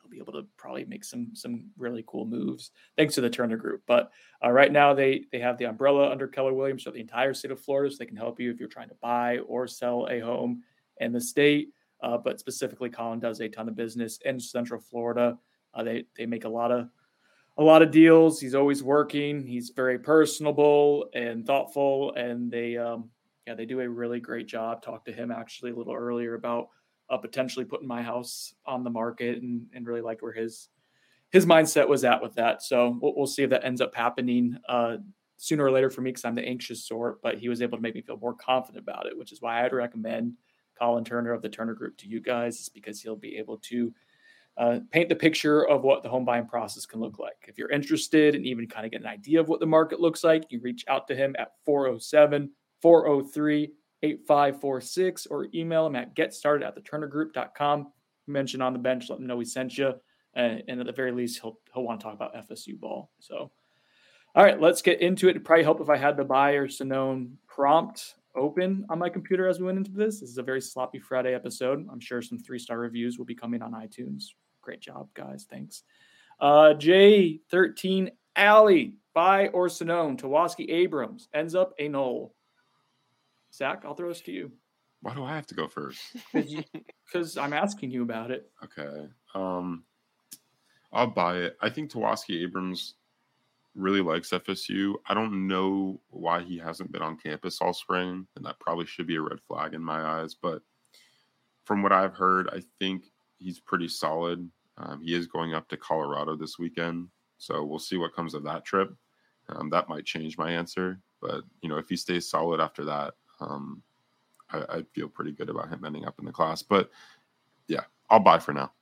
they'll 0.00 0.10
be 0.10 0.18
able 0.18 0.32
to 0.32 0.46
probably 0.56 0.84
make 0.84 1.04
some 1.04 1.34
some 1.34 1.70
really 1.76 2.04
cool 2.06 2.24
moves 2.24 2.70
thanks 2.96 3.14
to 3.14 3.20
the 3.20 3.30
Turner 3.30 3.56
Group. 3.56 3.82
But 3.86 4.10
uh, 4.44 4.50
right 4.50 4.72
now, 4.72 4.94
they 4.94 5.24
they 5.32 5.40
have 5.40 5.58
the 5.58 5.66
umbrella 5.66 6.10
under 6.10 6.28
Keller 6.28 6.54
Williams 6.54 6.82
for 6.82 6.90
the 6.90 7.00
entire 7.00 7.34
state 7.34 7.50
of 7.50 7.60
Florida, 7.60 7.90
so 7.90 7.98
they 7.98 8.06
can 8.06 8.16
help 8.16 8.40
you 8.40 8.50
if 8.50 8.58
you're 8.58 8.68
trying 8.68 8.88
to 8.88 8.96
buy 9.00 9.38
or 9.38 9.66
sell 9.66 10.08
a 10.10 10.20
home 10.20 10.62
in 10.98 11.12
the 11.12 11.20
state. 11.20 11.68
Uh, 12.00 12.16
but 12.16 12.38
specifically, 12.38 12.90
Colin 12.90 13.20
does 13.20 13.40
a 13.40 13.48
ton 13.48 13.68
of 13.68 13.74
business 13.74 14.18
in 14.24 14.38
Central 14.38 14.80
Florida. 14.80 15.38
Uh, 15.74 15.82
they 15.82 16.04
they 16.16 16.26
make 16.26 16.44
a 16.44 16.48
lot 16.48 16.70
of 16.70 16.88
a 17.58 17.62
lot 17.62 17.82
of 17.82 17.90
deals. 17.90 18.40
He's 18.40 18.54
always 18.54 18.82
working. 18.82 19.44
He's 19.44 19.70
very 19.70 19.98
personable 19.98 21.10
and 21.12 21.44
thoughtful, 21.44 22.14
and 22.14 22.50
they 22.50 22.76
um, 22.76 23.10
yeah 23.48 23.54
they 23.54 23.64
do 23.64 23.80
a 23.80 23.88
really 23.88 24.20
great 24.20 24.46
job. 24.46 24.82
Talked 24.82 25.06
to 25.06 25.12
him 25.12 25.30
actually 25.30 25.70
a 25.70 25.74
little 25.74 25.94
earlier 25.94 26.34
about 26.34 26.68
uh, 27.08 27.16
potentially 27.16 27.64
putting 27.64 27.88
my 27.88 28.02
house 28.02 28.52
on 28.66 28.84
the 28.84 28.90
market, 28.90 29.42
and 29.42 29.66
and 29.72 29.86
really 29.86 30.02
liked 30.02 30.22
where 30.22 30.34
his 30.34 30.68
his 31.30 31.46
mindset 31.46 31.88
was 31.88 32.04
at 32.04 32.20
with 32.20 32.34
that. 32.34 32.62
So 32.62 32.98
we'll, 33.00 33.14
we'll 33.16 33.26
see 33.26 33.42
if 33.42 33.50
that 33.50 33.64
ends 33.64 33.80
up 33.80 33.94
happening 33.94 34.58
uh, 34.68 34.98
sooner 35.38 35.64
or 35.64 35.70
later 35.70 35.88
for 35.88 36.02
me 36.02 36.10
because 36.10 36.26
I'm 36.26 36.34
the 36.34 36.44
anxious 36.44 36.84
sort. 36.86 37.22
But 37.22 37.38
he 37.38 37.48
was 37.48 37.62
able 37.62 37.78
to 37.78 37.82
make 37.82 37.94
me 37.94 38.02
feel 38.02 38.18
more 38.18 38.34
confident 38.34 38.82
about 38.82 39.06
it, 39.06 39.16
which 39.16 39.32
is 39.32 39.40
why 39.40 39.64
I'd 39.64 39.72
recommend 39.72 40.34
Colin 40.78 41.04
Turner 41.04 41.32
of 41.32 41.40
the 41.40 41.48
Turner 41.48 41.74
Group 41.74 41.96
to 41.98 42.06
you 42.06 42.20
guys, 42.20 42.68
because 42.68 43.00
he'll 43.00 43.16
be 43.16 43.38
able 43.38 43.56
to 43.70 43.94
uh, 44.58 44.80
paint 44.90 45.08
the 45.08 45.16
picture 45.16 45.66
of 45.66 45.84
what 45.84 46.02
the 46.02 46.08
home 46.10 46.26
buying 46.26 46.44
process 46.44 46.84
can 46.84 47.00
look 47.00 47.18
like. 47.18 47.46
If 47.48 47.56
you're 47.56 47.70
interested 47.70 48.34
and 48.34 48.44
even 48.44 48.66
kind 48.66 48.84
of 48.84 48.92
get 48.92 49.00
an 49.00 49.06
idea 49.06 49.40
of 49.40 49.48
what 49.48 49.60
the 49.60 49.66
market 49.66 50.00
looks 50.00 50.22
like, 50.22 50.44
you 50.50 50.60
reach 50.60 50.84
out 50.86 51.08
to 51.08 51.16
him 51.16 51.34
at 51.38 51.52
407 51.64 52.50
403 52.82 53.72
8546 54.02 55.26
or 55.26 55.48
email 55.54 55.86
him 55.86 55.96
at 55.96 56.14
getstarted 56.14 56.64
at. 56.64 57.86
Mention 58.26 58.60
on 58.60 58.74
the 58.74 58.78
bench, 58.78 59.08
let 59.08 59.18
him 59.18 59.26
know 59.26 59.36
we 59.36 59.44
sent 59.44 59.78
you. 59.78 59.94
Uh, 60.36 60.58
and 60.68 60.80
at 60.80 60.86
the 60.86 60.92
very 60.92 61.12
least, 61.12 61.40
he'll, 61.40 61.58
he'll 61.72 61.82
want 61.82 61.98
to 61.98 62.04
talk 62.04 62.14
about 62.14 62.34
FSU 62.34 62.78
ball. 62.78 63.10
So, 63.18 63.50
all 64.34 64.44
right, 64.44 64.60
let's 64.60 64.82
get 64.82 65.00
into 65.00 65.28
it. 65.28 65.30
It'd 65.30 65.44
probably 65.44 65.64
help 65.64 65.80
if 65.80 65.88
I 65.88 65.96
had 65.96 66.16
the 66.16 66.24
Buyer 66.24 66.68
Sonnone 66.68 67.30
prompt 67.46 68.14
open 68.36 68.84
on 68.90 68.98
my 68.98 69.08
computer 69.08 69.48
as 69.48 69.58
we 69.58 69.64
went 69.64 69.78
into 69.78 69.92
this. 69.92 70.20
This 70.20 70.28
is 70.28 70.38
a 70.38 70.42
very 70.42 70.60
sloppy 70.60 70.98
Friday 70.98 71.34
episode. 71.34 71.86
I'm 71.90 72.00
sure 72.00 72.20
some 72.20 72.38
three 72.38 72.58
star 72.58 72.78
reviews 72.78 73.16
will 73.18 73.24
be 73.24 73.34
coming 73.34 73.62
on 73.62 73.72
iTunes 73.72 74.26
Great 74.68 74.80
job, 74.82 75.08
guys. 75.14 75.46
Thanks. 75.48 75.82
Uh, 76.40 76.74
J13 76.76 78.10
Alley 78.36 78.96
by 79.14 79.48
or 79.48 79.68
Sonnone. 79.68 80.20
Tawaski 80.20 80.68
Abrams 80.68 81.30
ends 81.32 81.54
up 81.54 81.72
a 81.78 81.88
Nole. 81.88 82.34
Zach, 83.52 83.82
I'll 83.84 83.94
throw 83.94 84.08
this 84.08 84.20
to 84.22 84.32
you. 84.32 84.52
Why 85.02 85.14
do 85.14 85.24
I 85.24 85.34
have 85.34 85.46
to 85.48 85.54
go 85.54 85.68
first? 85.68 86.00
Because 87.10 87.38
I'm 87.38 87.54
asking 87.54 87.90
you 87.90 88.02
about 88.02 88.30
it. 88.30 88.50
Okay. 88.62 89.08
Um, 89.34 89.84
I'll 90.92 91.06
buy 91.06 91.38
it. 91.38 91.56
I 91.62 91.70
think 91.70 91.90
Tawaski 91.90 92.42
Abrams 92.42 92.96
really 93.74 94.02
likes 94.02 94.28
FSU. 94.28 94.94
I 95.08 95.14
don't 95.14 95.46
know 95.46 96.02
why 96.10 96.42
he 96.42 96.58
hasn't 96.58 96.92
been 96.92 97.00
on 97.00 97.16
campus 97.16 97.62
all 97.62 97.72
spring, 97.72 98.26
and 98.36 98.44
that 98.44 98.60
probably 98.60 98.84
should 98.84 99.06
be 99.06 99.16
a 99.16 99.22
red 99.22 99.40
flag 99.40 99.72
in 99.72 99.82
my 99.82 100.20
eyes. 100.20 100.34
But 100.34 100.60
from 101.64 101.82
what 101.82 101.92
I've 101.92 102.14
heard, 102.14 102.50
I 102.52 102.62
think 102.78 103.04
he's 103.38 103.60
pretty 103.60 103.88
solid. 103.88 104.46
Um, 104.76 105.00
he 105.00 105.14
is 105.14 105.26
going 105.26 105.54
up 105.54 105.68
to 105.68 105.76
Colorado 105.76 106.36
this 106.36 106.58
weekend, 106.58 107.08
so 107.38 107.64
we'll 107.64 107.78
see 107.78 107.96
what 107.96 108.14
comes 108.14 108.34
of 108.34 108.44
that 108.44 108.64
trip. 108.64 108.94
Um, 109.48 109.70
that 109.70 109.88
might 109.88 110.04
change 110.04 110.36
my 110.36 110.50
answer, 110.50 111.00
but 111.22 111.42
you 111.62 111.68
know, 111.68 111.78
if 111.78 111.88
he 111.88 111.96
stays 111.96 112.28
solid 112.28 112.60
after 112.60 112.84
that, 112.84 113.14
um, 113.40 113.82
I, 114.50 114.58
I 114.58 114.82
feel 114.94 115.08
pretty 115.08 115.32
good 115.32 115.48
about 115.48 115.68
him 115.68 115.84
ending 115.84 116.06
up 116.06 116.18
in 116.18 116.24
the 116.24 116.32
class. 116.32 116.62
But 116.62 116.90
yeah, 117.66 117.82
I'll 118.10 118.20
buy 118.20 118.38
for 118.38 118.52
now. 118.52 118.72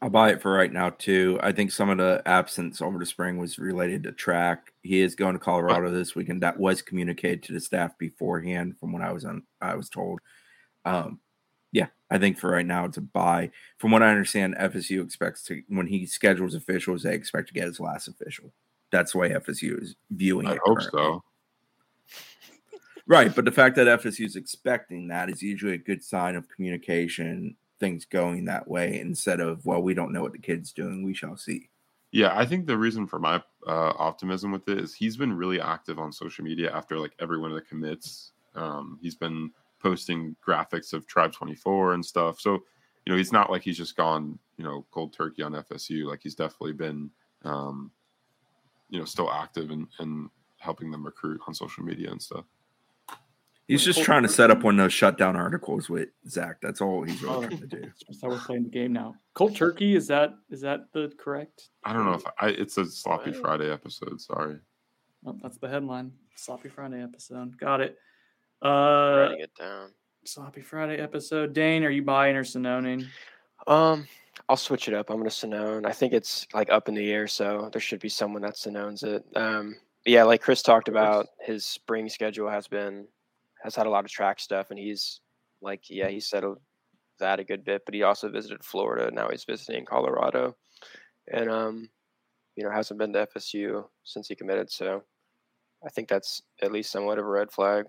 I'll 0.00 0.10
buy 0.10 0.30
it 0.30 0.42
for 0.42 0.52
right 0.52 0.72
now 0.72 0.90
too. 0.90 1.38
I 1.42 1.52
think 1.52 1.70
some 1.70 1.88
of 1.88 1.98
the 1.98 2.20
absence 2.26 2.82
over 2.82 2.98
the 2.98 3.06
spring 3.06 3.38
was 3.38 3.60
related 3.60 4.02
to 4.02 4.12
track. 4.12 4.72
He 4.82 5.00
is 5.00 5.14
going 5.14 5.34
to 5.34 5.38
Colorado 5.38 5.90
this 5.90 6.16
weekend. 6.16 6.42
That 6.42 6.58
was 6.58 6.82
communicated 6.82 7.44
to 7.44 7.52
the 7.52 7.60
staff 7.60 7.96
beforehand, 7.98 8.76
from 8.80 8.92
what 8.92 9.02
I 9.02 9.12
was 9.12 9.24
on. 9.24 9.44
I 9.60 9.76
was 9.76 9.88
told. 9.88 10.20
Um, 10.84 11.20
yeah, 11.70 11.86
I 12.10 12.18
think 12.18 12.36
for 12.36 12.50
right 12.50 12.66
now 12.66 12.84
it's 12.84 12.96
a 12.96 13.00
buy. 13.00 13.52
From 13.78 13.92
what 13.92 14.02
I 14.02 14.10
understand, 14.10 14.56
FSU 14.56 15.04
expects 15.04 15.44
to 15.44 15.62
when 15.68 15.86
he 15.86 16.04
schedules 16.06 16.56
officials, 16.56 17.04
they 17.04 17.14
expect 17.14 17.46
to 17.48 17.54
get 17.54 17.66
his 17.66 17.78
last 17.78 18.08
official. 18.08 18.52
That's 18.90 19.12
the 19.12 19.18
way 19.18 19.30
FSU 19.30 19.80
is 19.80 19.94
viewing 20.10 20.48
I 20.48 20.54
it. 20.54 20.60
hope 20.64 20.78
currently. 20.78 21.00
so. 21.00 21.24
Right, 23.06 23.34
but 23.34 23.44
the 23.44 23.52
fact 23.52 23.76
that 23.76 23.86
FSU 23.86 24.26
is 24.26 24.36
expecting 24.36 25.08
that 25.08 25.28
is 25.28 25.42
usually 25.42 25.74
a 25.74 25.78
good 25.78 26.04
sign 26.04 26.36
of 26.36 26.48
communication, 26.48 27.56
things 27.80 28.04
going 28.04 28.44
that 28.44 28.68
way 28.68 29.00
instead 29.00 29.40
of 29.40 29.66
well, 29.66 29.82
we 29.82 29.94
don't 29.94 30.12
know 30.12 30.22
what 30.22 30.32
the 30.32 30.38
kid's 30.38 30.72
doing, 30.72 31.02
we 31.02 31.14
shall 31.14 31.36
see. 31.36 31.68
Yeah, 32.12 32.38
I 32.38 32.44
think 32.44 32.66
the 32.66 32.76
reason 32.76 33.06
for 33.06 33.18
my 33.18 33.36
uh, 33.66 33.92
optimism 33.98 34.52
with 34.52 34.68
it 34.68 34.78
is 34.78 34.94
he's 34.94 35.16
been 35.16 35.32
really 35.32 35.60
active 35.60 35.98
on 35.98 36.12
social 36.12 36.44
media 36.44 36.70
after 36.72 36.98
like 36.98 37.12
every 37.18 37.38
one 37.38 37.50
of 37.50 37.54
the 37.54 37.62
commits. 37.62 38.32
Um, 38.54 38.98
he's 39.00 39.14
been 39.14 39.50
posting 39.82 40.36
graphics 40.46 40.92
of 40.92 41.06
Tribe 41.06 41.32
24 41.32 41.94
and 41.94 42.04
stuff. 42.04 42.38
So, 42.38 42.62
you 43.04 43.12
know, 43.12 43.16
he's 43.16 43.32
not 43.32 43.50
like 43.50 43.62
he's 43.62 43.78
just 43.78 43.96
gone, 43.96 44.38
you 44.58 44.64
know, 44.64 44.84
cold 44.92 45.14
turkey 45.14 45.42
on 45.42 45.52
FSU. 45.52 46.04
Like 46.04 46.20
he's 46.22 46.34
definitely 46.34 46.74
been, 46.74 47.10
um, 47.44 47.90
you 48.90 48.98
know, 48.98 49.06
still 49.06 49.32
active 49.32 49.70
and, 49.70 49.88
and 49.98 50.28
helping 50.58 50.90
them 50.90 51.04
recruit 51.04 51.40
on 51.48 51.54
social 51.54 51.82
media 51.82 52.10
and 52.10 52.20
stuff. 52.20 52.44
He's 53.68 53.84
just 53.84 54.02
trying 54.02 54.22
to 54.22 54.28
set 54.28 54.50
up 54.50 54.62
one 54.62 54.78
of 54.78 54.84
those 54.84 54.92
shutdown 54.92 55.36
articles 55.36 55.88
with 55.88 56.08
Zach. 56.28 56.56
That's 56.60 56.80
all 56.80 57.02
he's 57.04 57.22
really 57.22 57.46
trying 57.46 57.60
to 57.60 57.66
do. 57.66 57.80
That's 58.08 58.20
how 58.20 58.28
we're 58.28 58.38
playing 58.38 58.64
the 58.64 58.68
game 58.70 58.92
now. 58.92 59.14
Cold 59.34 59.56
turkey 59.56 59.94
is 59.94 60.06
that 60.08 60.34
is 60.50 60.60
that 60.62 60.92
the 60.92 61.12
correct? 61.18 61.68
I 61.84 61.92
don't 61.92 62.04
know 62.04 62.14
if 62.14 62.22
I, 62.40 62.48
it's 62.48 62.76
a 62.76 62.84
sloppy 62.84 63.30
Right. 63.30 63.40
Friday 63.40 63.70
episode. 63.72 64.20
Sorry. 64.20 64.56
Oh, 65.24 65.38
that's 65.40 65.56
the 65.58 65.68
headline. 65.68 66.12
Sloppy 66.34 66.68
Friday 66.68 67.02
episode. 67.02 67.56
Got 67.56 67.80
it. 67.80 67.96
Uh, 68.64 68.68
writing 69.28 69.40
it 69.40 69.54
down. 69.58 69.90
Sloppy 70.24 70.60
Friday 70.60 71.00
episode. 71.00 71.52
Dane, 71.52 71.84
are 71.84 71.90
you 71.90 72.02
buying 72.02 72.36
or 72.36 72.44
Sonnoning? 72.44 73.06
Um, 73.66 74.06
I'll 74.48 74.56
switch 74.56 74.88
it 74.88 74.94
up. 74.94 75.08
I'm 75.10 75.18
gonna 75.18 75.30
Sonnone. 75.30 75.86
I 75.86 75.92
think 75.92 76.12
it's 76.12 76.46
like 76.52 76.70
up 76.70 76.88
in 76.88 76.94
the 76.94 77.10
air, 77.12 77.26
so 77.28 77.70
there 77.72 77.80
should 77.80 78.00
be 78.00 78.08
someone 78.08 78.42
that 78.42 78.54
Sonnones 78.54 79.04
it. 79.04 79.24
Um, 79.36 79.76
yeah, 80.04 80.24
like 80.24 80.42
Chris 80.42 80.62
talked 80.62 80.88
about, 80.88 81.28
his 81.40 81.64
spring 81.64 82.08
schedule 82.08 82.48
has 82.48 82.66
been 82.66 83.06
has 83.62 83.74
had 83.74 83.86
a 83.86 83.90
lot 83.90 84.04
of 84.04 84.10
track 84.10 84.40
stuff, 84.40 84.70
and 84.70 84.78
he's 84.78 85.20
like, 85.60 85.84
yeah, 85.88 86.08
he 86.08 86.20
settled 86.20 86.58
that 87.18 87.40
a 87.40 87.44
good 87.44 87.64
bit, 87.64 87.82
but 87.84 87.94
he 87.94 88.02
also 88.02 88.28
visited 88.28 88.64
Florida. 88.64 89.10
Now 89.10 89.28
he's 89.30 89.44
visiting 89.44 89.84
Colorado, 89.84 90.56
and 91.32 91.50
um, 91.50 91.88
you 92.56 92.64
know, 92.64 92.70
hasn't 92.70 92.98
been 92.98 93.12
to 93.12 93.26
FSU 93.26 93.84
since 94.04 94.28
he 94.28 94.34
committed. 94.34 94.70
So 94.70 95.02
I 95.84 95.90
think 95.90 96.08
that's 96.08 96.42
at 96.60 96.72
least 96.72 96.90
somewhat 96.90 97.18
of 97.18 97.24
a 97.24 97.28
red 97.28 97.50
flag. 97.50 97.86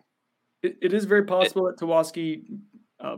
It, 0.61 0.77
it 0.81 0.93
is 0.93 1.05
very 1.05 1.25
possible 1.25 1.65
that 1.65 1.77
Tawaski 1.77 2.43
uh, 2.99 3.17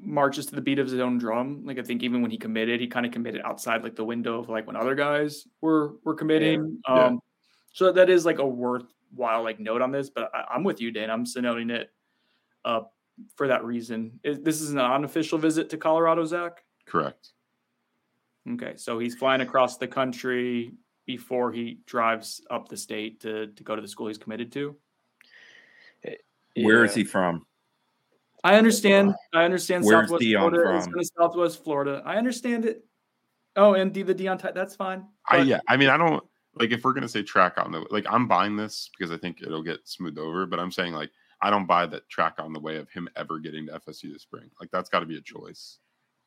marches 0.00 0.46
to 0.46 0.54
the 0.54 0.62
beat 0.62 0.78
of 0.78 0.88
his 0.88 0.98
own 0.98 1.18
drum. 1.18 1.62
Like 1.64 1.78
I 1.78 1.82
think 1.82 2.02
even 2.02 2.22
when 2.22 2.30
he 2.30 2.38
committed, 2.38 2.80
he 2.80 2.86
kind 2.86 3.04
of 3.04 3.12
committed 3.12 3.42
outside 3.44 3.82
like 3.82 3.96
the 3.96 4.04
window 4.04 4.38
of 4.38 4.48
like 4.48 4.66
when 4.66 4.76
other 4.76 4.94
guys 4.94 5.46
were 5.60 5.96
were 6.04 6.14
committing. 6.14 6.80
Yeah. 6.88 7.06
Um, 7.06 7.20
so 7.72 7.92
that 7.92 8.10
is 8.10 8.24
like 8.24 8.38
a 8.38 8.46
worthwhile 9.14 9.42
like 9.42 9.60
note 9.60 9.82
on 9.82 9.90
this. 9.90 10.10
But 10.10 10.30
I, 10.34 10.44
I'm 10.54 10.64
with 10.64 10.80
you, 10.80 10.90
Dan. 10.90 11.10
I'm 11.10 11.24
noting 11.36 11.70
it 11.70 11.90
uh, 12.64 12.82
for 13.36 13.48
that 13.48 13.64
reason. 13.64 14.20
Is, 14.22 14.40
this 14.40 14.60
is 14.60 14.70
an 14.70 14.78
unofficial 14.78 15.38
visit 15.38 15.70
to 15.70 15.76
Colorado, 15.76 16.24
Zach. 16.24 16.62
Correct. 16.86 17.30
Okay, 18.48 18.74
so 18.76 18.98
he's 18.98 19.14
flying 19.14 19.42
across 19.42 19.76
the 19.76 19.86
country 19.86 20.72
before 21.06 21.52
he 21.52 21.80
drives 21.86 22.40
up 22.50 22.68
the 22.68 22.76
state 22.76 23.20
to 23.20 23.48
to 23.48 23.62
go 23.62 23.76
to 23.76 23.82
the 23.82 23.88
school 23.88 24.08
he's 24.08 24.18
committed 24.18 24.50
to. 24.52 24.76
Where 26.56 26.84
is 26.84 26.94
he 26.94 27.04
from? 27.04 27.46
I 28.42 28.56
understand. 28.56 29.14
I 29.34 29.44
understand. 29.44 29.84
Where's 29.84 30.06
Southwest 30.06 30.22
Dion 30.22 30.50
Florida 30.50 30.82
from? 30.82 30.92
going 30.92 31.04
to 31.04 31.10
Southwest 31.16 31.62
Florida. 31.62 32.02
I 32.04 32.16
understand 32.16 32.64
it. 32.64 32.84
Oh, 33.56 33.74
and 33.74 33.92
the, 33.92 34.02
the 34.02 34.14
Dion. 34.14 34.40
That's 34.54 34.74
fine. 34.74 35.04
I 35.28 35.38
yeah, 35.38 35.60
I 35.68 35.76
mean, 35.76 35.90
I 35.90 35.98
don't 35.98 36.24
like 36.54 36.70
if 36.70 36.84
we're 36.84 36.92
gonna 36.92 37.08
say 37.08 37.22
track 37.22 37.54
on 37.58 37.72
the 37.72 37.84
like 37.90 38.06
I'm 38.08 38.26
buying 38.26 38.56
this 38.56 38.90
because 38.96 39.12
I 39.12 39.16
think 39.16 39.42
it'll 39.42 39.62
get 39.62 39.80
smoothed 39.84 40.18
over, 40.18 40.46
but 40.46 40.60
I'm 40.60 40.72
saying 40.72 40.92
like 40.92 41.10
I 41.42 41.50
don't 41.50 41.66
buy 41.66 41.86
that 41.86 42.08
track 42.08 42.34
on 42.38 42.52
the 42.52 42.60
way 42.60 42.76
of 42.76 42.90
him 42.90 43.08
ever 43.16 43.38
getting 43.38 43.66
to 43.66 43.80
FSU 43.80 44.12
this 44.12 44.22
spring. 44.22 44.50
Like 44.60 44.70
that's 44.70 44.90
got 44.90 45.00
to 45.00 45.06
be 45.06 45.16
a 45.16 45.22
choice. 45.22 45.78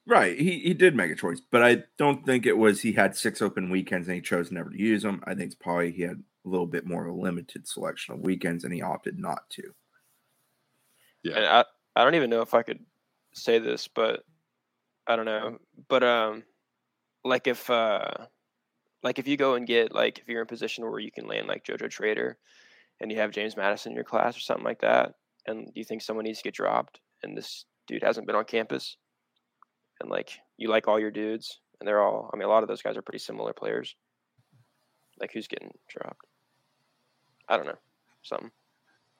Right. 0.05 0.37
He 0.37 0.59
he 0.59 0.73
did 0.73 0.95
make 0.95 1.11
a 1.11 1.15
choice, 1.15 1.41
but 1.51 1.63
I 1.63 1.83
don't 1.97 2.25
think 2.25 2.45
it 2.45 2.57
was 2.57 2.81
he 2.81 2.91
had 2.91 3.15
six 3.15 3.41
open 3.41 3.69
weekends 3.69 4.07
and 4.07 4.15
he 4.15 4.21
chose 4.21 4.51
never 4.51 4.69
to 4.69 4.79
use 4.79 5.03
them. 5.03 5.23
I 5.25 5.33
think 5.33 5.47
it's 5.47 5.55
probably 5.55 5.91
he 5.91 6.01
had 6.01 6.21
a 6.45 6.49
little 6.49 6.67
bit 6.67 6.85
more 6.85 7.05
of 7.05 7.15
a 7.15 7.21
limited 7.21 7.67
selection 7.67 8.13
of 8.13 8.21
weekends 8.21 8.63
and 8.63 8.73
he 8.73 8.81
opted 8.81 9.17
not 9.17 9.49
to. 9.51 9.63
Yeah. 11.23 11.35
And 11.35 11.45
I, 11.45 11.65
I 11.95 12.03
don't 12.03 12.15
even 12.15 12.29
know 12.29 12.41
if 12.41 12.53
I 12.53 12.63
could 12.63 12.79
say 13.33 13.59
this, 13.59 13.87
but 13.87 14.25
I 15.07 15.15
don't 15.15 15.25
know. 15.25 15.59
But 15.87 16.03
um 16.03 16.43
like 17.23 17.47
if 17.47 17.69
uh 17.69 18.11
like 19.03 19.19
if 19.19 19.27
you 19.27 19.37
go 19.37 19.55
and 19.55 19.67
get 19.67 19.93
like 19.93 20.19
if 20.19 20.27
you're 20.27 20.41
in 20.41 20.47
a 20.47 20.47
position 20.47 20.83
where 20.89 20.99
you 20.99 21.11
can 21.11 21.27
land 21.27 21.47
like 21.47 21.65
Jojo 21.65 21.89
Trader 21.89 22.37
and 22.99 23.11
you 23.11 23.17
have 23.17 23.31
James 23.31 23.57
Madison 23.57 23.91
in 23.91 23.95
your 23.95 24.03
class 24.03 24.37
or 24.37 24.39
something 24.39 24.65
like 24.65 24.81
that, 24.81 25.15
and 25.45 25.71
you 25.75 25.83
think 25.83 26.01
someone 26.01 26.25
needs 26.25 26.39
to 26.39 26.43
get 26.43 26.53
dropped 26.53 26.99
and 27.21 27.37
this 27.37 27.65
dude 27.87 28.03
hasn't 28.03 28.25
been 28.27 28.35
on 28.35 28.45
campus 28.45 28.97
and 29.99 30.09
like 30.09 30.31
you 30.57 30.69
like 30.69 30.87
all 30.87 30.99
your 30.99 31.11
dudes 31.11 31.59
and 31.79 31.87
they're 31.87 32.01
all 32.01 32.29
I 32.33 32.37
mean 32.37 32.47
a 32.47 32.51
lot 32.51 32.63
of 32.63 32.69
those 32.69 32.81
guys 32.81 32.97
are 32.97 33.01
pretty 33.01 33.19
similar 33.19 33.53
players. 33.53 33.95
Like 35.19 35.31
who's 35.33 35.47
getting 35.47 35.71
dropped? 35.89 36.25
I 37.49 37.57
don't 37.57 37.67
know. 37.67 37.79
Something 38.23 38.51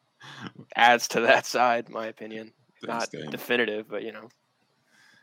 adds 0.75 1.07
to 1.09 1.21
that 1.21 1.45
side, 1.45 1.89
my 1.89 2.07
opinion 2.07 2.53
Thanks, 2.85 3.11
not 3.11 3.11
Dane. 3.11 3.31
definitive, 3.31 3.87
but 3.89 4.03
you 4.03 4.11
know. 4.11 4.29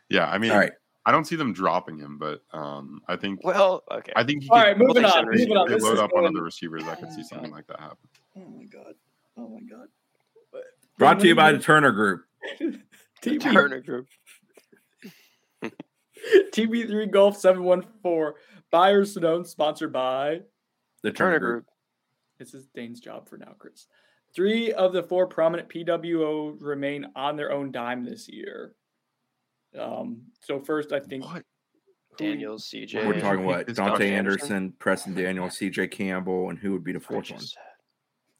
Yeah, 0.09 0.25
I 0.27 0.37
mean, 0.37 0.51
All 0.51 0.57
right. 0.57 0.73
I 1.05 1.11
don't 1.11 1.25
see 1.25 1.35
them 1.35 1.51
dropping 1.53 1.97
him, 1.97 2.17
but 2.19 2.43
um, 2.53 3.01
I 3.07 3.15
think 3.15 3.43
Well, 3.43 3.83
okay. 3.91 4.11
I 4.15 4.23
think 4.23 4.43
he 4.43 4.49
All 4.49 4.57
could, 4.59 4.63
right, 4.67 4.77
moving 4.77 5.03
on. 5.05 5.25
Moving 5.25 5.57
on. 5.57 5.67
could 5.67 5.77
This 5.77 5.83
load 5.83 5.93
is 5.93 5.99
up 5.99 6.11
on 6.13 6.21
going- 6.23 6.35
other 6.35 6.43
receivers. 6.43 6.83
I 6.83 6.95
could 6.95 7.09
Oh 7.11 7.15
see 7.15 7.23
something 7.23 7.49
God. 7.49 7.55
like 7.55 7.67
that 7.67 7.79
happen. 7.79 7.97
Oh 8.37 8.49
my 8.49 8.65
god. 8.65 8.93
Oh 9.37 9.47
my 9.49 9.61
god. 9.61 9.87
Brought 10.97 11.19
to 11.21 11.27
you 11.27 11.35
by 11.35 11.51
the 11.51 11.59
Turner 11.59 11.91
Group. 11.91 12.25
The 13.23 13.37
Turner 13.37 13.79
Group. 13.81 14.07
TB3 16.53 17.11
Golf 17.11 17.37
714. 17.37 18.33
Buyer 18.71 19.03
Sonnone, 19.03 19.45
sponsored 19.45 19.93
by. 19.93 20.41
The 21.03 21.11
Turner 21.11 21.39
Group. 21.39 21.65
This 22.39 22.53
is 22.55 22.65
Dane's 22.73 22.99
job 22.99 23.29
for 23.29 23.37
now, 23.37 23.53
Chris. 23.59 23.87
Three 24.33 24.71
of 24.73 24.93
the 24.93 25.03
four 25.03 25.27
prominent 25.27 25.69
PWO 25.69 26.57
remain 26.61 27.05
on 27.15 27.35
their 27.35 27.51
own 27.51 27.71
dime 27.71 28.03
this 28.03 28.27
year. 28.29 28.73
Um, 29.77 30.21
so 30.41 30.59
first, 30.59 30.91
I 30.91 30.99
think 30.99 31.23
What? 31.23 31.43
who 32.17 32.25
we- 32.25 32.31
Daniels, 32.31 32.69
CJ. 32.69 33.05
We're 33.07 33.19
talking 33.19 33.45
what? 33.45 33.67
Dante 33.67 33.73
Dante 33.73 34.11
Anderson, 34.11 34.51
Anderson. 34.55 34.71
Preston 34.79 35.13
Daniel, 35.15 35.47
CJ 35.49 35.87
Campbell, 35.87 36.49
and 36.49 36.59
who 36.59 36.71
would 36.73 36.83
be 36.83 36.91
the 36.91 36.99
fourth 36.99 37.31
one? 37.31 37.39
just- 37.39 37.57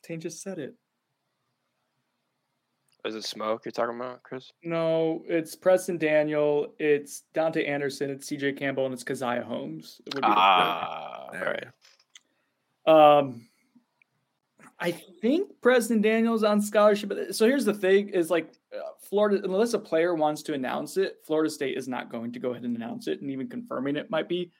Tane 0.03 0.19
just 0.19 0.41
said 0.41 0.59
it. 0.59 0.75
Is 3.03 3.15
it 3.15 3.23
smoke 3.23 3.65
you're 3.65 3.71
talking 3.71 3.95
about, 3.95 4.21
Chris? 4.21 4.51
No, 4.63 5.23
it's 5.27 5.55
Preston 5.55 5.97
Daniel, 5.97 6.75
it's 6.77 7.21
Dante 7.33 7.65
Anderson, 7.65 8.11
it's 8.11 8.27
CJ 8.29 8.53
Campbell, 8.57 8.85
and 8.85 8.93
it's 8.93 9.03
Caziah 9.03 9.43
Holmes. 9.43 10.01
It 10.05 10.13
would 10.13 10.21
be. 10.21 10.27
Ah, 10.29 11.25
all 11.25 11.31
There. 11.31 11.73
Um, 12.85 13.47
I 14.79 14.91
think 14.91 15.49
Preston 15.61 16.01
Daniels 16.01 16.43
on 16.43 16.61
scholarship. 16.61 17.11
So 17.33 17.47
here's 17.47 17.65
the 17.65 17.73
thing: 17.73 18.09
is 18.09 18.29
like 18.29 18.51
Florida, 19.09 19.41
unless 19.43 19.73
a 19.73 19.79
player 19.79 20.15
wants 20.15 20.41
to 20.43 20.53
announce 20.53 20.97
it, 20.97 21.17
Florida 21.25 21.49
State 21.49 21.77
is 21.77 21.87
not 21.87 22.11
going 22.11 22.31
to 22.33 22.39
go 22.39 22.51
ahead 22.51 22.63
and 22.63 22.75
announce 22.75 23.07
it, 23.07 23.21
and 23.21 23.29
even 23.31 23.47
confirming 23.49 23.95
it 23.95 24.09
might 24.09 24.29
be 24.29 24.51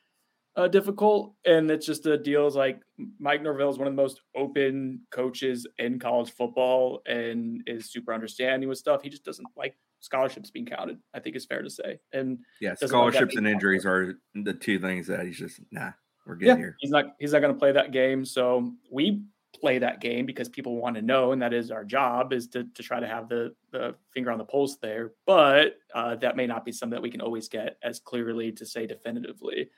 uh, 0.56 0.68
difficult. 0.68 1.34
And 1.46 1.70
it's 1.72 1.86
just 1.86 2.06
a 2.06 2.18
deal. 2.18 2.48
Is 2.48 2.56
like 2.56 2.82
Mike 3.20 3.42
Norvell 3.42 3.70
is 3.70 3.78
one 3.78 3.88
of 3.88 3.94
the 3.94 4.02
most 4.02 4.22
open 4.36 5.02
coaches 5.12 5.66
in 5.78 6.00
college 6.00 6.32
football, 6.32 7.02
and 7.06 7.64
is 7.68 7.92
super 7.92 8.14
understanding 8.14 8.68
with 8.68 8.78
stuff. 8.78 9.02
He 9.02 9.10
just 9.10 9.26
doesn't 9.26 9.48
like 9.56 9.76
scholarships 10.00 10.52
being 10.52 10.66
counted. 10.66 10.98
I 11.14 11.20
think 11.20 11.36
is 11.36 11.46
fair 11.46 11.62
to 11.62 11.70
say. 11.70 12.00
And 12.12 12.40
Yeah, 12.60 12.72
Doesn't 12.72 12.82
like 12.98 13.14
that 13.14 13.18
scholarships 13.18 13.36
and 13.38 13.48
injuries 13.48 13.86
are 13.86 14.16
the 14.36 14.54
two 14.54 14.80
things 14.80 15.08
that 15.08 15.26
he's 15.26 15.38
just 15.38 15.60
nah. 15.72 15.92
We're 16.26 16.36
yeah, 16.36 16.48
getting 16.48 16.64
here. 16.64 16.76
he's 16.80 16.92
not 16.92 17.06
he's 17.20 17.34
not 17.34 17.40
going 17.40 17.54
to 17.54 17.60
play 17.60 17.72
that 17.72 17.92
game. 17.92 18.26
So 18.26 18.74
we 18.92 19.24
play 19.62 19.78
that 19.78 20.02
game 20.02 20.26
because 20.26 20.50
people 20.50 20.76
want 20.76 20.96
to 20.96 21.02
know, 21.02 21.32
and 21.32 21.42
that 21.42 21.54
is 21.54 21.72
our 21.72 21.86
job 21.86 22.34
is 22.34 22.48
to, 22.48 22.66
to 22.66 22.84
try 22.84 23.00
to 23.00 23.08
have 23.08 23.30
the 23.30 23.54
the 23.72 23.96
finger 24.14 24.32
on 24.32 24.38
the 24.38 24.44
pulse 24.44 24.78
there. 24.78 25.12
But 25.26 25.78
uh, 25.94 26.16
that 26.16 26.36
may 26.36 26.48
not 26.48 26.66
be 26.66 26.72
something 26.72 26.96
that 26.96 27.02
we 27.02 27.12
can 27.12 27.22
always 27.22 27.48
get 27.48 27.78
as 27.84 28.00
clearly 28.00 28.52
to 28.54 28.66
say 28.66 28.88
definitively. 28.88 29.70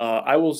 Uh, 0.00 0.22
I 0.24 0.36
will 0.36 0.56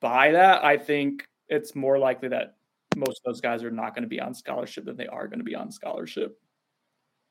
buy 0.00 0.32
that. 0.32 0.64
I 0.64 0.76
think 0.76 1.28
it's 1.48 1.74
more 1.74 1.98
likely 1.98 2.28
that 2.30 2.56
most 2.96 3.20
of 3.20 3.32
those 3.32 3.40
guys 3.40 3.62
are 3.62 3.70
not 3.70 3.94
going 3.94 4.02
to 4.02 4.08
be 4.08 4.20
on 4.20 4.34
scholarship 4.34 4.84
than 4.84 4.96
they 4.96 5.06
are 5.06 5.28
going 5.28 5.38
to 5.38 5.44
be 5.44 5.54
on 5.54 5.70
scholarship. 5.70 6.38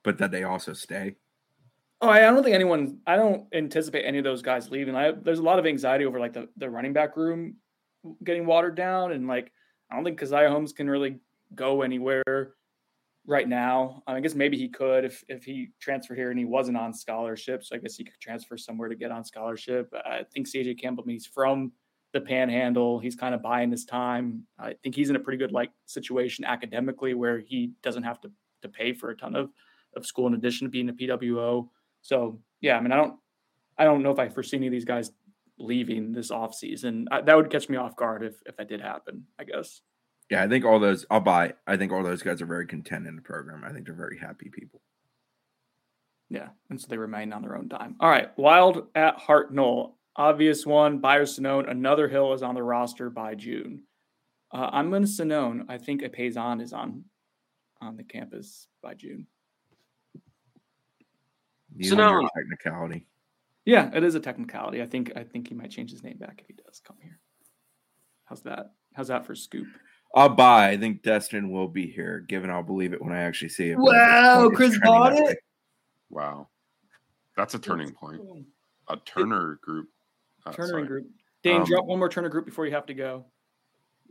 But 0.03 0.17
that 0.19 0.31
they 0.31 0.43
also 0.43 0.73
stay. 0.73 1.15
Oh, 2.01 2.09
I 2.09 2.21
don't 2.21 2.43
think 2.43 2.55
anyone. 2.55 2.99
I 3.05 3.15
don't 3.15 3.45
anticipate 3.53 4.05
any 4.05 4.17
of 4.17 4.23
those 4.23 4.41
guys 4.41 4.71
leaving. 4.71 4.95
I, 4.95 5.11
there's 5.11 5.39
a 5.39 5.43
lot 5.43 5.59
of 5.59 5.65
anxiety 5.65 6.05
over 6.05 6.19
like 6.19 6.33
the, 6.33 6.47
the 6.57 6.69
running 6.69 6.93
back 6.93 7.15
room 7.15 7.57
getting 8.23 8.47
watered 8.47 8.75
down, 8.75 9.11
and 9.11 9.27
like 9.27 9.51
I 9.91 9.95
don't 9.95 10.05
think 10.05 10.19
Caziah 10.19 10.49
Holmes 10.49 10.71
can 10.73 10.89
really 10.89 11.19
go 11.53 11.81
anywhere 11.81 12.53
right 13.27 13.47
now. 13.47 14.03
I 14.07 14.19
guess 14.19 14.35
maybe 14.35 14.57
he 14.57 14.69
could 14.69 15.05
if 15.05 15.23
if 15.27 15.43
he 15.43 15.71
transferred 15.79 16.17
here 16.17 16.29
and 16.29 16.39
he 16.39 16.45
wasn't 16.45 16.77
on 16.77 16.93
scholarship. 16.93 17.63
So 17.63 17.75
I 17.75 17.79
guess 17.79 17.95
he 17.95 18.03
could 18.03 18.19
transfer 18.19 18.57
somewhere 18.57 18.89
to 18.89 18.95
get 18.95 19.11
on 19.11 19.23
scholarship. 19.23 19.93
I 20.05 20.23
think 20.33 20.47
CJ 20.47 20.79
Campbell. 20.79 21.03
I 21.03 21.07
mean, 21.07 21.15
He's 21.15 21.25
from 21.25 21.73
the 22.13 22.21
Panhandle. 22.21 22.99
He's 22.99 23.15
kind 23.15 23.35
of 23.35 23.41
buying 23.41 23.71
his 23.71 23.85
time. 23.85 24.43
I 24.59 24.73
think 24.81 24.95
he's 24.95 25.09
in 25.09 25.15
a 25.15 25.19
pretty 25.19 25.37
good 25.37 25.51
like 25.51 25.71
situation 25.85 26.45
academically 26.45 27.13
where 27.13 27.39
he 27.39 27.73
doesn't 27.83 28.03
have 28.03 28.19
to 28.21 28.31
to 28.61 28.69
pay 28.69 28.93
for 28.93 29.09
a 29.09 29.17
ton 29.17 29.35
of 29.35 29.49
of 29.95 30.05
school 30.05 30.27
in 30.27 30.33
addition 30.33 30.65
to 30.65 30.71
being 30.71 30.89
a 30.89 30.93
PWO. 30.93 31.67
So 32.01 32.39
yeah, 32.61 32.77
I 32.77 32.81
mean, 32.81 32.91
I 32.91 32.95
don't 32.95 33.19
I 33.77 33.83
don't 33.83 34.03
know 34.03 34.11
if 34.11 34.19
I 34.19 34.29
foresee 34.29 34.57
any 34.57 34.67
of 34.67 34.71
these 34.71 34.85
guys 34.85 35.11
leaving 35.61 36.11
this 36.11 36.31
offseason. 36.31 37.05
that 37.09 37.35
would 37.35 37.49
catch 37.49 37.69
me 37.69 37.77
off 37.77 37.95
guard 37.95 38.23
if 38.23 38.35
if 38.45 38.57
that 38.57 38.69
did 38.69 38.81
happen. 38.81 39.25
I 39.39 39.43
guess. 39.43 39.81
Yeah, 40.29 40.43
I 40.43 40.47
think 40.47 40.63
all 40.63 40.79
those 40.79 41.05
I'll 41.11 41.19
buy. 41.19 41.53
I 41.67 41.77
think 41.77 41.91
all 41.91 42.03
those 42.03 42.23
guys 42.23 42.41
are 42.41 42.45
very 42.45 42.65
content 42.65 43.05
in 43.07 43.15
the 43.15 43.21
program. 43.21 43.63
I 43.65 43.71
think 43.71 43.85
they're 43.85 43.95
very 43.95 44.17
happy 44.17 44.49
people. 44.49 44.81
Yeah, 46.29 46.47
and 46.69 46.79
so 46.79 46.87
they 46.89 46.97
remain 46.97 47.33
on 47.33 47.41
their 47.41 47.57
own 47.57 47.67
time. 47.67 47.97
All 47.99 48.09
right, 48.09 48.29
Wild 48.37 48.87
at 48.95 49.19
Hartnell, 49.19 49.95
obvious 50.15 50.65
one. 50.65 50.99
Buyer 50.99 51.25
Sonnone, 51.25 51.69
another 51.69 52.07
Hill 52.07 52.33
is 52.33 52.43
on 52.43 52.55
the 52.55 52.63
roster 52.63 53.09
by 53.09 53.35
June. 53.35 53.83
Uh, 54.53 54.69
I'm 54.71 54.89
going 54.89 55.03
to 55.03 55.07
Sonnone. 55.07 55.65
I 55.67 55.77
think 55.77 56.01
a 56.01 56.09
Pazon 56.09 56.61
is 56.61 56.71
on 56.71 57.03
on 57.81 57.97
the 57.97 58.03
campus 58.03 58.67
by 58.81 58.93
June. 58.93 59.27
Sonnone 61.79 62.27
technicality. 62.37 63.05
Yeah, 63.65 63.91
it 63.93 64.03
is 64.03 64.15
a 64.15 64.19
technicality. 64.19 64.81
I 64.81 64.87
think 64.87 65.11
I 65.15 65.23
think 65.23 65.47
he 65.47 65.53
might 65.53 65.71
change 65.71 65.91
his 65.91 66.03
name 66.03 66.17
back 66.17 66.39
if 66.39 66.47
he 66.47 66.53
does 66.53 66.81
come 66.83 66.97
here. 67.01 67.19
How's 68.25 68.41
that? 68.43 68.71
How's 68.93 69.09
that 69.09 69.25
for 69.25 69.35
scoop? 69.35 69.67
I'll 70.15 70.29
buy. 70.29 70.69
I 70.69 70.77
think 70.77 71.03
Destyn 71.03 71.51
will 71.51 71.67
be 71.67 71.87
here, 71.87 72.25
given 72.27 72.49
I'll 72.49 72.63
believe 72.63 72.93
it 72.93 73.01
when 73.01 73.13
I 73.13 73.21
actually 73.21 73.49
see 73.49 73.69
it. 73.69 73.77
Wow, 73.77 74.49
Chris 74.53 74.77
bought 74.83 75.13
it. 75.13 75.37
Wow, 76.09 76.49
that's 77.37 77.53
a 77.53 77.59
turning 77.59 77.91
point. 77.91 78.21
A 78.89 78.97
Turner 78.97 79.59
group. 79.61 79.89
Uh, 80.45 80.51
Turner 80.51 80.67
sorry. 80.67 80.87
group. 80.87 81.07
Dane, 81.43 81.61
um, 81.61 81.65
drop 81.65 81.85
one 81.85 81.99
more 81.99 82.09
Turner 82.09 82.29
group 82.29 82.45
before 82.45 82.65
you 82.65 82.73
have 82.73 82.85
to 82.87 82.93
go. 82.93 83.25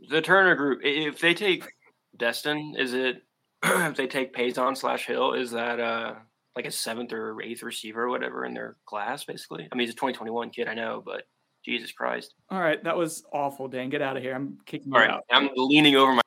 The 0.09 0.21
Turner 0.21 0.55
group. 0.55 0.79
If 0.83 1.19
they 1.19 1.33
take 1.33 1.71
Destyn, 2.17 2.77
is 2.79 2.93
it? 2.93 3.23
if 3.63 3.95
they 3.95 4.07
take 4.07 4.33
Pazon 4.33 4.75
slash 4.75 5.05
Hill, 5.05 5.33
is 5.33 5.51
that 5.51 5.79
uh 5.79 6.15
like 6.55 6.65
a 6.65 6.71
seventh 6.71 7.13
or 7.13 7.41
eighth 7.41 7.63
receiver 7.63 8.03
or 8.03 8.09
whatever 8.09 8.45
in 8.45 8.53
their 8.53 8.77
class? 8.85 9.23
Basically, 9.23 9.67
I 9.71 9.75
mean, 9.75 9.87
he's 9.87 9.93
a 9.93 9.97
2021 9.97 10.49
kid, 10.49 10.67
I 10.67 10.73
know, 10.73 11.01
but 11.05 11.23
Jesus 11.63 11.91
Christ. 11.91 12.33
All 12.49 12.59
right, 12.59 12.83
that 12.83 12.97
was 12.97 13.23
awful, 13.31 13.67
Dan. 13.67 13.89
Get 13.89 14.01
out 14.01 14.17
of 14.17 14.23
here. 14.23 14.33
I'm 14.33 14.57
kicking 14.65 14.89
you 14.89 14.95
All 14.95 15.01
right, 15.01 15.11
out. 15.11 15.23
I'm 15.31 15.49
leaning 15.55 15.95
over 15.95 16.13
my. 16.13 16.21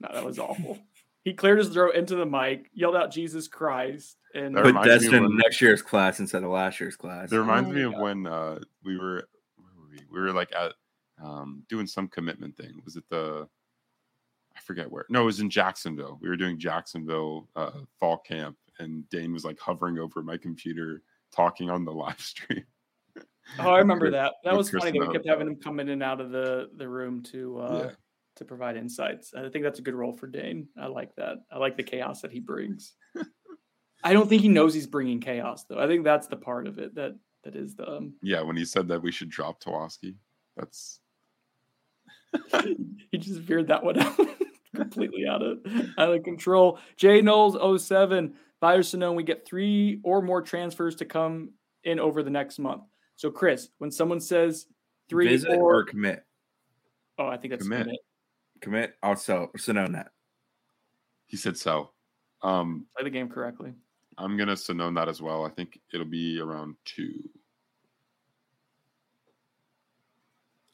No, 0.00 0.08
that 0.12 0.24
was 0.24 0.38
awful. 0.38 0.78
he 1.24 1.32
cleared 1.32 1.58
his 1.58 1.68
throat 1.68 1.94
into 1.94 2.16
the 2.16 2.26
mic, 2.26 2.70
yelled 2.74 2.96
out 2.96 3.10
"Jesus 3.10 3.48
Christ," 3.48 4.16
and 4.34 4.54
put 4.54 4.74
Destyn 4.74 5.26
in 5.26 5.36
next 5.36 5.60
year's 5.60 5.82
class 5.82 6.20
instead 6.20 6.44
of 6.44 6.50
last 6.50 6.80
year's 6.80 6.96
class. 6.96 7.32
It 7.32 7.38
reminds 7.38 7.70
oh 7.70 7.72
me 7.72 7.82
of 7.82 7.92
God. 7.92 8.02
when 8.02 8.26
uh, 8.26 8.58
we 8.84 8.98
were, 8.98 9.26
were 9.58 9.88
we? 9.90 9.98
we? 10.10 10.20
were 10.20 10.32
like 10.32 10.52
at 10.54 10.74
um, 11.22 11.62
doing 11.68 11.86
some 11.86 12.08
commitment 12.08 12.56
thing. 12.56 12.80
Was 12.84 12.96
it 12.96 13.04
the? 13.08 13.48
I 14.54 14.60
forget 14.60 14.90
where. 14.90 15.06
No, 15.08 15.22
it 15.22 15.26
was 15.26 15.40
in 15.40 15.50
Jacksonville. 15.50 16.18
We 16.20 16.28
were 16.28 16.36
doing 16.36 16.58
Jacksonville 16.58 17.48
uh, 17.56 17.70
fall 17.98 18.18
camp, 18.18 18.56
and 18.78 19.08
Dane 19.10 19.32
was 19.32 19.44
like 19.44 19.58
hovering 19.58 19.98
over 19.98 20.22
my 20.22 20.36
computer, 20.36 21.02
talking 21.34 21.70
on 21.70 21.84
the 21.84 21.92
live 21.92 22.20
stream. 22.20 22.64
Oh, 23.60 23.70
I 23.70 23.78
remember 23.78 24.10
that. 24.10 24.34
That 24.42 24.56
was 24.56 24.70
funny 24.70 24.90
that 24.90 25.06
we 25.06 25.12
kept 25.12 25.28
having 25.28 25.46
him 25.46 25.54
come 25.54 25.78
in 25.78 25.88
and 25.90 26.02
out 26.02 26.20
of 26.20 26.32
the 26.32 26.68
the 26.76 26.88
room 26.88 27.22
to 27.30 27.60
uh 27.60 27.82
yeah. 27.84 27.90
to 28.34 28.44
provide 28.44 28.76
insights. 28.76 29.32
I 29.34 29.48
think 29.48 29.62
that's 29.62 29.78
a 29.78 29.82
good 29.82 29.94
role 29.94 30.12
for 30.12 30.26
Dane. 30.26 30.66
I 30.76 30.86
like 30.88 31.14
that. 31.14 31.36
I 31.50 31.58
like 31.58 31.76
the 31.76 31.84
chaos 31.84 32.20
that 32.22 32.32
he 32.32 32.40
brings. 32.40 32.94
I 34.04 34.12
don't 34.12 34.28
think 34.28 34.42
he 34.42 34.48
knows 34.48 34.74
he's 34.74 34.88
bringing 34.88 35.20
chaos 35.20 35.64
though. 35.64 35.78
I 35.78 35.86
think 35.86 36.02
that's 36.02 36.26
the 36.26 36.36
part 36.36 36.66
of 36.66 36.80
it 36.80 36.96
that 36.96 37.12
that 37.44 37.54
is 37.54 37.76
the 37.76 37.88
um... 37.88 38.14
yeah. 38.20 38.42
When 38.42 38.56
he 38.56 38.64
said 38.64 38.88
that 38.88 39.00
we 39.00 39.12
should 39.12 39.30
drop 39.30 39.62
Tawaski, 39.62 40.16
that's 40.56 40.98
he 43.12 43.18
just 43.18 43.40
veered 43.40 43.68
that 43.68 43.84
one 43.84 44.00
out 44.00 44.18
completely 44.74 45.26
out 45.26 45.42
of 45.42 45.58
out 45.98 46.14
of 46.14 46.22
control. 46.22 46.78
Jay 46.96 47.20
Knowles 47.20 47.84
07 47.84 48.34
Buyers 48.66 48.90
to 48.90 48.96
know 48.96 49.12
we 49.12 49.22
get 49.22 49.46
three 49.46 50.00
or 50.02 50.20
more 50.20 50.42
transfers 50.42 50.96
to 50.96 51.04
come 51.04 51.50
in 51.84 52.00
over 52.00 52.24
the 52.24 52.30
next 52.30 52.58
month. 52.58 52.82
So, 53.14 53.30
Chris, 53.30 53.68
when 53.78 53.92
someone 53.92 54.18
says 54.18 54.66
three 55.08 55.28
Visit 55.28 55.52
or, 55.52 55.76
or 55.76 55.84
commit, 55.84 56.24
oh, 57.16 57.28
I 57.28 57.36
think 57.36 57.52
that's 57.52 57.62
commit. 57.62 57.84
Commit. 57.84 58.00
commit. 58.60 58.94
Also, 59.04 59.52
Sonnone 59.56 59.92
that. 59.92 60.08
He 61.26 61.36
said 61.36 61.56
so. 61.56 61.90
Um, 62.42 62.86
Play 62.96 63.04
the 63.04 63.10
game 63.10 63.28
correctly. 63.28 63.72
I'm 64.18 64.36
gonna 64.36 64.54
Sonnone 64.54 64.96
that 64.96 65.08
as 65.08 65.22
well. 65.22 65.44
I 65.44 65.50
think 65.50 65.78
it'll 65.94 66.04
be 66.04 66.40
around 66.40 66.74
two. 66.84 67.22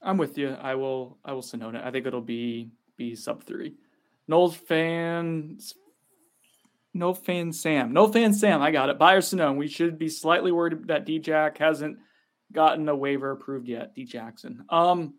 I'm 0.00 0.16
with 0.16 0.38
you. 0.38 0.52
I 0.52 0.76
will. 0.76 1.18
I 1.26 1.34
will 1.34 1.42
Sonnone 1.42 1.74
it. 1.74 1.84
I 1.84 1.90
think 1.90 2.06
it'll 2.06 2.22
be 2.22 2.70
be 2.96 3.14
sub 3.14 3.44
three. 3.44 3.74
Knowles 4.28 4.56
fans 4.56 5.74
no 6.94 7.14
fan 7.14 7.52
Sam. 7.52 7.92
No 7.92 8.08
fan 8.08 8.32
Sam. 8.34 8.60
I 8.60 8.70
got 8.70 8.90
it. 8.90 8.98
Buyer 8.98 9.20
Sonnone. 9.20 9.56
We 9.56 9.68
should 9.68 9.98
be 9.98 10.08
slightly 10.08 10.52
worried 10.52 10.88
that 10.88 11.06
D 11.06 11.18
Jack 11.18 11.58
hasn't 11.58 11.98
gotten 12.52 12.88
a 12.88 12.96
waiver 12.96 13.30
approved 13.30 13.68
yet. 13.68 13.94
D 13.94 14.04
Jackson. 14.04 14.64
Um, 14.68 15.14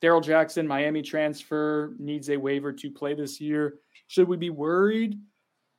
Darrell 0.00 0.20
Jackson, 0.20 0.66
Miami 0.66 1.02
transfer, 1.02 1.94
needs 1.98 2.28
a 2.28 2.36
waiver 2.36 2.72
to 2.72 2.90
play 2.90 3.14
this 3.14 3.40
year. 3.40 3.74
Should 4.08 4.28
we 4.28 4.36
be 4.36 4.50
worried? 4.50 5.18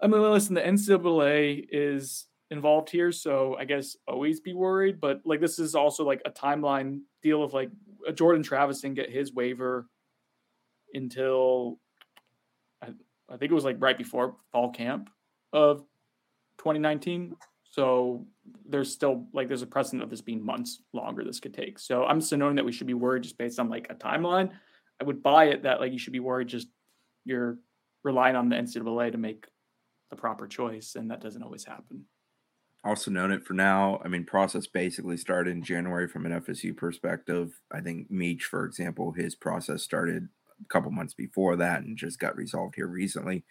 I 0.01 0.07
mean, 0.07 0.21
listen, 0.21 0.55
the 0.55 0.61
NCAA 0.61 1.65
is 1.71 2.27
involved 2.49 2.89
here, 2.89 3.11
so 3.11 3.57
I 3.59 3.65
guess 3.65 3.97
always 4.07 4.39
be 4.39 4.53
worried. 4.53 5.01
But 5.01 5.21
like, 5.25 5.41
this 5.41 5.59
is 5.59 5.75
also 5.75 6.05
like 6.05 6.21
a 6.25 6.31
timeline 6.31 7.01
deal 7.21 7.43
of 7.43 7.53
like 7.53 7.69
Jordan 8.13 8.43
Travis 8.43 8.81
didn't 8.81 8.95
get 8.95 9.09
his 9.09 9.33
waiver 9.33 9.87
until 10.93 11.79
I 12.81 13.37
think 13.37 13.51
it 13.51 13.55
was 13.55 13.65
like 13.65 13.77
right 13.79 13.97
before 13.97 14.35
fall 14.51 14.71
camp 14.71 15.09
of 15.53 15.79
2019. 16.57 17.35
So 17.71 18.25
there's 18.67 18.91
still 18.91 19.25
like 19.33 19.47
there's 19.47 19.61
a 19.61 19.67
precedent 19.67 20.03
of 20.03 20.09
this 20.09 20.21
being 20.21 20.45
months 20.45 20.81
longer 20.91 21.23
this 21.23 21.39
could 21.39 21.53
take. 21.53 21.79
So 21.79 22.05
I'm 22.05 22.19
just 22.19 22.33
knowing 22.33 22.55
that 22.55 22.65
we 22.65 22.71
should 22.71 22.87
be 22.87 22.93
worried 22.93 23.23
just 23.23 23.37
based 23.37 23.59
on 23.59 23.69
like 23.69 23.87
a 23.89 23.95
timeline. 23.95 24.51
I 24.99 25.05
would 25.05 25.23
buy 25.23 25.45
it 25.45 25.63
that 25.63 25.79
like 25.79 25.91
you 25.91 25.97
should 25.97 26.13
be 26.13 26.19
worried 26.19 26.49
just 26.49 26.67
you're 27.25 27.57
relying 28.03 28.35
on 28.35 28.49
the 28.49 28.55
NCAA 28.55 29.11
to 29.13 29.17
make 29.17 29.45
the 30.09 30.15
proper 30.15 30.47
choice, 30.47 30.95
and 30.95 31.09
that 31.09 31.21
doesn't 31.21 31.41
always 31.41 31.65
happen. 31.65 32.05
Also 32.83 33.09
known 33.09 33.31
it 33.31 33.45
for 33.45 33.53
now. 33.53 34.01
I 34.03 34.09
mean, 34.09 34.25
process 34.25 34.67
basically 34.67 35.15
started 35.15 35.51
in 35.51 35.63
January 35.63 36.07
from 36.07 36.25
an 36.25 36.41
FSU 36.41 36.75
perspective. 36.75 37.59
I 37.71 37.79
think 37.79 38.11
Meach, 38.11 38.41
for 38.41 38.65
example, 38.65 39.13
his 39.13 39.35
process 39.35 39.83
started 39.83 40.27
a 40.61 40.67
couple 40.67 40.91
months 40.91 41.13
before 41.13 41.55
that 41.55 41.83
and 41.83 41.97
just 41.97 42.19
got 42.19 42.35
resolved 42.35 42.75
here 42.75 42.87
recently. 42.87 43.45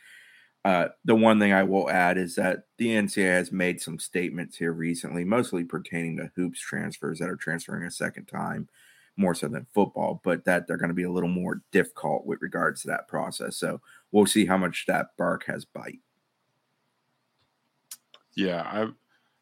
Uh, 0.65 0.89
the 1.05 1.15
one 1.15 1.41
thing 1.41 1.53
I 1.53 1.65
will 1.65 1.91
add 1.91 2.17
is 2.17 2.37
that 2.37 2.65
the 2.79 2.89
NCAA 2.89 3.37
has 3.37 3.53
made 3.53 3.81
some 3.81 3.99
statements 3.99 4.57
here 4.57 4.73
recently, 4.73 5.25
mostly 5.25 5.65
pertaining 5.65 6.17
to 6.19 6.31
hoops 6.37 6.61
transfers 6.61 7.19
that 7.19 7.29
are 7.29 7.37
transferring 7.37 7.85
a 7.85 7.91
second 7.91 8.27
time, 8.27 8.69
more 9.17 9.35
so 9.35 9.49
than 9.49 9.67
football, 9.75 10.21
but 10.23 10.45
that 10.45 10.67
they're 10.67 10.77
going 10.77 10.89
to 10.89 10.95
be 10.95 11.03
a 11.03 11.11
little 11.11 11.29
more 11.29 11.63
difficult 11.73 12.27
with 12.27 12.41
regards 12.43 12.83
to 12.83 12.89
that 12.89 13.09
process. 13.09 13.57
So 13.57 13.81
we'll 14.13 14.27
see 14.27 14.47
how 14.47 14.57
much 14.57 14.85
that 14.87 15.09
bark 15.19 15.45
has 15.47 15.65
bite. 15.65 15.99
Yeah, 18.35 18.63
I, 18.63 18.89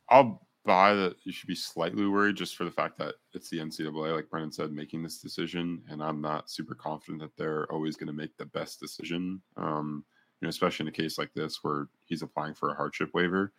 I'll 0.08 0.46
buy 0.64 0.94
that 0.94 1.16
you 1.24 1.32
should 1.32 1.46
be 1.46 1.54
slightly 1.54 2.06
worried 2.06 2.36
just 2.36 2.56
for 2.56 2.64
the 2.64 2.70
fact 2.70 2.98
that 2.98 3.16
it's 3.34 3.50
the 3.50 3.58
NCAA, 3.58 4.14
like 4.14 4.30
Brennan 4.30 4.52
said, 4.52 4.72
making 4.72 5.02
this 5.02 5.18
decision, 5.18 5.82
and 5.88 6.02
I'm 6.02 6.20
not 6.20 6.50
super 6.50 6.74
confident 6.74 7.20
that 7.20 7.36
they're 7.36 7.70
always 7.70 7.96
going 7.96 8.08
to 8.08 8.12
make 8.12 8.36
the 8.38 8.46
best 8.46 8.80
decision. 8.80 9.40
Um, 9.56 10.04
know, 10.46 10.48
especially 10.48 10.84
in 10.84 10.88
a 10.88 10.92
case 10.92 11.18
like 11.18 11.32
this 11.34 11.62
where 11.62 11.88
he's 12.06 12.22
applying 12.22 12.54
for 12.54 12.70
a 12.70 12.74
hardship 12.74 13.10
waiver. 13.14 13.52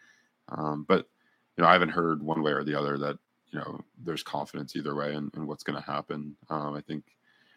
Um, 0.50 0.86
but 0.88 1.08
you 1.58 1.64
know, 1.64 1.70
I 1.70 1.74
haven't 1.74 1.90
heard 1.90 2.24
one 2.24 2.42
way 2.42 2.52
or 2.52 2.64
the 2.64 2.78
other 2.78 2.98
that 2.98 3.18
you 3.52 3.60
know 3.60 3.82
there's 4.04 4.24
confidence 4.24 4.76
either 4.76 4.96
way 4.96 5.14
in, 5.14 5.30
in 5.36 5.48
what's 5.48 5.64
going 5.64 5.82
to 5.82 5.92
happen. 5.92 6.36
Um, 6.50 6.74
I 6.74 6.82
think 6.82 7.04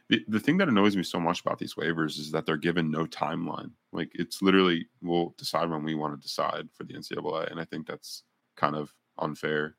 the, 0.09 0.25
the 0.29 0.41
thing 0.41 0.59
that 0.59 0.69
annoys 0.69 0.97
me 0.97 1.03
so 1.03 1.19
much 1.19 1.41
about 1.41 1.59
these 1.59 1.75
waivers 1.75 2.19
is 2.19 2.31
that 2.33 2.45
they're 2.45 2.57
given 2.57 2.91
no 2.91 3.07
timeline. 3.07 3.71
Like 3.93 4.11
it's 4.15 4.43
literally 4.43 4.87
we'll 5.03 5.35
decide 5.39 5.71
when 5.71 5.83
we 5.83 5.95
want 5.95 6.15
to 6.15 6.23
decide 6.23 6.69
for 6.75 6.85
the 6.85 6.95
NCAA, 6.95 7.51
and 7.51 7.61
I 7.61 7.65
think 7.65 7.87
that's 7.87 8.25
kind 8.57 8.77
of 8.77 8.93
unfair. 9.19 9.77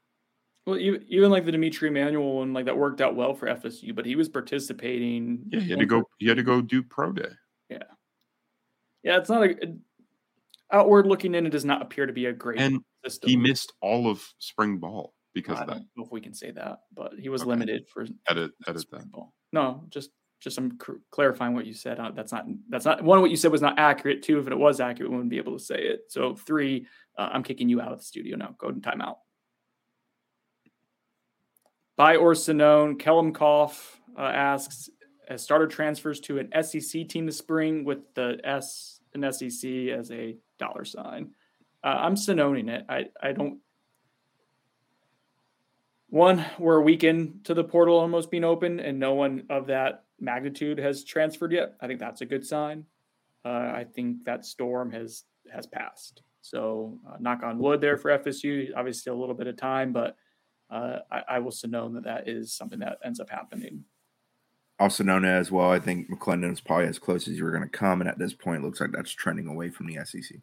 Well, 0.65 0.79
even, 0.79 1.05
even 1.07 1.29
like 1.29 1.45
the 1.45 1.51
D'Mitri 1.51 1.89
Emmanuel 1.89 2.37
one, 2.37 2.53
like 2.53 2.65
that 2.65 2.77
worked 2.77 2.99
out 2.99 3.15
well 3.15 3.35
for 3.35 3.45
FSU, 3.47 3.93
but 3.93 4.05
he 4.05 4.15
was 4.15 4.27
participating. 4.27 5.43
Yeah, 5.49 5.59
he 5.59 5.69
had 5.69 5.79
to 5.79 5.85
go. 5.85 6.03
He 6.17 6.27
had 6.27 6.37
to 6.37 6.43
go 6.43 6.61
do 6.61 6.81
pro 6.81 7.11
day. 7.11 7.29
Yeah. 9.05 9.17
It's 9.17 9.29
not 9.29 9.45
a 9.45 9.55
outward 10.71 11.05
looking 11.05 11.35
in. 11.35 11.45
It 11.45 11.51
does 11.51 11.65
not 11.65 11.81
appear 11.81 12.05
to 12.05 12.13
be 12.13 12.25
a 12.25 12.33
great 12.33 12.59
and 12.59 12.81
system. 13.03 13.29
He 13.29 13.37
missed 13.37 13.71
all 13.81 14.09
of 14.09 14.27
spring 14.39 14.77
ball 14.77 15.13
because 15.33 15.59
I 15.59 15.61
of 15.61 15.67
that. 15.67 15.81
if 15.97 16.11
we 16.11 16.21
can 16.21 16.33
say 16.33 16.51
that, 16.51 16.79
but 16.93 17.13
he 17.19 17.29
was 17.29 17.41
okay. 17.41 17.49
limited 17.49 17.87
for 17.87 18.05
edit 18.27 18.51
edit 18.67 18.85
that. 18.91 19.11
Ball. 19.11 19.33
No, 19.53 19.85
just 19.89 20.09
just 20.41 20.57
I'm 20.57 20.77
clarifying 21.11 21.53
what 21.53 21.65
you 21.65 21.73
said. 21.73 21.99
Uh, 21.99 22.11
that's 22.11 22.31
not 22.31 22.45
that's 22.69 22.85
not 22.85 23.03
one. 23.03 23.21
What 23.21 23.31
you 23.31 23.37
said 23.37 23.51
was 23.51 23.61
not 23.61 23.79
accurate. 23.79 24.23
Two, 24.23 24.39
if 24.39 24.47
it 24.47 24.57
was 24.57 24.79
accurate, 24.79 25.09
we 25.09 25.15
wouldn't 25.15 25.31
be 25.31 25.37
able 25.37 25.57
to 25.57 25.63
say 25.63 25.81
it. 25.81 26.05
So 26.09 26.35
three, 26.35 26.87
uh, 27.17 27.29
I'm 27.31 27.43
kicking 27.43 27.69
you 27.69 27.81
out 27.81 27.91
of 27.91 27.99
the 27.99 28.05
studio 28.05 28.37
now. 28.37 28.55
Go 28.57 28.67
and 28.69 28.81
timeout. 28.81 29.15
By 31.97 32.17
or 32.17 32.33
Sonnone, 32.33 32.99
Kellum 32.99 33.31
Koff 33.31 34.01
uh, 34.17 34.23
asks, 34.23 34.89
as 35.29 35.41
starter 35.41 35.67
transfers 35.67 36.19
to 36.21 36.39
an 36.39 36.51
SEC 36.61 37.07
team 37.07 37.25
this 37.25 37.37
spring 37.37 37.85
with 37.85 38.13
the 38.15 38.37
S 38.43 38.94
and 39.15 39.33
SEC 39.33 39.69
as 39.89 40.11
a 40.11 40.37
dollar 40.59 40.85
sign. 40.85 41.31
Uh, 41.83 41.97
I'm 41.99 42.15
Sonnoning 42.15 42.69
it. 42.69 42.85
I, 42.89 43.05
I 43.21 43.31
don't. 43.31 43.59
One, 46.09 46.45
we're 46.59 46.77
a 46.77 46.81
week 46.81 47.03
into 47.03 47.53
the 47.53 47.63
portal 47.63 47.97
almost 47.97 48.31
being 48.31 48.43
open, 48.43 48.79
and 48.79 48.99
no 48.99 49.13
one 49.13 49.45
of 49.49 49.67
that 49.67 50.05
magnitude 50.19 50.77
has 50.77 51.03
transferred 51.03 51.51
yet. 51.51 51.75
I 51.81 51.87
think 51.87 51.99
that's 51.99 52.21
a 52.21 52.25
good 52.25 52.45
sign. 52.45 52.85
Uh, 53.43 53.49
I 53.49 53.85
think 53.93 54.23
that 54.25 54.45
storm 54.45 54.91
has 54.91 55.23
has 55.51 55.67
passed. 55.67 56.21
So 56.41 56.99
uh, 57.07 57.17
knock 57.19 57.43
on 57.43 57.57
wood 57.57 57.81
there 57.81 57.97
for 57.97 58.17
FSU. 58.17 58.69
Obviously, 58.75 59.11
a 59.11 59.15
little 59.15 59.35
bit 59.35 59.47
of 59.47 59.57
time, 59.57 59.93
but 59.93 60.15
uh, 60.69 60.99
I, 61.11 61.21
I, 61.29 61.39
will 61.39 61.53
know 61.65 61.89
that 61.89 62.03
that 62.03 62.27
is 62.27 62.53
something 62.53 62.79
that 62.79 62.97
ends 63.03 63.19
up 63.19 63.29
happening. 63.29 63.83
Also 64.79 65.03
known 65.03 65.23
as 65.23 65.51
well, 65.51 65.71
I 65.71 65.79
think 65.79 66.09
McLendon 66.09 66.51
is 66.51 66.59
probably 66.59 66.87
as 66.87 66.99
close 66.99 67.27
as 67.27 67.37
you 67.37 67.45
were 67.45 67.51
going 67.51 67.63
to 67.63 67.69
come, 67.69 68.01
and 68.01 68.09
at 68.09 68.19
this 68.19 68.33
point, 68.33 68.63
looks 68.63 68.81
like 68.81 68.91
that's 68.91 69.11
trending 69.11 69.47
away 69.47 69.69
from 69.69 69.87
the 69.87 70.03
SEC. 70.03 70.37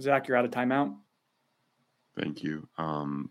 Zach, 0.00 0.26
you're 0.26 0.36
out 0.36 0.44
of 0.44 0.50
timeout. 0.50 0.94
Thank 2.18 2.42
you. 2.42 2.66
Um, 2.78 3.30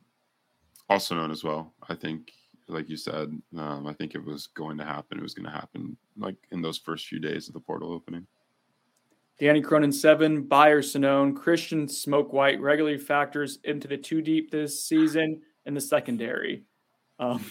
also 0.90 1.16
known 1.16 1.32
as 1.32 1.44
well, 1.44 1.74
I 1.90 1.96
think, 1.96 2.32
like 2.68 2.90
you 2.90 2.98
said, 2.98 3.38
um, 3.58 3.88
I 3.88 3.94
think 3.94 4.16
it 4.16 4.24
was 4.24 4.48
going 4.48 4.78
to 4.78 4.86
happen. 4.86 5.18
It 5.18 5.24
was 5.24 5.34
going 5.34 5.46
to 5.46 5.52
happen 5.52 5.98
like 6.18 6.38
in 6.52 6.62
those 6.62 6.78
first 6.78 7.08
few 7.08 7.20
days 7.20 7.48
of 7.48 7.54
the 7.54 7.60
portal 7.60 7.92
opening. 7.92 8.26
Danny 9.40 9.62
Cronin 9.62 9.92
seven, 9.92 10.44
Buyer 10.44 10.82
Sonnone, 10.82 11.36
Christian 11.36 11.90
Smoke 11.90 12.32
White 12.32 12.62
regularly 12.62 12.98
factors 12.98 13.60
into 13.66 13.88
the 13.88 13.98
two 13.98 14.22
deep 14.22 14.50
this 14.50 14.86
season 14.86 15.42
in 15.66 15.74
the 15.74 15.82
secondary. 15.82 16.64
Um, 17.20 17.44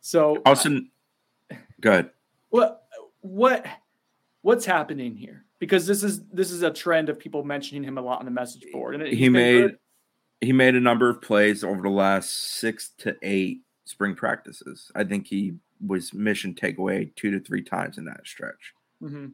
so 0.00 0.42
Austin, 0.44 0.90
go 1.82 1.90
ahead. 1.90 2.10
What 2.48 2.84
what 3.20 3.66
what's 4.40 4.64
happening 4.64 5.16
here? 5.16 5.44
Because 5.58 5.86
this 5.86 6.02
is 6.02 6.24
this 6.32 6.50
is 6.50 6.62
a 6.62 6.70
trend 6.70 7.08
of 7.08 7.18
people 7.18 7.44
mentioning 7.44 7.84
him 7.84 7.98
a 7.98 8.00
lot 8.00 8.20
on 8.20 8.24
the 8.24 8.30
message 8.30 8.64
board, 8.72 8.94
and 8.94 9.06
he 9.06 9.28
made 9.28 9.60
good. 9.60 9.78
he 10.40 10.52
made 10.52 10.74
a 10.74 10.80
number 10.80 11.10
of 11.10 11.20
plays 11.20 11.62
over 11.62 11.82
the 11.82 11.90
last 11.90 12.30
six 12.58 12.90
to 12.98 13.16
eight 13.22 13.60
spring 13.84 14.14
practices. 14.14 14.90
I 14.94 15.04
think 15.04 15.26
he 15.26 15.54
was 15.86 16.14
mission 16.14 16.54
takeaway 16.54 17.14
two 17.16 17.30
to 17.32 17.40
three 17.40 17.62
times 17.62 17.98
in 17.98 18.04
that 18.06 18.26
stretch. 18.26 18.72
Mm-hmm. 19.02 19.26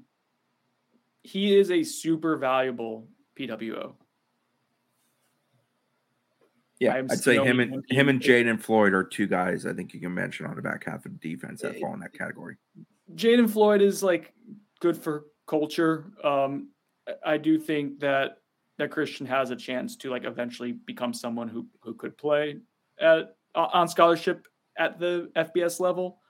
He 1.22 1.57
is 1.57 1.70
a 1.70 1.82
super 1.82 2.36
valuable 2.36 3.07
PWO. 3.38 3.92
Yeah, 6.80 6.94
I'd 6.94 7.18
say 7.18 7.36
him 7.36 7.60
and 7.60 7.84
him 7.88 8.08
and 8.08 8.20
Jaden 8.20 8.60
Floyd 8.60 8.92
are 8.92 9.02
two 9.02 9.26
guys 9.26 9.66
I 9.66 9.72
think 9.72 9.92
you 9.94 10.00
can 10.00 10.14
mention 10.14 10.46
on 10.46 10.54
the 10.54 10.62
back 10.62 10.84
half 10.84 11.04
of 11.06 11.12
the 11.12 11.18
defense 11.18 11.62
that 11.62 11.78
fall 11.80 11.92
in 11.92 12.00
that 12.00 12.12
category. 12.12 12.56
Jaden 13.14 13.50
Floyd 13.50 13.82
is 13.82 14.02
like 14.02 14.32
good 14.80 14.96
for 14.96 15.26
culture. 15.46 16.12
Um, 16.22 16.68
I 17.24 17.36
do 17.36 17.58
think 17.58 17.98
that 18.00 18.38
that 18.78 18.92
Christian 18.92 19.26
has 19.26 19.50
a 19.50 19.56
chance 19.56 19.96
to 19.96 20.10
like 20.10 20.24
eventually 20.24 20.72
become 20.72 21.12
someone 21.12 21.48
who 21.48 21.66
who 21.80 21.94
could 21.94 22.16
play 22.16 22.58
at 23.00 23.34
on 23.54 23.88
scholarship 23.88 24.46
at 24.78 25.00
the 25.00 25.30
FBS 25.36 25.80
level 25.80 26.20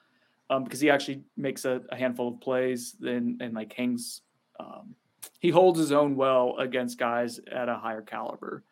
um, 0.51 0.65
because 0.65 0.81
he 0.81 0.89
actually 0.89 1.23
makes 1.37 1.65
a, 1.65 1.83
a 1.91 1.97
handful 1.97 2.29
of 2.29 2.41
plays 2.41 2.97
and 3.03 3.41
and 3.43 3.55
like 3.55 3.73
hangs. 3.73 4.23
Um, 4.59 4.95
he 5.41 5.51
holds 5.51 5.79
his 5.79 5.93
own 5.93 6.17
well 6.17 6.57
against 6.59 6.99
guys 6.99 7.39
at 7.53 7.69
a 7.69 7.77
higher 7.77 8.03
caliber. 8.03 8.65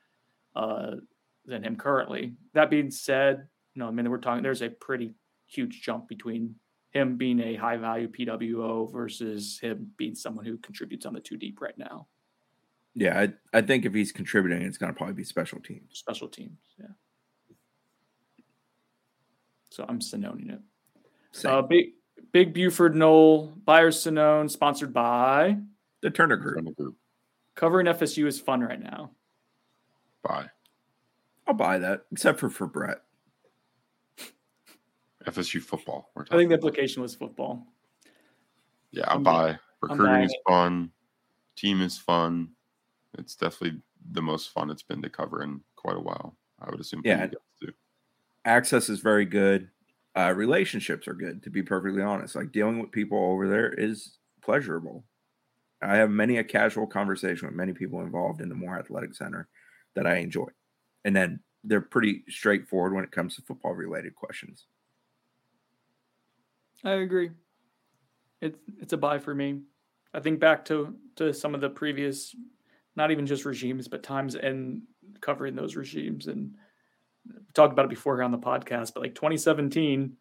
Uh, 0.55 0.97
than 1.47 1.63
him 1.63 1.77
currently. 1.77 2.35
That 2.55 2.71
being 2.71 2.91
said, 2.91 3.47
you 3.75 3.81
know, 3.81 3.89
I 3.89 3.91
mean, 3.91 4.11
we're 4.11 4.19
talking. 4.19 4.43
There's 4.43 4.63
a 4.63 4.71
pretty 4.71 5.15
huge 5.47 5.83
jump 5.83 6.09
between 6.09 6.57
him 6.91 7.17
being 7.17 7.41
a 7.41 7.55
high 7.57 7.77
value 7.77 8.09
PWO 8.09 8.91
versus 8.91 9.59
him 9.61 9.91
being 9.97 10.15
someone 10.15 10.45
who 10.45 10.57
contributes 10.59 11.07
on 11.07 11.13
the 11.13 11.21
two 11.21 11.37
deep 11.37 11.61
right 11.61 11.77
now. 11.77 12.07
Yeah, 12.95 13.21
I, 13.21 13.59
I 13.59 13.61
think 13.61 13.85
if 13.85 13.93
he's 13.93 14.13
contributing, 14.13 14.63
it's 14.63 14.79
going 14.79 14.93
to 14.93 14.97
probably 14.97 15.15
be 15.15 15.25
special 15.25 15.61
teams. 15.61 15.99
Special 15.99 16.29
teams, 16.29 16.59
yeah. 16.81 16.87
So 19.71 19.85
I'm 19.87 20.01
Sonnoning 20.01 20.55
it. 20.55 20.61
Uh, 21.45 21.61
big 21.61 21.89
Big 22.33 22.55
Buford 22.55 22.95
Knoll 22.95 23.53
Buyer 23.65 23.91
Sonnone, 23.91 24.51
sponsored 24.51 24.93
by 24.95 25.59
the 26.01 26.11
Turner 26.11 26.37
Group. 26.37 26.57
Turner 26.57 26.73
Group. 26.73 26.97
Covering 27.55 27.87
FSU 27.87 28.27
is 28.27 28.41
fun 28.41 28.61
right 28.61 28.83
now. 28.83 29.11
Bye. 30.23 30.47
I'll 31.47 31.55
buy 31.55 31.79
that, 31.79 32.07
except 32.13 32.41
for 32.41 32.51
for 32.51 32.67
Brett. 32.67 33.03
FSU 35.27 35.61
football. 35.61 36.11
I 36.31 36.37
think 36.37 36.51
the 36.51 36.57
application 36.57 37.03
was 37.03 37.15
football. 37.15 37.67
Yeah, 38.93 39.05
I'll 39.09 39.19
buy. 39.19 39.59
Recruiting 39.81 40.23
is 40.23 40.37
fun. 40.47 40.91
Team 41.57 41.83
is 41.83 41.99
fun. 41.99 42.51
It's 43.19 43.35
definitely 43.35 43.81
the 44.13 44.23
most 44.23 44.51
fun 44.51 44.71
it's 44.71 44.83
been 44.83 45.03
to 45.03 45.11
cover 45.11 45.43
in 45.43 45.61
quite 45.75 45.97
a 45.97 46.01
while. 46.01 46.37
I 46.61 46.71
would 46.71 46.81
assume. 46.81 47.03
Yeah. 47.05 47.29
Access 48.45 48.89
is 48.89 49.01
very 49.01 49.25
good. 49.25 49.69
Uh, 50.17 50.33
relationships 50.35 51.09
are 51.09 51.15
good. 51.15 51.43
To 51.43 51.51
be 51.51 51.63
perfectly 51.63 52.03
honest, 52.03 52.37
like 52.37 52.53
dealing 52.53 52.79
with 52.79 52.93
people 52.93 53.19
over 53.19 53.49
there 53.49 53.73
is 53.73 54.19
pleasurable. 54.43 55.05
I 55.83 55.97
have 55.97 56.11
many 56.11 56.39
a 56.39 56.45
casual 56.45 56.87
conversation 56.87 57.49
with 57.49 57.57
many 57.57 57.73
people 57.73 58.01
involved 58.01 58.41
in 58.41 58.49
the 58.49 58.55
Moore 58.55 58.79
Athletic 58.79 59.15
Center 59.15 59.49
that 59.95 60.07
I 60.07 60.17
enjoy 60.19 60.47
and 61.07 61.15
then 61.15 61.39
they're 61.63 61.81
pretty 61.81 62.25
straightforward 62.29 62.93
when 62.93 63.05
it 63.05 63.13
comes 63.13 63.37
to 63.37 63.43
football 63.43 63.73
related 63.73 64.15
questions. 64.15 64.67
I 66.85 66.95
agree. 66.95 67.31
It's 68.43 68.59
it's 68.83 68.93
a 68.93 68.99
buy 68.99 69.19
for 69.19 69.35
me. 69.35 69.61
I 70.13 70.21
think 70.21 70.41
back 70.41 70.65
to 70.67 70.95
to 71.15 71.33
some 71.33 71.55
of 71.55 71.61
the 71.61 71.71
previous, 71.71 72.35
not 72.97 73.11
even 73.11 73.25
just 73.25 73.45
regimes, 73.45 73.89
but 73.89 74.03
times 74.03 74.35
and 74.35 74.83
covering 75.21 75.55
those 75.55 75.77
regimes, 75.77 76.27
and 76.27 76.55
talked 77.55 77.73
about 77.73 77.87
it 77.87 77.91
before 77.91 78.17
here 78.17 78.25
on 78.25 78.33
the 78.33 78.39
podcast. 78.39 78.93
But 78.93 79.03
like 79.03 79.15
2017, 79.15 80.13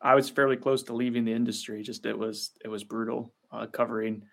I 0.00 0.14
was 0.14 0.28
fairly 0.28 0.56
close 0.56 0.82
to 0.84 0.94
leaving 0.94 1.24
the 1.24 1.32
industry. 1.32 1.82
Just 1.82 2.04
it 2.06 2.18
was 2.18 2.50
it 2.64 2.68
was 2.68 2.84
brutal 2.84 3.32
uh, 3.52 3.66
covering 3.66 4.24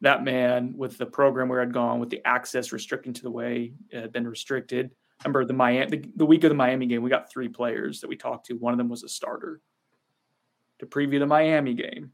that 0.00 0.24
man 0.24 0.74
with 0.76 0.96
the 0.96 1.06
program 1.06 1.48
where 1.48 1.60
I'd 1.60 1.72
gone, 1.72 2.00
with 2.00 2.10
the 2.10 2.26
access 2.26 2.72
restricting 2.72 3.12
to 3.12 3.22
the 3.22 3.30
way 3.30 3.74
it 3.90 4.00
had 4.00 4.12
been 4.12 4.26
restricted 4.26 4.90
remember 5.24 5.44
the 5.44 5.52
Miami 5.52 5.96
the, 5.96 6.10
the, 6.16 6.26
week 6.26 6.44
of 6.44 6.50
the 6.50 6.54
Miami 6.54 6.86
game, 6.86 7.02
we 7.02 7.10
got 7.10 7.30
three 7.30 7.48
players 7.48 8.00
that 8.00 8.08
we 8.08 8.16
talked 8.16 8.46
to. 8.46 8.54
One 8.54 8.72
of 8.72 8.78
them 8.78 8.88
was 8.88 9.02
a 9.02 9.08
starter 9.08 9.60
to 10.78 10.86
preview 10.86 11.18
the 11.18 11.26
Miami 11.26 11.74
game. 11.74 12.12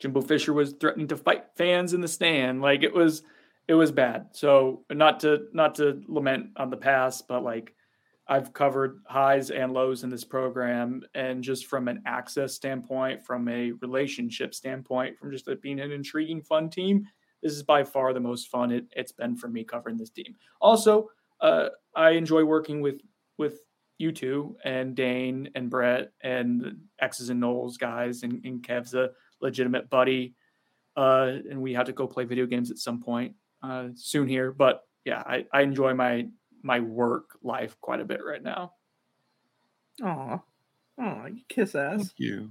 Jimbo 0.00 0.22
Fisher 0.22 0.52
was 0.52 0.72
threatening 0.72 1.08
to 1.08 1.16
fight 1.16 1.44
fans 1.56 1.94
in 1.94 2.00
the 2.00 2.08
stand. 2.08 2.60
Like 2.60 2.82
it 2.82 2.92
was 2.92 3.22
it 3.68 3.74
was 3.74 3.92
bad. 3.92 4.28
So 4.32 4.84
not 4.90 5.20
to 5.20 5.46
not 5.52 5.76
to 5.76 6.02
lament 6.08 6.50
on 6.56 6.70
the 6.70 6.76
past, 6.76 7.28
but 7.28 7.42
like 7.42 7.74
I've 8.26 8.52
covered 8.52 9.00
highs 9.06 9.50
and 9.50 9.72
lows 9.72 10.02
in 10.02 10.10
this 10.10 10.24
program. 10.24 11.02
And 11.14 11.42
just 11.42 11.66
from 11.66 11.88
an 11.88 12.02
access 12.06 12.54
standpoint, 12.54 13.24
from 13.24 13.48
a 13.48 13.72
relationship 13.72 14.54
standpoint, 14.54 15.18
from 15.18 15.30
just 15.30 15.48
it 15.48 15.60
being 15.60 15.80
an 15.80 15.92
intriguing, 15.92 16.42
fun 16.42 16.70
team, 16.70 17.06
this 17.44 17.52
is 17.52 17.62
by 17.62 17.84
far 17.84 18.12
the 18.14 18.20
most 18.20 18.48
fun 18.48 18.72
it, 18.72 18.86
has 18.96 19.12
been 19.12 19.36
for 19.36 19.48
me 19.48 19.62
covering 19.62 19.98
this 19.98 20.10
team. 20.10 20.34
Also, 20.60 21.10
uh, 21.40 21.68
I 21.94 22.10
enjoy 22.12 22.42
working 22.42 22.80
with 22.80 23.02
with 23.36 23.60
you 23.98 24.10
two 24.10 24.56
and 24.64 24.96
Dane 24.96 25.50
and 25.54 25.70
Brett 25.70 26.10
and 26.22 26.78
X's 27.00 27.28
and 27.28 27.40
Noles 27.40 27.78
guys 27.78 28.22
and, 28.22 28.44
and 28.44 28.62
Kev's 28.62 28.94
a 28.94 29.10
legitimate 29.40 29.88
buddy. 29.90 30.34
Uh, 30.96 31.34
and 31.50 31.60
we 31.60 31.74
have 31.74 31.86
to 31.86 31.92
go 31.92 32.06
play 32.06 32.24
video 32.24 32.46
games 32.46 32.70
at 32.70 32.78
some 32.78 33.00
point 33.00 33.34
uh, 33.62 33.88
soon 33.94 34.26
here. 34.26 34.50
But 34.50 34.82
yeah, 35.04 35.22
I, 35.24 35.44
I 35.52 35.62
enjoy 35.62 35.92
my 35.94 36.26
my 36.62 36.80
work 36.80 37.38
life 37.42 37.76
quite 37.82 38.00
a 38.00 38.04
bit 38.06 38.20
right 38.24 38.42
now. 38.42 38.72
Aw. 40.02 40.40
Aw, 40.98 41.26
you 41.26 41.42
kiss 41.48 41.74
ass. 41.74 41.98
Thank 41.98 42.12
you. 42.16 42.50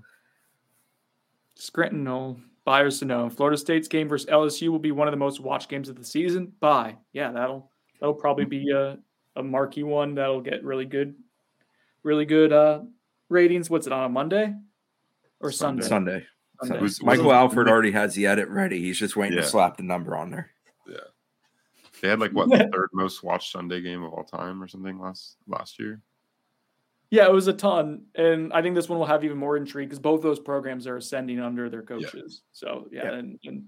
Scranton 1.56 2.04
Knoll. 2.04 2.40
Buyers 2.66 3.00
to 3.00 3.06
know. 3.06 3.30
Florida 3.30 3.58
State's 3.58 3.88
game 3.88 4.08
versus 4.08 4.30
LSU 4.30 4.70
will 4.70 4.80
be 4.80 4.92
one 4.92 5.08
of 5.08 5.12
the 5.12 5.18
most 5.18 5.40
watched 5.42 5.70
games 5.70 5.90
of 5.90 5.96
the 5.98 6.06
season. 6.06 6.54
Bye. 6.60 6.96
Yeah, 7.12 7.32
that'll 7.32 7.70
that'll 8.00 8.14
probably 8.16 8.46
be 8.46 8.72
a, 8.72 8.98
a 9.36 9.44
marquee 9.44 9.84
one 9.84 10.16
that'll 10.16 10.42
get 10.42 10.64
really 10.64 10.86
good, 10.86 11.16
really 12.04 12.26
good 12.26 12.54
uh 12.54 12.82
ratings. 13.30 13.70
What's 13.70 13.88
it 13.88 13.94
on 13.94 14.06
a 14.06 14.10
Monday 14.10 14.54
or 15.42 15.52
Sunday? 15.52 15.84
Sunday. 15.86 16.26
Sunday. 16.62 16.80
Who's- 16.80 17.02
Michael 17.02 17.26
who's- 17.26 17.34
Alfred 17.36 17.68
already 17.68 17.92
has 17.92 18.16
the 18.16 18.28
edit 18.28 18.48
ready. 18.48 18.80
He's 18.80 18.98
just 18.98 19.16
waiting 19.18 19.36
Yeah. 19.38 19.44
to 19.44 19.50
slap 19.50 19.76
the 19.78 19.84
number 19.84 20.16
on 20.16 20.30
there. 20.32 20.52
Yeah, 20.88 20.98
they 22.02 22.08
had 22.08 22.20
like 22.22 22.32
what 22.32 22.50
the 22.50 22.70
third 22.74 22.90
most 22.94 23.24
watched 23.24 23.52
Sunday 23.52 23.82
game 23.82 24.04
of 24.04 24.14
all 24.14 24.24
time 24.24 24.64
or 24.64 24.68
something 24.70 25.00
last 25.00 25.36
last 25.48 25.80
year. 25.80 26.02
Yeah, 27.14 27.28
it 27.28 27.32
was 27.32 27.48
a 27.48 27.54
ton, 27.54 28.06
and 28.16 28.52
I 28.54 28.64
think 28.64 28.74
this 28.74 28.90
one 28.90 28.98
will 28.98 29.06
have 29.06 29.24
even 29.24 29.38
more 29.38 29.56
intrigue 29.56 29.88
because 29.88 30.00
both 30.00 30.24
those 30.24 30.40
programs 30.40 30.88
are 30.88 30.98
ascending 30.98 31.40
under 31.40 31.70
their 31.70 31.84
coaches. 31.84 32.42
So 32.54 32.88
yeah, 32.92 33.04
Yep. 33.04 33.14
and, 33.14 33.40
and 33.46 33.64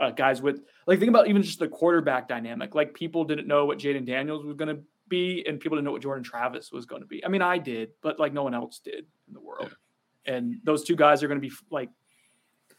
uh, 0.00 0.10
guys 0.12 0.40
with 0.40 0.62
like 0.86 0.98
think 0.98 1.10
about 1.10 1.28
even 1.28 1.42
just 1.42 1.58
the 1.58 1.68
quarterback 1.68 2.28
dynamic. 2.28 2.74
Like 2.74 2.94
people 2.94 3.24
didn't 3.24 3.46
know 3.46 3.66
what 3.66 3.78
Jayden 3.78 4.06
Daniels 4.06 4.42
was 4.42 4.54
going 4.56 4.74
to 4.74 4.82
be, 5.06 5.44
and 5.46 5.60
people 5.60 5.76
didn't 5.76 5.84
know 5.84 5.92
what 5.92 6.00
Jordan 6.00 6.24
Travis 6.24 6.72
was 6.72 6.86
going 6.86 7.02
to 7.02 7.06
be. 7.06 7.22
I 7.22 7.28
mean, 7.28 7.42
I 7.42 7.58
did, 7.58 7.90
but 8.00 8.18
like 8.18 8.32
no 8.32 8.42
one 8.42 8.54
else 8.54 8.78
did 8.82 9.04
in 9.26 9.34
the 9.34 9.40
world. 9.40 9.76
And 10.24 10.54
those 10.64 10.82
two 10.82 10.96
guys 10.96 11.22
are 11.22 11.28
going 11.28 11.42
to 11.42 11.46
be 11.46 11.52
like, 11.70 11.90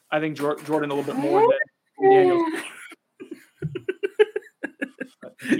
I 0.09 0.19
think 0.19 0.35
Jor- 0.37 0.57
Jordan 0.61 0.89
a 0.89 0.95
little 0.95 1.13
bit 1.13 1.21
more 1.21 1.41
than 1.41 2.09
Daniels. 2.09 2.41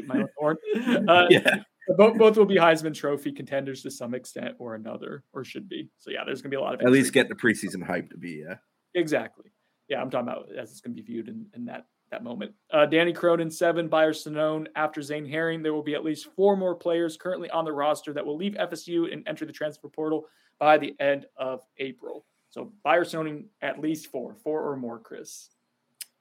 My 0.08 0.18
own 0.22 0.30
horn. 0.40 0.58
Uh, 1.08 1.28
Yeah. 1.30 1.64
Both 1.98 2.18
both 2.18 2.38
will 2.38 2.46
be 2.46 2.56
Heisman 2.56 2.94
Trophy 2.94 3.32
contenders 3.32 3.82
to 3.84 3.92
some 3.92 4.14
extent 4.14 4.56
or 4.60 4.76
another, 4.76 5.24
or 5.34 5.44
should 5.44 5.68
be. 5.68 5.90
So 5.98 6.12
yeah, 6.12 6.24
there's 6.26 6.42
gonna 6.42 6.52
be 6.52 6.58
a 6.58 6.62
lot 6.62 6.76
of 6.76 6.82
At 6.82 6.92
least 6.92 7.14
get 7.14 7.30
the 7.30 7.36
preseason 7.36 7.84
hype 7.84 8.10
to 8.12 8.18
be. 8.18 8.44
Yeah. 8.48 8.56
exactly. 8.94 9.52
Yeah, 9.88 10.02
I'm 10.02 10.10
talking 10.10 10.28
about 10.28 10.50
as 10.56 10.72
it's 10.72 10.82
gonna 10.82 10.96
be 10.96 11.02
viewed 11.02 11.28
in, 11.28 11.48
in 11.56 11.66
that 11.66 11.86
that 12.12 12.24
moment. 12.24 12.54
Uh, 12.72 12.86
Danny 12.86 13.14
Cronin 13.14 13.52
seven, 13.52 13.88
Byers 13.88 14.24
Sonnone 14.24 14.68
after 14.76 15.02
Zane 15.02 15.26
Herring. 15.26 15.64
There 15.64 15.74
will 15.74 15.84
be 15.84 15.96
at 15.96 16.04
least 16.04 16.28
four 16.36 16.56
more 16.56 16.76
players 16.76 17.18
currently 17.18 17.50
on 17.50 17.66
the 17.66 17.72
roster 17.72 18.14
that 18.14 18.26
will 18.26 18.38
leave 18.38 18.54
FSU 18.54 19.12
and 19.12 19.28
enter 19.28 19.46
the 19.46 19.54
transfer 19.54 19.90
portal 19.90 20.26
by 20.60 20.78
the 20.78 20.96
end 21.00 21.26
of 21.38 21.62
April. 21.78 22.26
So 22.50 22.74
Byers 22.84 23.14
Sonnone 23.14 23.46
at 23.62 23.80
least 23.80 24.08
four, 24.08 24.36
four 24.44 24.68
or 24.68 24.76
more. 24.76 25.00
Chris. 25.00 25.50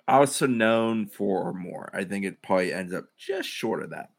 Also 0.07 0.47
known 0.47 1.07
for 1.07 1.43
or 1.43 1.53
more. 1.53 1.91
I 1.93 2.05
think 2.05 2.25
it 2.25 2.43
probably 2.43 2.73
ends 2.73 2.95
up 2.95 3.05
just 3.19 3.49
short 3.49 3.83
of 3.83 3.91
that. 3.91 4.11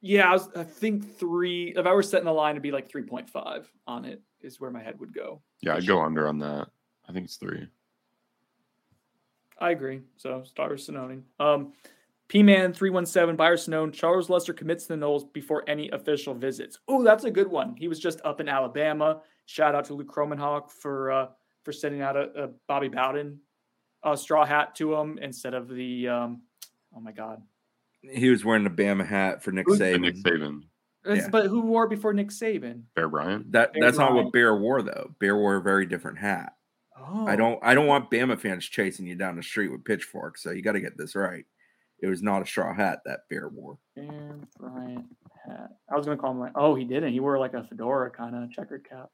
Yeah, 0.00 0.30
I, 0.30 0.32
was, 0.32 0.48
I 0.54 0.64
think 0.64 1.18
three. 1.18 1.74
If 1.76 1.86
I 1.86 1.92
were 1.92 2.02
setting 2.02 2.26
the 2.26 2.32
line, 2.32 2.52
it'd 2.52 2.62
be 2.62 2.70
like 2.70 2.88
three 2.88 3.02
point 3.02 3.28
five 3.28 3.70
on 3.86 4.04
it. 4.04 4.22
Is 4.40 4.60
where 4.60 4.70
my 4.70 4.80
head 4.80 5.00
would 5.00 5.12
go. 5.12 5.42
Yeah, 5.60 5.74
I'd 5.74 5.86
go 5.86 6.00
under 6.00 6.28
on 6.28 6.38
that. 6.38 6.68
I 7.08 7.12
think 7.12 7.24
it's 7.24 7.36
three. 7.36 7.66
I 9.58 9.72
agree. 9.72 10.02
So 10.16 10.44
Star 10.44 10.70
Sonnone. 10.70 11.22
Um, 11.40 11.72
P 12.28 12.44
Man 12.44 12.72
three 12.72 12.90
one 12.90 13.06
seven 13.06 13.34
Buyer 13.34 13.56
Sonnone. 13.56 13.92
Charles 13.92 14.30
Lester 14.30 14.52
commits 14.52 14.86
to 14.86 14.94
the 14.94 15.04
Noles 15.04 15.32
before 15.32 15.64
any 15.66 15.90
official 15.90 16.34
visits. 16.34 16.78
Oh, 16.86 17.02
that's 17.02 17.24
a 17.24 17.30
good 17.30 17.48
one. 17.48 17.74
He 17.74 17.88
was 17.88 17.98
just 17.98 18.20
up 18.24 18.40
in 18.40 18.48
Alabama. 18.48 19.22
Shout 19.46 19.74
out 19.74 19.86
to 19.86 19.94
Luke 19.94 20.12
Kromenhoek 20.12 20.70
for 20.70 21.10
uh, 21.10 21.26
for 21.64 21.72
sending 21.72 22.02
out 22.02 22.16
a, 22.16 22.44
a 22.44 22.48
Bobby 22.68 22.88
Bowden 22.88 23.40
uh, 24.04 24.14
straw 24.14 24.44
hat 24.44 24.76
to 24.76 24.94
him 24.94 25.18
instead 25.20 25.54
of 25.54 25.68
the 25.68 26.06
um, 26.06 26.42
oh 26.94 27.00
my 27.00 27.10
god. 27.10 27.42
He 28.02 28.30
was 28.30 28.44
wearing 28.44 28.66
a 28.66 28.70
Bama 28.70 29.06
hat 29.06 29.42
for 29.42 29.50
Nick 29.52 29.66
Who's- 29.66 29.80
Saban. 29.80 30.00
Nick 30.02 30.16
Saban, 30.16 30.62
Yeah. 31.04 31.28
But 31.30 31.46
who 31.46 31.60
wore 31.62 31.84
it 31.84 31.90
before 31.90 32.12
Nick 32.12 32.28
Saban? 32.28 32.82
Bear 32.94 33.08
Bryant. 33.08 33.52
That 33.52 33.72
Bear 33.72 33.82
that's 33.82 33.98
not 33.98 34.14
what 34.14 34.32
Bear 34.32 34.54
wore 34.56 34.82
though. 34.82 35.14
Bear 35.20 35.36
wore 35.36 35.56
a 35.56 35.62
very 35.62 35.86
different 35.86 36.18
hat. 36.18 36.54
Oh, 36.96 37.26
I 37.26 37.36
don't 37.36 37.58
I 37.62 37.74
don't 37.74 37.86
want 37.86 38.10
Bama 38.10 38.38
fans 38.38 38.64
chasing 38.66 39.06
you 39.06 39.14
down 39.14 39.36
the 39.36 39.42
street 39.42 39.68
with 39.72 39.84
pitchforks. 39.84 40.42
So 40.42 40.50
you 40.50 40.62
got 40.62 40.72
to 40.72 40.80
get 40.80 40.96
this 40.98 41.14
right. 41.14 41.44
It 42.00 42.06
was 42.08 42.22
not 42.22 42.42
a 42.42 42.46
straw 42.46 42.72
hat 42.74 43.00
that 43.06 43.20
Bear 43.30 43.48
wore. 43.48 43.78
Bear 43.96 44.38
Bryant 44.58 45.06
hat. 45.46 45.70
I 45.90 45.96
was 45.96 46.06
gonna 46.06 46.18
call 46.18 46.30
him 46.32 46.38
like, 46.40 46.52
oh, 46.54 46.74
he 46.74 46.84
didn't. 46.84 47.12
He 47.12 47.20
wore 47.20 47.38
like 47.38 47.54
a 47.54 47.64
fedora 47.64 48.10
kind 48.10 48.36
of 48.36 48.50
checkered 48.52 48.88
cap. 48.88 49.10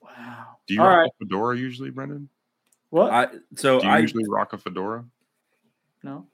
Wow. 0.00 0.58
Do 0.66 0.74
you 0.74 0.80
All 0.80 0.86
rock 0.88 0.98
right. 0.98 1.10
a 1.20 1.24
fedora 1.24 1.56
usually, 1.56 1.90
Brendan? 1.90 2.28
What? 2.90 3.10
I 3.12 3.28
so 3.56 3.80
Do 3.80 3.86
you 3.86 3.92
I 3.92 3.98
usually 3.98 4.24
rock 4.28 4.52
a 4.52 4.58
fedora? 4.58 5.04
no. 6.02 6.26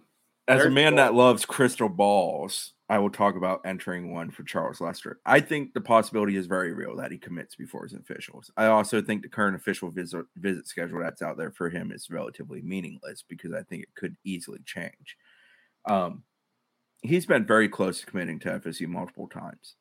As 0.48 0.64
a 0.64 0.70
man 0.70 0.96
that 0.96 1.14
loves 1.14 1.44
crystal 1.46 1.88
balls, 1.88 2.74
I 2.88 2.98
will 2.98 3.10
talk 3.10 3.34
about 3.36 3.62
entering 3.64 4.12
one 4.12 4.30
for 4.30 4.42
Charles 4.44 4.80
Lester. 4.80 5.20
I 5.24 5.40
think 5.40 5.72
the 5.72 5.80
possibility 5.80 6.36
is 6.36 6.46
very 6.46 6.72
real 6.74 6.96
that 6.96 7.10
he 7.10 7.18
commits 7.18 7.54
before 7.56 7.84
his 7.84 7.94
officials. 7.94 8.50
I 8.56 8.66
also 8.66 9.00
think 9.00 9.22
the 9.22 9.28
current 9.28 9.56
official 9.56 9.90
visit 9.90 10.26
visit 10.36 10.66
schedule 10.66 11.00
that's 11.00 11.22
out 11.22 11.38
there 11.38 11.50
for 11.50 11.70
him 11.70 11.90
is 11.92 12.10
relatively 12.10 12.60
meaningless 12.62 13.24
because 13.26 13.52
I 13.52 13.62
think 13.62 13.84
it 13.84 13.94
could 13.96 14.16
easily 14.24 14.60
change. 14.66 15.16
Um, 15.86 16.24
he's 17.02 17.26
been 17.26 17.46
very 17.46 17.68
close 17.68 18.00
to 18.00 18.06
committing 18.06 18.38
to 18.40 18.50
FSU 18.50 18.88
multiple 18.88 19.28
times. 19.28 19.76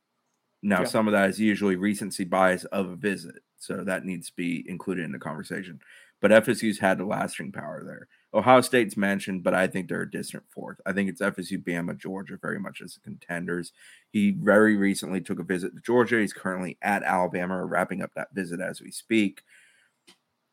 Now, 0.61 0.84
Yeah. 0.84 0.86
some 0.86 1.07
of 1.07 1.14
that 1.14 1.30
is 1.30 1.39
usually 1.39 1.76
recency 1.76 2.24
bias 2.24 2.66
of 2.66 2.89
a 2.89 2.95
visit, 2.95 3.43
so 3.57 3.84
that 3.84 4.05
needs 4.05 4.28
to 4.30 4.36
be 4.36 4.68
included 4.70 5.05
in 5.05 5.11
the 5.11 5.20
conversation. 5.20 5.80
But 6.24 6.32
FSU's 6.32 6.80
had 6.80 6.99
the 6.99 7.05
lasting 7.05 7.51
power 7.51 7.84
there. 7.86 8.07
Ohio 8.34 8.61
State's 8.61 8.95
mentioned, 8.95 9.43
but 9.43 9.53
I 9.53 9.67
think 9.67 9.89
they're 9.89 10.03
a 10.03 10.09
distant 10.09 10.45
fourth. 10.49 10.80
I 10.86 10.93
think 10.93 11.09
it's 11.09 11.19
FSU, 11.19 11.61
Bama, 11.61 11.97
Georgia, 11.97 12.38
very 12.41 12.61
much 12.61 12.82
as 12.82 12.97
contenders. 13.03 13.74
He 14.09 14.32
very 14.32 14.78
recently 14.78 15.19
took 15.19 15.38
a 15.38 15.43
visit 15.43 15.76
to 15.76 15.82
Georgia. 15.82 16.21
He's 16.21 16.32
currently 16.32 16.78
at 16.82 17.03
Alabama, 17.03 17.65
wrapping 17.65 18.01
up 18.01 18.11
that 18.15 18.34
visit 18.34 18.61
as 18.61 18.80
we 18.80 18.89
speak. 18.89 19.41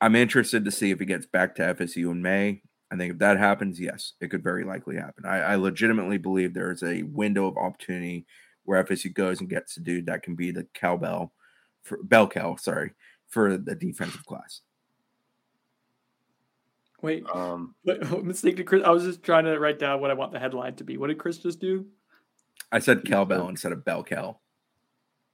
I'm 0.00 0.16
interested 0.16 0.64
to 0.64 0.72
see 0.72 0.90
if 0.90 0.98
he 0.98 1.06
gets 1.06 1.26
back 1.26 1.54
to 1.54 1.74
FSU 1.74 2.10
in 2.10 2.20
May. 2.20 2.62
I 2.90 2.96
think 2.96 3.12
if 3.12 3.18
that 3.20 3.38
happens, 3.38 3.78
yes, 3.78 4.14
it 4.20 4.32
could 4.32 4.42
very 4.42 4.64
likely 4.64 4.96
happen. 4.96 5.24
I, 5.24 5.38
I 5.38 5.54
legitimately 5.54 6.18
believe 6.18 6.52
there 6.52 6.72
is 6.72 6.82
a 6.82 7.04
window 7.04 7.46
of 7.46 7.56
opportunity 7.56 8.26
where 8.64 8.82
FSU 8.82 9.14
goes 9.14 9.38
and 9.38 9.48
gets 9.48 9.76
a 9.76 9.80
dude 9.80 10.06
that 10.06 10.24
can 10.24 10.34
be 10.34 10.50
the 10.50 10.66
cowbell 10.74 11.32
for 11.84 12.02
bell 12.02 12.26
cow, 12.26 12.56
sorry, 12.56 12.90
for 13.28 13.56
the 13.56 13.76
defensive 13.76 14.26
class. 14.26 14.62
Wait, 17.02 17.24
Um, 17.32 17.74
what, 17.82 18.24
mistake 18.24 18.56
did 18.56 18.66
Chris? 18.66 18.82
I 18.84 18.90
was 18.90 19.04
just 19.04 19.22
trying 19.22 19.44
to 19.44 19.58
write 19.58 19.78
down 19.78 20.00
what 20.00 20.10
I 20.10 20.14
want 20.14 20.32
the 20.32 20.38
headline 20.38 20.76
to 20.76 20.84
be. 20.84 20.96
What 20.96 21.08
did 21.08 21.18
Chris 21.18 21.38
just 21.38 21.60
do? 21.60 21.86
I 22.72 22.78
said 22.78 23.04
cowbell 23.04 23.48
instead 23.48 23.72
of 23.72 23.84
bell 23.84 24.04
cow. 24.04 24.38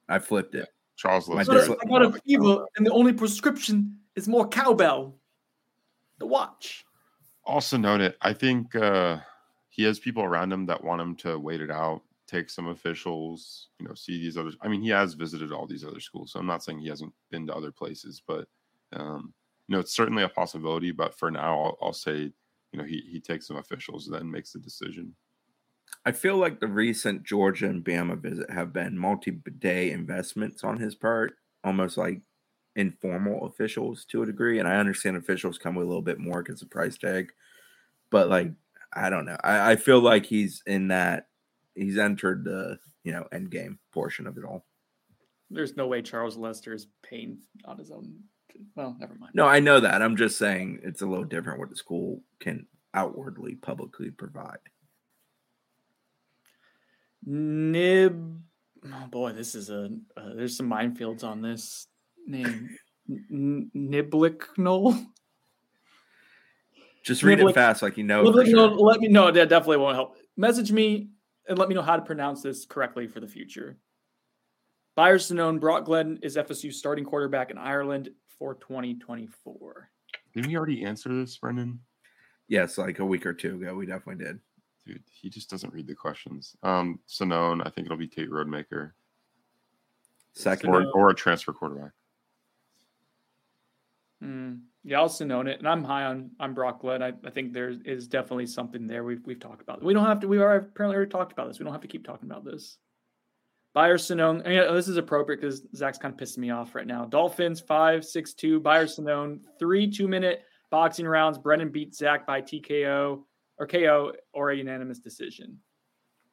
I 0.08 0.18
flipped 0.18 0.54
it. 0.54 0.68
Charles 0.96 1.28
My 1.28 1.36
Lester. 1.36 1.52
dis- 1.52 1.70
I 1.70 1.88
got 1.88 2.02
a 2.02 2.12
fever, 2.12 2.64
and 2.76 2.86
the 2.86 2.92
only 2.92 3.12
prescription 3.12 3.98
is 4.14 4.26
more 4.28 4.48
cowbell. 4.48 5.16
The 6.18 6.26
watch. 6.26 6.84
Also 7.44 7.76
noted, 7.76 8.14
I 8.22 8.32
think 8.32 8.74
uh, 8.74 9.18
he 9.68 9.82
has 9.84 9.98
people 9.98 10.22
around 10.22 10.52
him 10.52 10.64
that 10.66 10.82
want 10.82 11.02
him 11.02 11.14
to 11.16 11.38
wait 11.38 11.60
it 11.60 11.70
out, 11.70 12.02
take 12.26 12.48
some 12.48 12.68
officials, 12.68 13.68
you 13.78 13.86
know, 13.86 13.94
see 13.94 14.18
these 14.18 14.38
other. 14.38 14.50
I 14.62 14.68
mean, 14.68 14.80
he 14.80 14.88
has 14.88 15.12
visited 15.14 15.52
all 15.52 15.66
these 15.66 15.84
other 15.84 16.00
schools, 16.00 16.32
so 16.32 16.40
I'm 16.40 16.46
not 16.46 16.64
saying 16.64 16.78
he 16.78 16.88
hasn't 16.88 17.12
been 17.30 17.46
to 17.48 17.54
other 17.54 17.70
places, 17.70 18.22
but 18.26 18.48
um, 18.94 19.34
you 19.68 19.74
know, 19.74 19.80
it's 19.80 19.94
certainly 19.94 20.22
a 20.22 20.28
possibility. 20.28 20.92
But 20.92 21.18
for 21.18 21.30
now, 21.30 21.62
I'll, 21.62 21.78
I'll 21.82 21.92
say, 21.92 22.32
you 22.72 22.78
know, 22.78 22.84
he 22.84 23.02
he 23.10 23.20
takes 23.20 23.46
some 23.46 23.56
officials, 23.56 24.08
then 24.10 24.30
makes 24.30 24.52
the 24.52 24.58
decision. 24.58 25.14
I 26.04 26.12
feel 26.12 26.36
like 26.36 26.60
the 26.60 26.68
recent 26.68 27.24
Georgia 27.24 27.66
and 27.66 27.84
Bama 27.84 28.18
visit 28.18 28.48
have 28.50 28.72
been 28.72 28.96
multi-day 28.96 29.90
investments 29.90 30.62
on 30.62 30.78
his 30.78 30.94
part, 30.94 31.34
almost 31.64 31.96
like 31.96 32.20
informal 32.76 33.46
officials 33.46 34.04
to 34.06 34.22
a 34.22 34.26
degree. 34.26 34.58
And 34.58 34.68
I 34.68 34.76
understand 34.76 35.16
officials 35.16 35.58
come 35.58 35.74
with 35.74 35.84
a 35.84 35.88
little 35.88 36.02
bit 36.02 36.20
more 36.20 36.42
because 36.42 36.62
of 36.62 36.70
price 36.70 36.96
tag, 36.96 37.32
but 38.10 38.28
like 38.28 38.52
I 38.92 39.10
don't 39.10 39.24
know. 39.24 39.36
I, 39.42 39.72
I 39.72 39.76
feel 39.76 40.00
like 40.00 40.26
he's 40.26 40.62
in 40.66 40.88
that 40.88 41.26
he's 41.74 41.98
entered 41.98 42.44
the 42.44 42.78
you 43.02 43.12
know 43.12 43.26
end 43.32 43.50
game 43.50 43.78
portion 43.92 44.26
of 44.26 44.38
it 44.38 44.44
all. 44.44 44.64
There's 45.50 45.76
no 45.76 45.86
way 45.86 46.02
Charles 46.02 46.36
Lester 46.36 46.72
is 46.72 46.88
paying 47.02 47.38
on 47.64 47.78
his 47.78 47.90
own. 47.90 48.14
Well, 48.74 48.96
never 48.98 49.14
mind. 49.14 49.32
No, 49.34 49.46
I 49.46 49.60
know 49.60 49.80
that. 49.80 50.02
I'm 50.02 50.16
just 50.16 50.38
saying 50.38 50.80
it's 50.82 51.02
a 51.02 51.06
little 51.06 51.24
different 51.24 51.58
what 51.58 51.70
the 51.70 51.76
school 51.76 52.22
can 52.40 52.66
outwardly 52.94 53.54
publicly 53.54 54.10
provide. 54.10 54.58
Nib. 57.24 58.40
Oh 58.84 59.06
boy, 59.10 59.32
this 59.32 59.54
is 59.54 59.70
a. 59.70 59.90
Uh, 60.16 60.34
there's 60.34 60.56
some 60.56 60.70
minefields 60.70 61.24
on 61.24 61.42
this 61.42 61.86
name. 62.26 62.76
N- 63.08 63.70
Niblicknol. 63.74 65.06
Just 67.04 67.22
read 67.22 67.38
Niblick- 67.38 67.50
it 67.50 67.54
fast, 67.54 67.82
like 67.82 67.96
you 67.96 68.04
know. 68.04 68.24
Niblicknol. 68.24 68.50
sure. 68.50 68.68
Let 68.70 69.00
me 69.00 69.08
know. 69.08 69.30
That 69.30 69.48
definitely 69.48 69.78
won't 69.78 69.96
help. 69.96 70.16
Message 70.36 70.70
me 70.72 71.08
and 71.48 71.58
let 71.58 71.68
me 71.68 71.74
know 71.74 71.82
how 71.82 71.96
to 71.96 72.02
pronounce 72.02 72.42
this 72.42 72.64
correctly 72.64 73.06
for 73.06 73.20
the 73.20 73.28
future. 73.28 73.78
Byers 74.96 75.30
Sonnone 75.30 75.60
Brock 75.60 75.84
Glenn 75.84 76.18
is 76.22 76.36
FSU 76.36 76.72
starting 76.72 77.04
quarterback 77.04 77.50
in 77.50 77.58
Ireland 77.58 78.08
for 78.38 78.54
2024. 78.54 79.90
Didn't 80.34 80.48
we 80.48 80.56
already 80.56 80.84
answer 80.84 81.12
this, 81.14 81.36
Brendan? 81.36 81.80
Yes, 82.48 82.78
like 82.78 82.98
a 82.98 83.04
week 83.04 83.26
or 83.26 83.32
two 83.32 83.56
ago, 83.56 83.74
we 83.74 83.86
definitely 83.86 84.24
did. 84.24 84.38
Dude, 84.86 85.02
he 85.10 85.28
just 85.28 85.50
doesn't 85.50 85.72
read 85.72 85.86
the 85.86 85.94
questions. 85.94 86.54
Um, 86.62 87.00
Sonnone, 87.08 87.66
I 87.66 87.70
think 87.70 87.86
it'll 87.86 87.96
be 87.96 88.06
Tate 88.06 88.30
Rodemaker 88.30 88.92
Second, 90.32 90.70
or, 90.70 90.86
or 90.92 91.10
a 91.10 91.14
transfer 91.14 91.52
quarterback. 91.52 91.92
Mm, 94.22 94.60
Yeah, 94.84 95.00
I'll 95.00 95.32
own 95.32 95.46
it, 95.46 95.58
and 95.58 95.68
I'm 95.68 95.82
high 95.82 96.04
on 96.04 96.30
on 96.38 96.54
Brock 96.54 96.80
Glenn. 96.80 97.02
I, 97.02 97.12
I 97.24 97.30
think 97.30 97.52
there 97.52 97.74
is 97.84 98.06
definitely 98.06 98.46
something 98.46 98.86
there. 98.86 99.02
We've 99.02 99.24
we've 99.24 99.40
talked 99.40 99.62
about. 99.62 99.78
It. 99.78 99.84
We 99.84 99.94
don't 99.94 100.04
have 100.04 100.20
to. 100.20 100.28
We 100.28 100.38
are 100.38 100.56
apparently 100.56 100.96
already 100.96 101.10
talked 101.10 101.32
about 101.32 101.48
this. 101.48 101.58
We 101.58 101.64
don't 101.64 101.72
have 101.72 101.82
to 101.82 101.88
keep 101.88 102.06
talking 102.06 102.30
about 102.30 102.44
this. 102.44 102.78
Bayer 103.76 103.98
Sonnone. 103.98 104.40
And, 104.42 104.54
yeah, 104.54 104.72
this 104.72 104.88
is 104.88 104.96
appropriate 104.96 105.38
because 105.38 105.62
Zach's 105.76 105.98
kind 105.98 106.14
of 106.14 106.18
pissing 106.18 106.38
me 106.38 106.48
off 106.48 106.74
right 106.74 106.86
now. 106.86 107.04
Dolphins 107.04 107.60
five 107.60 108.06
six 108.06 108.32
two. 108.32 108.58
Bayer 108.58 108.86
Sonnone 108.86 109.40
three 109.58 109.88
two 109.88 110.08
minute 110.08 110.44
boxing 110.70 111.06
rounds. 111.06 111.36
Brennan 111.36 111.68
beat 111.68 111.94
Zach 111.94 112.26
by 112.26 112.40
TKO 112.40 113.22
or 113.58 113.66
KO 113.66 114.12
or 114.32 114.50
a 114.50 114.56
unanimous 114.56 114.98
decision. 114.98 115.58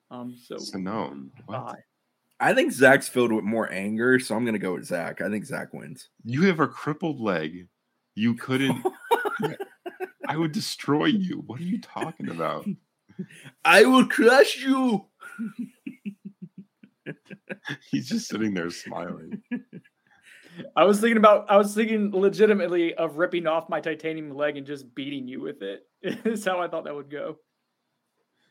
Um, 0.10 0.34
so 0.41 0.56
Sonnone. 0.56 1.32
I 2.39 2.54
think 2.54 2.72
Zach's 2.72 3.10
filled 3.10 3.34
with 3.34 3.44
more 3.44 3.70
anger, 3.72 4.20
so 4.20 4.36
I'm 4.36 4.46
gonna 4.46 4.58
go 4.58 4.76
with 4.76 4.86
Zach. 4.86 5.20
I 5.20 5.30
think 5.30 5.44
Zach 5.46 5.74
wins. 5.74 6.10
You 6.24 6.44
have 6.44 6.62
a 6.62 6.68
crippled 6.68 7.20
leg. 7.20 7.68
You 8.16 8.36
couldn't. 8.36 8.86
I 10.30 10.38
would 10.38 10.54
destroy 10.54 11.08
you. 11.08 11.44
What 11.46 11.60
are 11.60 11.64
you 11.64 11.82
talking 11.82 12.30
about? 12.30 12.66
I 13.66 13.84
will 13.84 14.08
crush 14.08 14.64
you. 14.64 15.08
He's 17.91 18.08
just 18.08 18.28
sitting 18.28 18.54
there 18.54 18.70
smiling. 18.70 19.41
I 20.76 20.84
was 20.84 20.99
thinking 20.99 21.18
about 21.18 21.49
I 21.49 21.58
was 21.58 21.74
thinking 21.74 22.12
legitimately 22.12 22.93
of 22.95 23.18
ripping 23.18 23.47
off 23.47 23.70
my 23.70 23.80
titanium 23.80 24.32
leg 24.36 24.58
and 24.58 24.68
just 24.68 24.93
beating 24.93 25.28
you 25.28 25.41
with 25.41 25.62
it. 25.62 25.88
Is 26.26 26.45
how 26.45 26.62
I 26.62 26.68
thought 26.68 26.84
that 26.86 26.95
would 26.95 27.10
go. 27.10 27.38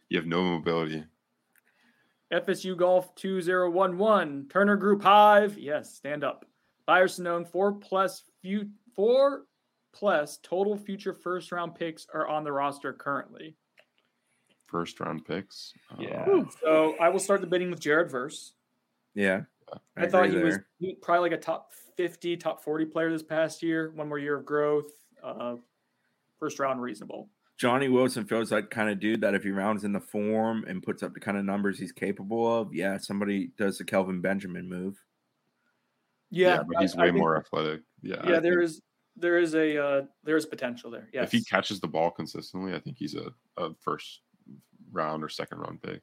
You 0.09 0.19
have 0.19 0.27
no 0.27 0.43
mobility. 0.43 1.05
FSU 2.33 2.77
Golf 2.77 3.15
2011. 3.15 4.49
Turner 4.49 4.77
Group 4.77 5.03
Hive. 5.03 5.59
Yes, 5.59 5.95
stand 5.95 6.25
up. 6.25 6.45
Buyers 6.87 7.19
known 7.19 7.45
four 7.45 7.73
plus 7.73 8.25
few 8.41 8.71
four 8.97 9.45
plus 9.93 10.39
total 10.43 10.77
future 10.77 11.13
first 11.13 11.53
round 11.53 11.75
picks 11.75 12.07
are 12.13 12.27
on 12.27 12.45
the 12.45 12.53
roster 12.53 12.93
currently. 12.93 13.55
First 14.73 14.99
round 15.01 15.27
picks. 15.27 15.75
Yeah. 15.99 16.23
Uh, 16.23 16.45
so 16.63 16.95
I 16.99 17.11
will 17.11 17.21
start 17.21 17.43
the 17.43 17.47
bidding 17.47 17.71
with 17.71 17.79
Jared 17.79 18.11
Verse. 18.11 18.55
Yeah. 19.15 19.43
I, 19.97 20.05
I 20.05 20.09
thought 20.09 20.27
he 20.27 20.33
there. 20.33 20.45
was 20.81 20.95
probably 21.03 21.29
like 21.31 21.39
a 21.39 21.43
top 21.43 21.73
50, 21.99 22.39
top 22.39 22.65
40 22.65 22.87
player 22.87 23.13
this 23.13 23.23
past 23.23 23.63
year. 23.63 23.93
One 23.95 24.09
more 24.09 24.19
year 24.19 24.39
of 24.39 24.47
growth. 24.47 24.91
Uh, 25.23 25.57
first 26.41 26.59
round 26.59 26.81
reasonable. 26.81 27.29
Johnny 27.59 27.89
Wilson 27.89 28.25
feels 28.25 28.51
like 28.51 28.71
kind 28.71 28.89
of 28.89 28.99
dude 28.99 29.21
that 29.21 29.35
if 29.35 29.45
he 29.45 29.51
rounds 29.51 29.85
in 29.85 29.93
the 29.93 30.01
form 30.01 30.65
and 30.67 30.83
puts 30.83 31.03
up 31.03 31.15
the 31.15 31.21
kind 31.21 31.37
of 31.37 31.45
numbers 31.45 31.79
he's 31.79 31.93
capable 31.93 32.61
of, 32.61 32.75
yeah, 32.75 32.97
somebody 32.97 33.51
does 33.59 33.79
the 33.79 33.85
Kelvin 33.85 34.21
Benjamin 34.21 34.69
move. 34.69 34.99
Yeah, 36.31 36.55
yeah 36.55 36.63
but 36.67 36.83
he's 36.83 36.97
I, 36.97 37.03
way 37.03 37.09
I 37.09 37.13
more 37.13 37.37
athletic. 37.37 37.83
Yeah, 38.03 38.27
yeah, 38.27 38.41
there 38.41 38.63
is 38.63 38.81
there 39.17 39.39
is 39.39 39.55
a 39.55 39.81
uh, 39.81 40.03
there 40.25 40.37
is 40.37 40.47
potential 40.47 40.91
there. 40.91 41.09
Yes. 41.13 41.27
If 41.27 41.33
he 41.33 41.45
catches 41.45 41.79
the 41.79 41.87
ball 41.87 42.11
consistently, 42.11 42.75
I 42.75 42.81
think 42.81 42.97
he's 42.99 43.15
a, 43.15 43.33
a 43.57 43.75
first 43.81 44.23
round 44.93 45.25
or 45.25 45.29
second 45.29 45.59
round 45.59 45.83
pick. 45.83 46.03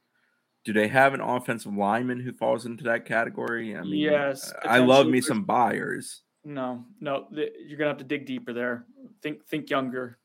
Do 0.66 0.74
they 0.74 0.88
have 0.88 1.14
an 1.14 1.22
offensive 1.22 1.74
lineman 1.74 2.20
who 2.20 2.34
falls 2.34 2.66
into 2.66 2.84
that 2.86 3.06
category? 3.06 3.76
I 3.76 3.82
mean, 3.82 3.96
yes. 3.96 4.54
I 4.64 4.80
love 4.80 5.08
me 5.08 5.22
some 5.22 5.44
buyers. 5.44 6.22
No, 6.44 6.86
no, 7.00 7.28
you're 7.32 7.78
gonna 7.78 7.90
have 7.90 7.98
to 7.98 8.04
dig 8.04 8.26
deeper 8.26 8.54
there. 8.54 8.86
Think 9.22 9.46
think 9.48 9.70
younger. 9.70 10.20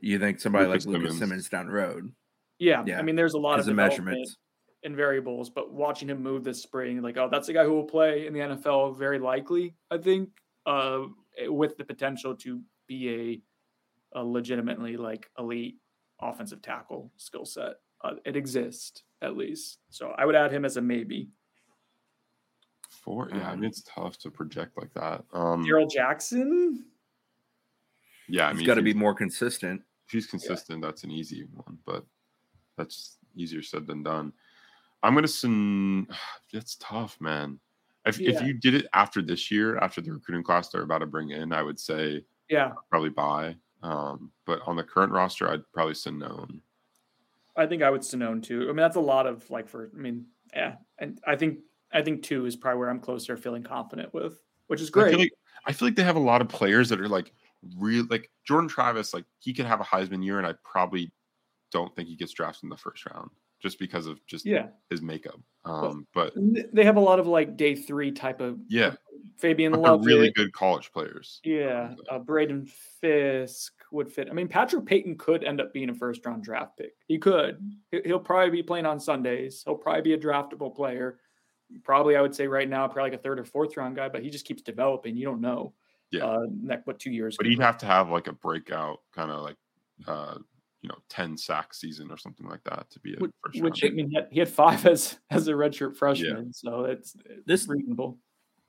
You 0.00 0.18
think 0.18 0.40
somebody 0.40 0.66
Lucas 0.66 0.86
like 0.86 0.94
Lucas 0.94 1.18
Simmons. 1.18 1.18
Simmons 1.18 1.48
down 1.48 1.66
the 1.66 1.72
road? 1.72 2.12
Yeah, 2.58 2.82
yeah. 2.86 2.98
I 2.98 3.02
mean, 3.02 3.16
there's 3.16 3.34
a 3.34 3.38
lot 3.38 3.58
of 3.58 3.66
measurements 3.68 4.36
and 4.82 4.96
variables, 4.96 5.50
but 5.50 5.72
watching 5.72 6.08
him 6.08 6.22
move 6.22 6.44
this 6.44 6.62
spring, 6.62 7.02
like, 7.02 7.16
oh, 7.16 7.28
that's 7.30 7.48
a 7.48 7.52
guy 7.52 7.64
who 7.64 7.72
will 7.72 7.84
play 7.84 8.26
in 8.26 8.32
the 8.32 8.40
NFL 8.40 8.96
very 8.98 9.18
likely. 9.18 9.74
I 9.90 9.98
think, 9.98 10.30
uh, 10.64 11.02
with 11.46 11.76
the 11.76 11.84
potential 11.84 12.34
to 12.36 12.60
be 12.86 13.42
a, 14.14 14.20
a 14.20 14.24
legitimately 14.24 14.96
like 14.96 15.28
elite 15.38 15.76
offensive 16.20 16.62
tackle 16.62 17.12
skill 17.16 17.44
set. 17.44 17.74
Uh, 18.02 18.14
it 18.24 18.36
exists 18.36 19.02
at 19.22 19.36
least, 19.36 19.78
so 19.90 20.14
I 20.18 20.24
would 20.24 20.34
add 20.34 20.52
him 20.52 20.64
as 20.64 20.76
a 20.76 20.82
maybe. 20.82 21.30
Four, 22.90 23.30
yeah, 23.32 23.50
I 23.50 23.54
mean 23.56 23.64
it's 23.64 23.82
tough 23.82 24.18
to 24.18 24.30
project 24.30 24.76
like 24.76 24.92
that. 24.94 25.24
Um, 25.32 25.64
Darrell 25.64 25.86
Jackson. 25.86 26.84
Yeah, 28.28 28.46
I 28.46 28.52
mean, 28.52 28.60
he's 28.60 28.66
got 28.66 28.74
to 28.74 28.82
be 28.82 28.94
more 28.94 29.14
consistent. 29.14 29.80
If 30.06 30.12
he's 30.12 30.26
consistent, 30.26 30.80
yeah. 30.80 30.88
that's 30.88 31.04
an 31.04 31.10
easy 31.10 31.46
one, 31.52 31.78
but 31.86 32.04
that's 32.76 33.18
easier 33.34 33.62
said 33.62 33.86
than 33.86 34.02
done. 34.02 34.32
I'm 35.02 35.14
gonna 35.14 35.28
send. 35.28 36.08
That's 36.52 36.76
tough, 36.76 37.20
man. 37.20 37.58
If 38.06 38.18
yeah. 38.18 38.30
if 38.30 38.42
you 38.42 38.54
did 38.54 38.74
it 38.74 38.86
after 38.92 39.20
this 39.20 39.50
year, 39.50 39.78
after 39.78 40.00
the 40.00 40.12
recruiting 40.12 40.44
class 40.44 40.68
they're 40.68 40.82
about 40.82 40.98
to 40.98 41.06
bring 41.06 41.30
in, 41.30 41.52
I 41.52 41.62
would 41.62 41.78
say 41.78 42.24
yeah, 42.48 42.72
probably 42.90 43.10
buy. 43.10 43.56
Um, 43.82 44.30
but 44.46 44.60
on 44.66 44.76
the 44.76 44.82
current 44.82 45.12
roster, 45.12 45.50
I'd 45.50 45.62
probably 45.72 45.94
Sonnone. 45.94 46.60
I 47.56 47.66
think 47.66 47.82
I 47.82 47.90
would 47.90 48.02
Sonnone 48.02 48.42
too. 48.42 48.64
I 48.64 48.66
mean, 48.66 48.76
that's 48.76 48.96
a 48.96 49.00
lot 49.00 49.26
of 49.26 49.48
like 49.50 49.68
for. 49.68 49.90
I 49.94 49.98
mean, 49.98 50.26
yeah, 50.54 50.76
and 50.98 51.20
I 51.26 51.36
think 51.36 51.60
I 51.92 52.02
think 52.02 52.22
two 52.22 52.46
is 52.46 52.56
probably 52.56 52.78
where 52.78 52.90
I'm 52.90 53.00
closer, 53.00 53.36
feeling 53.36 53.62
confident 53.62 54.12
with, 54.12 54.38
which 54.66 54.80
is 54.80 54.90
great. 54.90 55.08
I 55.08 55.10
feel 55.10 55.18
like, 55.20 55.32
I 55.66 55.72
feel 55.72 55.88
like 55.88 55.96
they 55.96 56.02
have 56.02 56.16
a 56.16 56.20
lot 56.20 56.40
of 56.40 56.48
players 56.48 56.88
that 56.88 57.00
are 57.00 57.08
like 57.08 57.32
real 57.78 58.06
like 58.10 58.30
Jordan 58.46 58.68
Travis, 58.68 59.14
like 59.14 59.24
he 59.38 59.54
could 59.54 59.66
have 59.66 59.80
a 59.80 59.84
Heisman 59.84 60.24
year, 60.24 60.38
and 60.38 60.46
I 60.46 60.54
probably 60.64 61.12
don't 61.72 61.94
think 61.94 62.08
he 62.08 62.16
gets 62.16 62.32
drafted 62.32 62.64
in 62.64 62.70
the 62.70 62.76
first 62.76 63.04
round 63.06 63.30
just 63.60 63.78
because 63.78 64.06
of 64.06 64.24
just 64.26 64.44
yeah 64.46 64.68
his 64.90 65.02
makeup. 65.02 65.40
Um, 65.64 66.06
but 66.14 66.32
they 66.36 66.84
have 66.84 66.96
a 66.96 67.00
lot 67.00 67.18
of 67.18 67.26
like 67.26 67.56
day 67.56 67.74
three 67.74 68.12
type 68.12 68.40
of 68.40 68.58
yeah. 68.68 68.94
Fabien 69.38 69.72
Lovett, 69.72 70.06
really 70.06 70.30
good 70.30 70.52
college 70.52 70.92
players. 70.92 71.40
Yeah, 71.44 71.94
uh, 72.10 72.18
Braden 72.18 72.66
Fiske 73.00 73.74
would 73.90 74.10
fit. 74.10 74.28
I 74.30 74.32
mean, 74.32 74.48
Patrick 74.48 74.86
Payton 74.86 75.18
could 75.18 75.44
end 75.44 75.60
up 75.60 75.74
being 75.74 75.90
a 75.90 75.94
first 75.94 76.24
round 76.24 76.42
draft 76.42 76.78
pick. 76.78 76.92
He 77.06 77.18
could. 77.18 77.58
He'll 78.04 78.18
probably 78.18 78.50
be 78.50 78.62
playing 78.62 78.86
on 78.86 79.00
Sundays. 79.00 79.62
He'll 79.66 79.74
probably 79.74 80.02
be 80.02 80.14
a 80.14 80.18
draftable 80.18 80.74
player. 80.74 81.18
Probably, 81.82 82.16
I 82.16 82.22
would 82.22 82.34
say 82.34 82.46
right 82.46 82.68
now, 82.68 82.86
probably 82.86 83.10
like 83.10 83.20
a 83.20 83.22
third 83.22 83.40
or 83.40 83.44
fourth 83.44 83.76
round 83.76 83.96
guy, 83.96 84.08
but 84.08 84.22
he 84.22 84.30
just 84.30 84.46
keeps 84.46 84.62
developing. 84.62 85.16
You 85.16 85.26
don't 85.26 85.40
know 85.40 85.74
yeah. 86.10 86.24
Uh, 86.24 86.46
next 86.62 86.86
what 86.86 86.98
two 86.98 87.10
years. 87.10 87.36
But 87.36 87.46
he'd 87.46 87.60
have 87.60 87.78
to 87.78 87.86
have 87.86 88.10
like 88.10 88.26
a 88.26 88.32
breakout 88.32 89.00
kind 89.14 89.30
of 89.30 89.42
like 89.42 89.56
uh 90.06 90.38
you 90.82 90.88
know 90.88 90.98
10 91.08 91.36
sack 91.36 91.74
season 91.74 92.10
or 92.10 92.16
something 92.16 92.46
like 92.48 92.62
that 92.64 92.88
to 92.90 93.00
be 93.00 93.14
a 93.14 93.18
which, 93.18 93.32
first 93.44 93.62
which 93.62 93.84
I 93.84 93.88
mean 93.88 94.12
he 94.30 94.38
had 94.38 94.48
five 94.48 94.86
as 94.86 95.18
as 95.30 95.48
a 95.48 95.52
redshirt 95.52 95.96
freshman, 95.96 96.46
yeah. 96.46 96.50
so 96.52 96.84
it's, 96.84 97.16
it's 97.24 97.46
this 97.46 97.68
reasonable. 97.68 98.18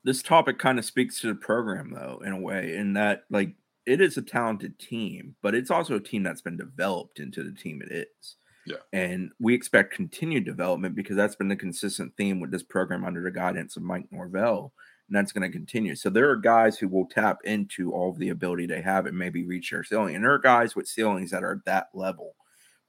This 0.03 0.21
topic 0.21 0.57
kind 0.57 0.79
of 0.79 0.85
speaks 0.85 1.19
to 1.21 1.27
the 1.27 1.35
program 1.35 1.91
though, 1.93 2.21
in 2.25 2.31
a 2.31 2.39
way, 2.39 2.75
in 2.75 2.93
that 2.93 3.23
like 3.29 3.55
it 3.85 4.01
is 4.01 4.17
a 4.17 4.21
talented 4.21 4.77
team, 4.79 5.35
but 5.41 5.55
it's 5.55 5.71
also 5.71 5.95
a 5.95 5.99
team 5.99 6.23
that's 6.23 6.41
been 6.41 6.57
developed 6.57 7.19
into 7.19 7.43
the 7.43 7.53
team 7.53 7.81
it 7.81 7.91
is. 7.91 8.35
Yeah. 8.65 8.77
And 8.91 9.31
we 9.39 9.53
expect 9.53 9.93
continued 9.93 10.43
development 10.43 10.93
because 10.93 11.15
that's 11.15 11.37
been 11.37 11.47
the 11.47 11.55
consistent 11.55 12.11
theme 12.17 12.41
with 12.41 12.51
this 12.51 12.63
program 12.63 13.05
under 13.05 13.23
the 13.23 13.31
guidance 13.31 13.77
of 13.77 13.83
Mike 13.83 14.07
Norvell 14.11 14.73
and 15.07 15.15
that's 15.15 15.31
going 15.31 15.49
to 15.49 15.57
continue. 15.57 15.95
So 15.95 16.09
there 16.09 16.29
are 16.29 16.35
guys 16.35 16.77
who 16.77 16.87
will 16.87 17.05
tap 17.05 17.39
into 17.45 17.93
all 17.93 18.13
the 18.13 18.29
ability 18.29 18.65
they 18.65 18.81
have 18.81 19.05
and 19.05 19.17
maybe 19.17 19.45
reach 19.45 19.71
their 19.71 19.83
ceiling. 19.83 20.15
And 20.15 20.23
there 20.23 20.33
are 20.33 20.39
guys 20.39 20.75
with 20.75 20.87
ceilings 20.87 21.31
that 21.31 21.43
are 21.43 21.53
at 21.53 21.65
that 21.65 21.89
level. 21.93 22.35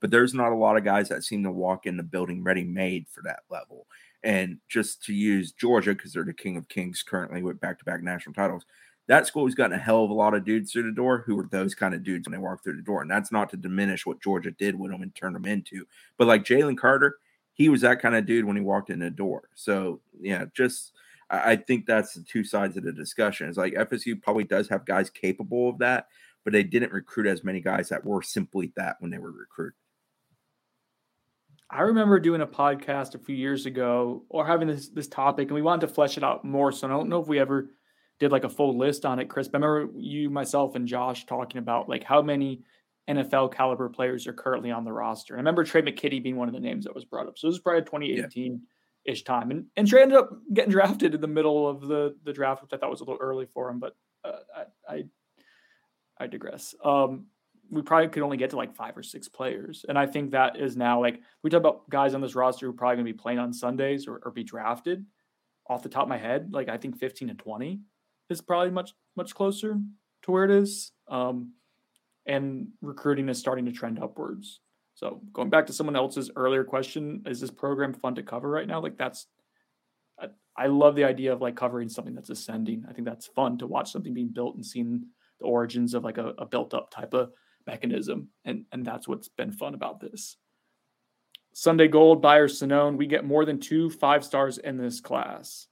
But 0.01 0.11
there's 0.11 0.33
not 0.33 0.51
a 0.51 0.55
lot 0.55 0.77
of 0.77 0.83
guys 0.83 1.09
that 1.09 1.23
seem 1.23 1.43
to 1.43 1.51
walk 1.51 1.85
in 1.85 1.97
the 1.97 2.03
building 2.03 2.43
ready 2.43 2.63
made 2.63 3.07
for 3.09 3.21
that 3.23 3.41
level. 3.49 3.87
And 4.23 4.57
just 4.67 5.03
to 5.05 5.13
use 5.13 5.51
Georgia, 5.51 5.93
because 5.93 6.13
they're 6.13 6.23
the 6.23 6.33
king 6.33 6.57
of 6.57 6.67
kings 6.67 7.03
currently 7.03 7.41
with 7.41 7.59
back 7.59 7.79
to 7.79 7.85
back 7.85 8.01
national 8.01 8.33
titles, 8.33 8.65
that 9.07 9.25
school 9.25 9.45
has 9.45 9.55
gotten 9.55 9.77
a 9.77 9.81
hell 9.81 10.03
of 10.03 10.09
a 10.09 10.13
lot 10.13 10.33
of 10.33 10.45
dudes 10.45 10.71
through 10.71 10.83
the 10.83 10.91
door 10.91 11.23
who 11.25 11.37
are 11.39 11.47
those 11.51 11.73
kind 11.73 11.93
of 11.93 12.03
dudes 12.03 12.27
when 12.27 12.33
they 12.33 12.43
walk 12.43 12.63
through 12.63 12.75
the 12.75 12.81
door. 12.81 13.01
And 13.01 13.09
that's 13.09 13.31
not 13.31 13.49
to 13.49 13.57
diminish 13.57 14.05
what 14.05 14.21
Georgia 14.21 14.51
did 14.51 14.77
with 14.77 14.91
them 14.91 15.01
and 15.01 15.15
turned 15.15 15.35
them 15.35 15.45
into. 15.45 15.85
But 16.17 16.27
like 16.27 16.43
Jalen 16.43 16.77
Carter, 16.77 17.17
he 17.53 17.69
was 17.69 17.81
that 17.81 18.01
kind 18.01 18.15
of 18.15 18.25
dude 18.25 18.45
when 18.45 18.55
he 18.55 18.61
walked 18.61 18.89
in 18.89 18.99
the 18.99 19.09
door. 19.09 19.49
So 19.55 20.01
yeah, 20.21 20.45
just 20.53 20.93
I, 21.29 21.55
think 21.55 21.85
that's 21.85 22.13
the 22.13 22.23
two 22.23 22.43
sides 22.43 22.75
of 22.77 22.83
the 22.83 22.91
discussion. 22.91 23.47
It's 23.47 23.57
like 23.57 23.73
FSU 23.73 24.21
probably 24.21 24.45
does 24.45 24.67
have 24.69 24.85
guys 24.85 25.09
capable 25.09 25.69
of 25.69 25.77
that, 25.79 26.07
but 26.43 26.53
they 26.53 26.63
didn't 26.63 26.91
recruit 26.91 27.27
as 27.27 27.43
many 27.43 27.61
guys 27.61 27.89
that 27.89 28.03
were 28.03 28.21
simply 28.21 28.73
that 28.75 28.97
when 28.99 29.11
they 29.11 29.19
were 29.19 29.31
recruited. 29.31 29.75
I 31.69 31.81
remember 31.81 32.19
doing 32.19 32.41
a 32.41 32.47
podcast 32.47 33.13
a 33.13 33.19
few 33.19 33.35
years 33.35 33.67
ago 33.67 34.23
or 34.29 34.45
having 34.45 34.67
this 34.67 34.89
this 34.89 35.07
topic, 35.07 35.49
and 35.49 35.55
we 35.55 35.61
wanted 35.61 35.85
to 35.87 35.93
flesh 35.93 36.17
it 36.17 36.23
out 36.23 36.43
more. 36.43 36.71
So 36.71 36.87
I 36.87 36.89
don't 36.89 37.09
know 37.09 37.21
if 37.21 37.27
we 37.27 37.39
ever 37.39 37.69
did 38.19 38.31
like 38.31 38.43
a 38.43 38.49
full 38.49 38.75
list 38.75 39.05
on 39.05 39.19
it, 39.19 39.29
Chris. 39.29 39.47
But 39.47 39.61
I 39.61 39.65
remember 39.67 39.99
you, 39.99 40.31
myself, 40.31 40.73
and 40.75 40.87
Josh 40.87 41.27
talking 41.27 41.59
about 41.59 41.87
like 41.87 42.03
how 42.03 42.23
many 42.23 42.63
NFL 43.07 43.53
caliber 43.53 43.87
players 43.87 44.25
are 44.25 44.33
currently 44.33 44.71
on 44.71 44.83
the 44.83 44.91
roster. 44.91 45.35
And 45.35 45.41
I 45.41 45.41
remember 45.41 45.63
Trey 45.63 45.83
McKitty 45.83 46.23
being 46.23 46.37
one 46.37 46.47
of 46.47 46.55
the 46.55 46.59
names 46.59 46.85
that 46.85 46.95
was 46.95 47.05
brought 47.05 47.27
up. 47.27 47.37
So 47.37 47.47
this 47.47 47.53
was 47.53 47.61
probably 47.61 47.83
2018. 47.83 48.51
Yeah 48.51 48.57
ish 49.09 49.23
time. 49.23 49.51
And 49.51 49.65
and 49.75 49.87
Tre 49.87 50.01
ended 50.01 50.17
up 50.17 50.29
getting 50.53 50.71
drafted 50.77 51.15
in 51.15 51.21
the 51.21 51.27
middle 51.27 51.67
of 51.67 51.81
the 51.81 52.15
the 52.23 52.33
draft, 52.33 52.61
which 52.61 52.73
I 52.73 52.77
thought 52.77 52.89
was 52.89 53.01
a 53.01 53.03
little 53.03 53.19
early 53.19 53.45
for 53.45 53.69
him, 53.69 53.79
but 53.79 53.95
uh, 54.23 54.39
I, 54.87 54.93
I 54.93 55.03
I 56.19 56.27
digress. 56.27 56.75
Um, 56.83 57.25
we 57.71 57.81
probably 57.81 58.07
could 58.09 58.23
only 58.23 58.37
get 58.37 58.49
to 58.51 58.57
like 58.57 58.73
five 58.73 58.97
or 58.97 59.03
six 59.03 59.27
players, 59.27 59.85
and 59.87 59.97
I 59.97 60.05
think 60.05 60.31
that 60.31 60.57
is 60.57 60.77
now 60.77 61.01
like 61.01 61.21
we 61.43 61.49
talk 61.49 61.59
about 61.59 61.89
guys 61.89 62.13
on 62.13 62.21
this 62.21 62.35
roster 62.35 62.65
who 62.65 62.71
are 62.71 62.75
probably 62.75 62.97
going 62.97 63.07
to 63.07 63.13
be 63.13 63.17
playing 63.17 63.39
on 63.39 63.53
Sundays 63.53 64.07
or, 64.07 64.21
or 64.23 64.31
be 64.31 64.43
drafted. 64.43 65.05
Off 65.67 65.83
the 65.83 65.89
top 65.89 66.03
of 66.03 66.09
my 66.09 66.17
head, 66.17 66.49
like 66.51 66.67
I 66.67 66.77
think 66.77 66.97
fifteen 66.97 67.27
to 67.27 67.35
twenty 67.35 67.81
is 68.29 68.41
probably 68.41 68.71
much 68.71 68.93
much 69.15 69.35
closer 69.35 69.79
to 70.23 70.31
where 70.31 70.45
it 70.45 70.51
is. 70.51 70.91
Um, 71.07 71.53
and 72.25 72.67
recruiting 72.81 73.29
is 73.29 73.39
starting 73.39 73.65
to 73.65 73.71
trend 73.71 73.99
upwards. 73.99 74.61
So 74.99 75.21
going 75.31 75.49
back 75.49 75.65
to 75.67 75.73
someone 75.73 75.95
else's 75.95 76.29
earlier 76.35 76.65
question, 76.65 77.23
is 77.25 77.39
this 77.39 77.51
program 77.51 77.93
fun 77.93 78.15
to 78.15 78.21
cover 78.21 78.49
right 78.49 78.67
now? 78.67 78.81
Like 78.81 78.97
that's, 78.97 79.27
I, 80.19 80.25
I 80.57 80.67
love 80.67 80.97
the 80.97 81.05
idea 81.05 81.31
of 81.31 81.39
like 81.39 81.55
covering 81.55 81.87
something 81.87 82.13
that's 82.13 82.29
ascending. 82.29 82.83
I 82.85 82.91
think 82.91 83.07
that's 83.07 83.25
fun 83.25 83.57
to 83.59 83.65
watch 83.65 83.93
something 83.93 84.13
being 84.13 84.33
built 84.33 84.55
and 84.55 84.65
seeing 84.65 85.05
the 85.39 85.45
origins 85.45 85.93
of 85.93 86.03
like 86.03 86.17
a, 86.17 86.33
a 86.37 86.45
built 86.45 86.73
up 86.73 86.91
type 86.91 87.13
of 87.13 87.31
mechanism. 87.65 88.27
And, 88.43 88.65
and 88.73 88.85
that's 88.85 89.07
what's 89.07 89.29
been 89.29 89.53
fun 89.53 89.73
about 89.73 90.01
this. 90.01 90.35
Sunday 91.53 91.87
Gold, 91.87 92.21
Buyer 92.21 92.49
Sonnone, 92.49 92.97
we 92.97 93.07
get 93.07 93.23
more 93.23 93.45
than 93.45 93.61
two 93.61 93.89
five 93.89 94.25
stars 94.25 94.57
in 94.57 94.75
this 94.75 94.99
class. 94.99 95.67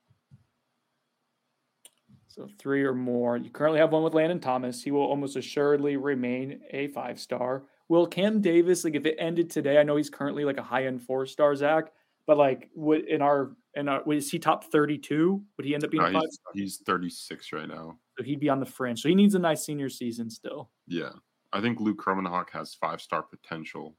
So 2.30 2.47
three 2.57 2.86
or 2.86 2.93
more. 2.93 3.36
You 3.36 3.49
currently 3.49 3.82
have 3.82 3.91
one 3.91 4.03
with 4.03 4.13
Landon 4.13 4.39
Thomas. 4.39 4.82
He 4.82 4.91
will 4.91 5.01
almost 5.01 5.36
assuredly 5.36 5.97
remain 5.97 6.61
a 6.71 6.88
five 6.88 7.19
star. 7.19 7.63
Will 7.89 8.07
Cam 8.07 8.41
Davis, 8.41 8.83
like 8.83 8.95
if 8.95 9.05
it 9.05 9.15
ended 9.17 9.49
today, 9.49 9.77
I 9.77 9.83
know 9.83 9.95
he's 9.95 10.09
currently 10.09 10.43
like 10.43 10.57
a 10.57 10.63
high 10.63 10.85
end 10.85 11.01
four 11.01 11.25
star, 11.25 11.55
Zach, 11.55 11.91
but 12.25 12.38
like 12.38 12.69
would 12.75 13.05
in 13.05 13.21
our 13.21 13.55
in 13.75 13.88
our 13.88 14.03
was 14.03 14.29
he 14.29 14.39
top 14.39 14.65
32? 14.65 15.41
Would 15.55 15.65
he 15.65 15.73
end 15.73 15.83
up 15.83 15.91
being 15.91 16.11
No, 16.11 16.19
he's, 16.19 16.39
he's 16.53 16.77
36 16.77 17.53
right 17.53 17.67
now. 17.67 17.97
So 18.17 18.23
he'd 18.23 18.39
be 18.39 18.49
on 18.49 18.59
the 18.59 18.65
fringe. 18.65 19.01
So 19.01 19.09
he 19.09 19.15
needs 19.15 19.35
a 19.35 19.39
nice 19.39 19.65
senior 19.65 19.89
season 19.89 20.29
still. 20.29 20.71
Yeah. 20.88 21.11
I 21.53 21.61
think 21.61 21.79
Luke 21.79 21.97
Kromenhoek 21.97 22.49
has 22.51 22.73
five 22.73 23.01
star 23.01 23.23
potential. 23.23 23.95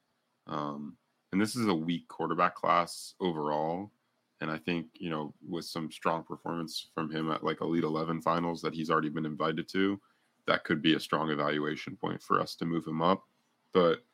Um, 0.47 0.97
and 1.33 1.41
this 1.41 1.57
is 1.57 1.67
a 1.67 1.75
weak 1.75 2.09
quarterback 2.09 2.55
class 2.55 3.15
overall. 3.21 3.93
And 4.41 4.51
I 4.51 4.59
think, 4.59 4.87
you 4.95 5.11
know, 5.11 5.35
with 5.47 5.65
some 5.65 5.91
strong 5.91 6.23
performance 6.25 6.91
from 6.95 7.11
him 7.11 7.31
at 7.31 7.43
like 7.43 7.61
Elite 7.61 7.85
11 7.85 8.23
finals 8.23 8.63
that 8.63 8.75
he's 8.75 8.91
already 8.91 9.09
been 9.09 9.27
invited 9.27 9.69
to, 9.71 10.01
that 10.47 10.65
could 10.65 10.81
be 10.81 10.95
a 10.95 11.01
strong 11.01 11.31
evaluation 11.31 11.97
point 11.97 12.23
for 12.23 12.41
us 12.41 12.55
to 12.57 12.65
move 12.65 12.87
him 12.87 13.03
up. 13.03 13.25
But 13.73 14.05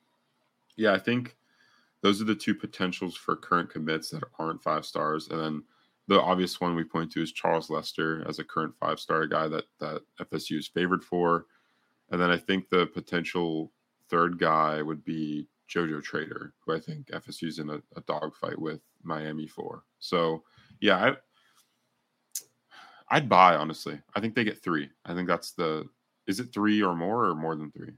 yeah, 0.77 0.93
I 0.93 0.99
think 0.99 1.37
those 2.03 2.21
are 2.21 2.27
the 2.27 2.35
two 2.35 2.55
potentials 2.55 3.17
for 3.17 3.37
current 3.37 3.71
commits 3.71 4.11
that 4.11 4.25
aren't 4.39 4.63
five 4.63 4.85
stars. 4.85 5.29
And 5.29 5.41
then 5.41 5.63
the 6.07 6.21
obvious 6.21 6.61
one 6.61 6.75
we 6.75 6.85
point 6.85 7.11
to 7.13 7.23
is 7.23 7.33
Charles 7.33 7.71
Lester 7.71 8.25
as 8.29 8.39
a 8.39 8.45
current 8.45 8.75
five 8.79 9.01
star 9.01 9.27
guy 9.27 9.49
that 9.49 9.65
that 9.81 10.03
FSU 10.21 10.59
is 10.59 10.69
favored 10.69 11.03
for. 11.03 11.47
And 12.11 12.21
then 12.21 12.31
I 12.31 12.37
think 12.37 12.69
the 12.69 12.87
potential 12.87 13.73
third 14.11 14.39
guy 14.39 14.83
would 14.83 15.05
be 15.05 15.49
Jojo 15.69 16.03
Trader, 16.03 16.53
who 16.61 16.75
I 16.75 16.81
think 16.81 17.07
FSU's 17.07 17.59
in 17.59 17.71
a, 17.71 17.81
a 17.97 18.03
dogfight 18.03 18.59
with 18.59 18.81
Miami 19.03 19.47
for. 19.47 19.85
So 19.99 20.43
yeah, 20.81 20.99
I 20.99 21.17
I'd 23.09 23.29
buy 23.29 23.57
honestly. 23.57 24.01
I 24.15 24.21
think 24.21 24.35
they 24.35 24.45
get 24.45 24.63
three. 24.63 24.91
I 25.05 25.15
think 25.15 25.29
that's 25.29 25.53
the 25.53 25.89
is 26.27 26.41
it 26.41 26.53
three 26.53 26.83
or 26.83 26.95
more 26.95 27.25
or 27.27 27.35
more 27.35 27.57
than 27.57 27.71
three? 27.71 27.93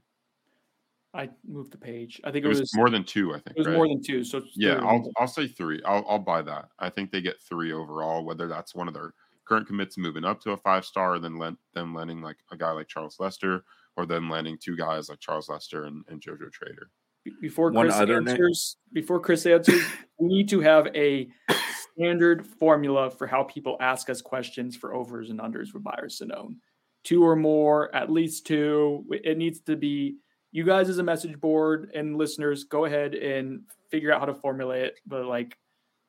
I 1.17 1.29
moved 1.47 1.71
the 1.71 1.77
page. 1.77 2.21
I 2.23 2.31
think 2.31 2.45
It 2.45 2.47
was, 2.47 2.71
more 2.75 2.89
than 2.89 3.03
two, 3.03 3.31
I 3.33 3.39
think. 3.39 3.57
it 3.57 3.57
was 3.57 3.67
right? 3.67 3.75
more 3.75 3.87
than 3.87 4.01
two. 4.03 4.23
So 4.23 4.41
Yeah, 4.55 4.75
three. 4.79 4.87
I'll 4.87 5.11
I'll 5.17 5.27
say 5.27 5.47
three. 5.47 5.81
I'll 5.83 6.05
I'll 6.07 6.19
buy 6.19 6.41
that. 6.43 6.69
I 6.79 6.89
think 6.89 7.11
they 7.11 7.21
get 7.21 7.41
three 7.41 7.73
overall. 7.73 8.23
Whether 8.23 8.47
that's 8.47 8.75
one 8.75 8.87
of 8.87 8.93
their 8.93 9.13
current 9.45 9.65
commits 9.67 9.97
moving 9.97 10.23
up 10.25 10.39
to 10.41 10.51
a 10.51 10.57
five 10.57 10.85
star, 10.85 11.15
and 11.15 11.23
then 11.23 11.37
let 11.39 11.53
them 11.73 11.95
landing 11.95 12.21
like 12.21 12.37
a 12.51 12.57
guy 12.57 12.71
like 12.71 12.87
Charles 12.87 13.17
Lester, 13.19 13.63
or 13.95 14.05
then 14.05 14.29
landing 14.29 14.57
two 14.61 14.77
guys 14.77 15.09
like 15.09 15.19
Charles 15.19 15.49
Lester 15.49 15.85
and, 15.85 16.03
and 16.07 16.21
Jojo 16.21 16.51
Trader. 16.51 16.91
Be- 17.25 17.33
before 17.41 17.71
One 17.71 17.87
Chris 17.87 17.95
other 17.99 18.21
na- 18.21 18.31
answers, 18.31 18.77
before 18.93 19.19
Chris 19.19 19.45
answers, 19.45 19.81
we 20.19 20.27
need 20.27 20.49
to 20.49 20.59
have 20.61 20.87
a 20.95 21.27
standard 21.93 22.45
formula 22.45 23.09
for 23.09 23.25
how 23.25 23.43
people 23.43 23.75
ask 23.79 24.09
us 24.09 24.21
questions 24.21 24.75
for 24.75 24.93
overs 24.93 25.29
and 25.31 25.39
unders 25.39 25.69
for 25.69 25.79
buyers 25.79 26.17
to 26.17 26.25
know. 26.25 26.51
Two 27.03 27.23
or 27.23 27.35
more, 27.35 27.93
at 27.95 28.11
least 28.11 28.45
two. 28.45 29.05
It 29.09 29.37
needs 29.37 29.61
to 29.61 29.75
be 29.75 30.17
you 30.51 30.63
guys 30.63 30.89
as 30.89 30.97
a 30.97 31.03
message 31.03 31.39
board 31.39 31.91
and 31.93 32.17
listeners. 32.17 32.63
Go 32.63 32.85
ahead 32.85 33.13
and 33.13 33.61
figure 33.89 34.11
out 34.11 34.19
how 34.19 34.25
to 34.25 34.33
formulate 34.33 34.83
it, 34.83 34.99
but 35.05 35.25
like 35.25 35.57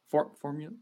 for, 0.08 0.30
formula 0.40 0.72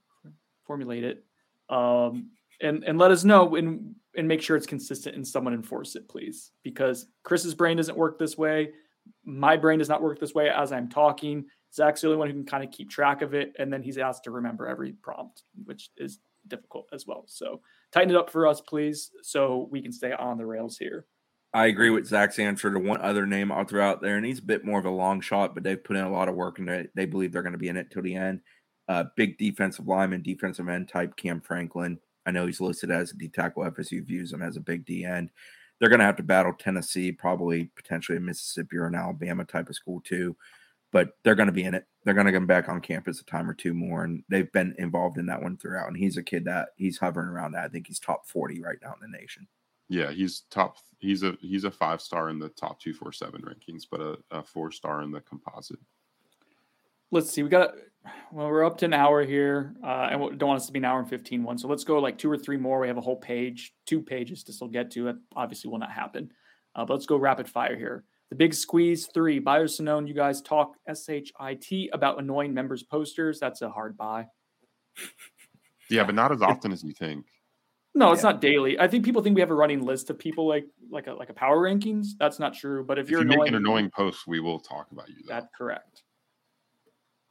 formulate 0.65 1.05
it, 1.05 1.25
um, 1.69 2.31
and 2.61 2.85
and 2.85 2.99
let 2.99 3.11
us 3.11 3.25
know 3.25 3.57
and 3.57 3.95
and 4.17 4.27
make 4.27 4.43
sure 4.43 4.57
it's 4.57 4.67
consistent 4.67 5.15
and 5.15 5.27
someone 5.27 5.55
enforce 5.55 5.95
it, 5.97 6.09
please, 6.09 6.53
because 6.63 7.07
Chris's 7.23 7.55
brain 7.55 7.77
doesn't 7.77 7.97
work 7.97 8.19
this 8.19 8.39
way 8.39 8.71
my 9.25 9.57
brain 9.57 9.79
does 9.79 9.89
not 9.89 10.03
work 10.03 10.19
this 10.19 10.35
way 10.35 10.51
as 10.51 10.73
I'm 10.73 10.89
talking. 10.89 11.47
Zach's 11.75 12.01
the 12.01 12.09
only 12.09 12.19
one 12.19 12.29
who 12.29 12.35
can 12.35 12.47
kind 12.47 12.65
of 12.65 12.71
keep 12.71 12.91
track 12.91 13.23
of 13.23 13.35
it, 13.35 13.53
and 13.59 13.73
then 13.73 13.83
he's 13.83 13.99
asked 13.99 14.25
to 14.25 14.31
remember 14.31 14.67
every 14.67 14.93
prompt, 14.93 15.43
which 15.65 15.91
is 15.97 16.21
difficult 16.49 16.89
as 16.93 17.07
well. 17.07 17.25
So 17.27 17.61
tighten 17.93 18.11
it 18.11 18.17
up 18.17 18.31
for 18.31 18.47
us, 18.47 18.61
please, 18.61 19.11
so 19.23 19.69
we 19.71 19.83
can 19.83 19.93
stay 19.93 20.13
on 20.13 20.39
the 20.39 20.47
rails 20.47 20.79
here. 20.79 21.07
I 21.55 21.67
agree 21.67 21.91
with 21.91 22.07
Zach's 22.07 22.39
answer 22.39 22.71
to 22.71 22.79
one 22.79 23.01
other 23.01 23.27
name 23.27 23.51
I'll 23.51 23.65
throw 23.65 23.87
out 23.87 24.03
there, 24.03 24.17
and 24.17 24.27
he's 24.27 24.41
a 24.41 24.43
bit 24.43 24.65
more 24.65 24.79
of 24.79 24.85
a 24.85 24.91
long 24.91 25.21
shot, 25.21 25.55
but 25.55 25.63
they've 25.63 25.83
put 25.83 25.97
in 25.97 26.05
a 26.05 26.11
lot 26.13 26.29
of 26.29 26.35
work 26.35 26.59
and 26.59 26.69
they, 26.69 26.87
they 26.95 27.07
believe 27.07 27.33
they're 27.33 27.43
going 27.43 27.53
to 27.53 27.59
be 27.59 27.69
in 27.69 27.77
it 27.77 27.91
till 27.91 28.03
the 28.03 28.15
end. 28.15 28.41
Uh, 28.89 29.05
big 29.17 29.39
defensive 29.39 29.87
lineman, 29.87 30.23
defensive 30.23 30.69
end 30.69 30.89
type 30.89 31.17
Cam 31.17 31.41
Franklin. 31.41 31.99
I 32.27 32.31
know 32.31 32.47
he's 32.47 32.61
listed 32.61 32.91
as 32.91 33.13
a 33.13 33.17
D 33.17 33.29
tackle. 33.29 33.65
FSU 33.65 34.05
views 34.05 34.33
him 34.33 34.43
as 34.43 34.57
a 34.57 34.61
big 34.61 34.85
D 34.85 35.05
end. 35.05 35.31
They're 35.79 35.89
going 35.89 36.01
to 36.01 36.07
have 36.07 36.17
to 36.17 36.23
battle 36.23 36.53
Tennessee, 36.53 37.13
probably 37.13 37.71
potentially 37.77 38.19
a 38.19 38.21
Mississippi 38.21 38.77
or 38.77 38.87
an 38.87 38.95
Alabama 38.95 39.45
type 39.45 39.69
of 39.69 39.77
school 39.77 40.01
too, 40.01 40.37
but 40.93 41.11
they're 41.23 41.35
going 41.35 41.49
to 41.49 41.53
be 41.53 41.65
in 41.65 41.75
it. 41.75 41.85
They're 42.05 42.15
going 42.15 42.27
to 42.27 42.33
come 42.33 42.47
back 42.47 42.69
on 42.69 42.81
campus 42.81 43.21
a 43.21 43.25
time 43.25 43.49
or 43.49 43.55
two 43.55 43.75
more, 43.75 44.05
and 44.05 44.23
they've 44.29 44.51
been 44.53 44.75
involved 44.79 45.19
in 45.19 45.27
that 45.27 45.43
one 45.43 45.57
throughout. 45.57 45.89
And 45.89 45.97
he's 45.97 46.17
a 46.17 46.23
kid 46.23 46.45
that 46.45 46.69
he's 46.77 46.99
hovering 46.99 47.29
around 47.29 47.53
that. 47.53 47.65
I 47.65 47.69
think 47.69 47.87
he's 47.87 48.01
top 48.01 48.27
forty 48.29 48.61
right 48.61 48.79
now 48.83 48.95
in 48.95 49.11
the 49.11 49.19
nation. 49.19 49.49
Yeah, 49.89 50.11
he's 50.11 50.43
top. 50.51 50.77
He's 50.99 51.23
a 51.23 51.37
he's 51.41 51.65
a 51.65 51.71
five 51.71 52.01
star 52.01 52.29
in 52.29 52.39
the 52.39 52.49
top 52.51 52.81
two 52.81 52.93
four 52.93 53.13
seven 53.13 53.43
rankings, 53.43 53.85
but 53.91 54.01
a, 54.01 54.17
a 54.31 54.43
four 54.43 54.71
star 54.73 55.03
in 55.03 55.11
the 55.11 55.21
composite. 55.21 55.79
Let's 57.13 57.31
see. 57.31 57.43
We 57.43 57.49
got 57.49 57.75
well, 58.33 58.49
we're 58.49 58.65
up 58.65 58.79
to 58.79 58.85
an 58.85 58.95
hour 58.95 59.25
here, 59.25 59.75
uh, 59.85 60.09
and 60.11 60.21
we 60.21 60.37
don't 60.37 60.49
want 60.49 60.61
us 60.61 60.67
to 60.67 60.73
be 60.73 60.79
an 60.79 60.85
hour 60.85 60.99
and 60.99 61.09
15 61.09 61.43
one. 61.43 61.59
So 61.59 61.69
let's 61.69 61.85
go 61.85 61.99
like 61.99 62.19
two 62.19 62.31
or 62.31 62.39
three 62.39 62.57
more. 62.57 62.81
We 62.81 62.89
have 62.89 62.99
a 62.99 63.03
whole 63.03 63.17
page, 63.17 63.73
two 63.85 64.01
pages 64.01 64.43
to 64.45 64.53
still 64.53 64.69
get 64.69 64.91
to. 64.93 65.05
That 65.05 65.17
obviously 65.35 65.71
will 65.71 65.79
not 65.79 65.93
happen. 65.93 66.31
Uh, 66.75 66.85
but 66.85 66.95
let's 66.95 67.07
go 67.07 67.17
rapid 67.17 67.49
fire 67.49 67.77
here. 67.77 68.05
The 68.31 68.37
big 68.37 68.55
squeeze 68.55 69.09
three. 69.13 69.39
Buyers 69.39 69.79
Sonnone, 69.79 70.09
you 70.09 70.15
guys 70.15 70.43
talk 70.43 70.75
shit 71.07 71.31
about 71.93 72.19
annoying 72.19 72.53
members 72.53 72.83
posters. 72.83 73.39
That's 73.39 73.63
a 73.63 73.71
hard 73.71 73.97
buy. 73.97 74.27
Yeah, 75.89 76.05
but 76.05 76.17
not 76.17 76.33
as 76.33 76.43
often 76.43 76.73
as 76.73 76.83
you 76.83 76.93
think. 76.93 77.27
No, 77.97 78.13
it's 78.13 78.23
Yeah. 78.23 78.31
not 78.33 78.41
daily. 78.41 78.79
I 78.79 78.87
think 78.89 79.05
people 79.05 79.23
think 79.23 79.35
we 79.35 79.41
have 79.41 79.51
a 79.51 79.55
running 79.55 79.83
list 79.85 80.11
of 80.11 80.19
people 80.19 80.47
like 80.47 80.67
like 80.91 81.07
a 81.07 81.15
like 81.15 81.31
a 81.31 81.35
power 81.35 81.59
rankings. 81.63 82.09
That's 82.19 82.39
not 82.39 82.55
true. 82.55 82.85
But 82.85 82.99
if 82.99 83.07
If 83.07 83.11
you're 83.11 83.23
you 83.23 83.27
make 83.27 83.37
annoying, 83.39 83.49
an 83.49 83.55
annoying 83.57 83.91
post, 83.91 84.27
we 84.27 84.39
will 84.41 84.61
talk 84.61 84.93
about 84.93 85.09
you. 85.09 85.17
Though. 85.27 85.35
that's 85.35 85.49
correct. 85.57 86.03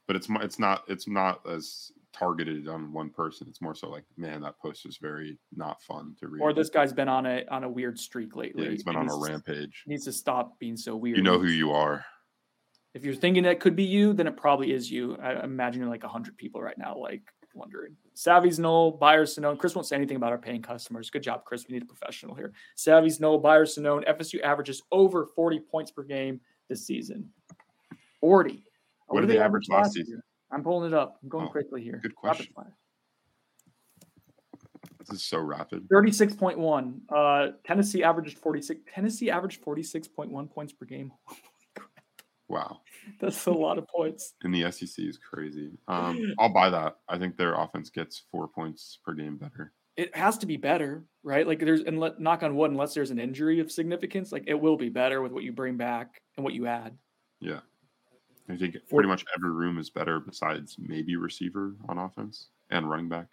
but 0.08 0.16
it's 0.16 0.28
it's 0.42 0.60
not 0.60 0.84
it's 0.88 1.08
not 1.08 1.48
as 1.50 1.92
targeted 2.14 2.68
on 2.68 2.94
one 2.94 3.10
person. 3.10 3.48
It's 3.50 3.62
more 3.62 3.76
so 3.76 3.90
like, 3.90 4.06
man, 4.18 4.42
that 4.42 4.58
post 4.60 4.86
is 4.86 4.98
very 4.98 5.38
not 5.56 5.82
fun 5.82 6.16
to 6.20 6.28
read. 6.28 6.42
Or 6.42 6.54
this 6.54 6.70
guy's 6.70 6.94
been 6.94 7.10
on 7.10 7.26
a 7.26 7.44
on 7.50 7.64
a 7.64 7.70
weird 7.70 8.00
streak 8.00 8.36
lately. 8.36 8.64
yeah, 8.66 8.72
he's 8.72 8.84
been 8.84 8.94
He 8.94 9.00
on 9.00 9.08
a 9.10 9.12
needs 9.12 9.26
to- 9.26 9.32
rampage. 9.32 9.84
Needs 9.88 10.06
to 10.06 10.12
stop 10.14 10.58
being 10.60 10.78
so 10.78 10.96
weird. 10.96 11.18
You 11.18 11.24
know 11.24 11.40
who 11.40 11.48
you 11.48 11.72
are. 11.72 12.06
If 12.94 13.04
you're 13.04 13.14
thinking 13.16 13.44
that 13.44 13.60
could 13.60 13.76
be 13.76 13.84
you, 13.84 14.14
then 14.14 14.26
it 14.26 14.38
probably 14.38 14.72
is 14.72 14.90
you. 14.90 15.18
I 15.18 15.44
imagine 15.44 15.82
you're 15.82 15.90
like 15.90 16.04
hundred 16.04 16.38
people 16.38 16.62
right 16.62 16.78
now, 16.78 16.96
like 16.98 17.24
wondering. 17.56 17.96
Savvy's 18.14 18.60
Knoll, 18.60 18.92
Buyers 18.92 19.36
Sonnone. 19.36 19.58
Chris 19.58 19.76
won't 19.76 19.88
say 19.88 19.96
anything 19.96 20.18
about 20.18 20.32
our 20.32 20.38
paying 20.38 20.62
customers. 20.62 21.10
Good 21.10 21.24
job, 21.24 21.44
Chris. 21.46 21.66
We 21.68 21.74
need 21.74 21.84
a 21.84 21.86
professional 21.86 22.36
here. 22.36 22.54
Savvy's 22.76 23.20
Knoll, 23.20 23.40
Buyers 23.40 23.76
Sonnone. 23.78 24.08
FSU 24.08 24.42
averages 24.42 24.82
over 24.92 25.26
40 25.36 25.60
points 25.60 25.92
per 25.92 26.04
game 26.04 26.40
this 26.70 26.86
season. 26.86 27.30
40. 28.20 28.64
What 29.08 29.22
did 29.22 29.30
they 29.30 29.40
average 29.40 29.68
last 29.70 29.94
season? 29.94 30.22
I'm 30.52 30.64
pulling 30.64 30.92
it 30.92 30.98
up. 30.98 31.20
I'm 31.24 31.30
going 31.30 31.48
Oh, 31.48 31.52
quickly 31.52 31.82
here. 31.84 32.00
good 32.02 32.16
question. 32.16 32.48
This 35.00 35.18
is 35.20 35.24
so 35.24 35.40
rapid. 35.40 35.88
36.1. 35.90 37.00
Uh, 37.10 37.52
Tennessee 37.64 38.04
averages 38.04 38.34
46. 38.34 38.82
Tennessee 38.94 39.30
averaged 39.30 39.64
46.1 39.64 40.50
points 40.50 40.74
per 40.74 40.86
game. 40.86 41.12
Wow. 42.48 42.82
That's 43.20 43.46
a 43.46 43.52
lot 43.52 43.78
of 43.78 43.88
points. 43.88 44.34
And 44.44 44.54
the 44.54 44.72
SEC 44.72 45.06
is 45.06 45.18
crazy. 45.18 45.72
Um, 45.88 46.34
I'll 46.40 46.54
buy 46.54 46.70
that. 46.70 46.98
I 47.10 47.18
think 47.18 47.38
their 47.38 47.56
offense 47.56 47.90
gets 47.90 48.24
four 48.32 48.48
points 48.48 49.00
per 49.04 49.14
game 49.14 49.38
better. 49.38 49.74
It 49.98 50.16
has 50.16 50.38
to 50.40 50.46
be 50.46 50.58
better, 50.58 51.06
right? 51.24 51.48
Like 51.48 51.60
there's 51.60 51.82
and 51.82 52.00
let, 52.00 52.20
knock 52.20 52.44
on 52.44 52.56
wood, 52.56 52.72
unless 52.72 52.94
there's 52.94 53.12
an 53.12 53.20
injury 53.20 53.60
of 53.60 53.72
significance, 53.72 54.32
like 54.32 54.44
it 54.48 54.60
will 54.60 54.76
be 54.76 54.90
better 54.90 55.22
with 55.22 55.32
what 55.32 55.44
you 55.44 55.54
bring 55.54 55.78
back 55.78 56.22
and 56.36 56.44
what 56.44 56.54
you 56.54 56.68
add. 56.68 56.98
Yeah. 57.40 57.62
I 58.50 58.58
think 58.58 58.76
pretty 58.90 59.08
much 59.08 59.26
every 59.36 59.52
room 59.52 59.80
is 59.80 59.90
better 59.90 60.20
besides 60.20 60.76
maybe 60.78 61.16
receiver 61.16 61.76
on 61.90 61.98
offense 61.98 62.50
and 62.70 62.90
running 62.90 63.10
back. 63.10 63.28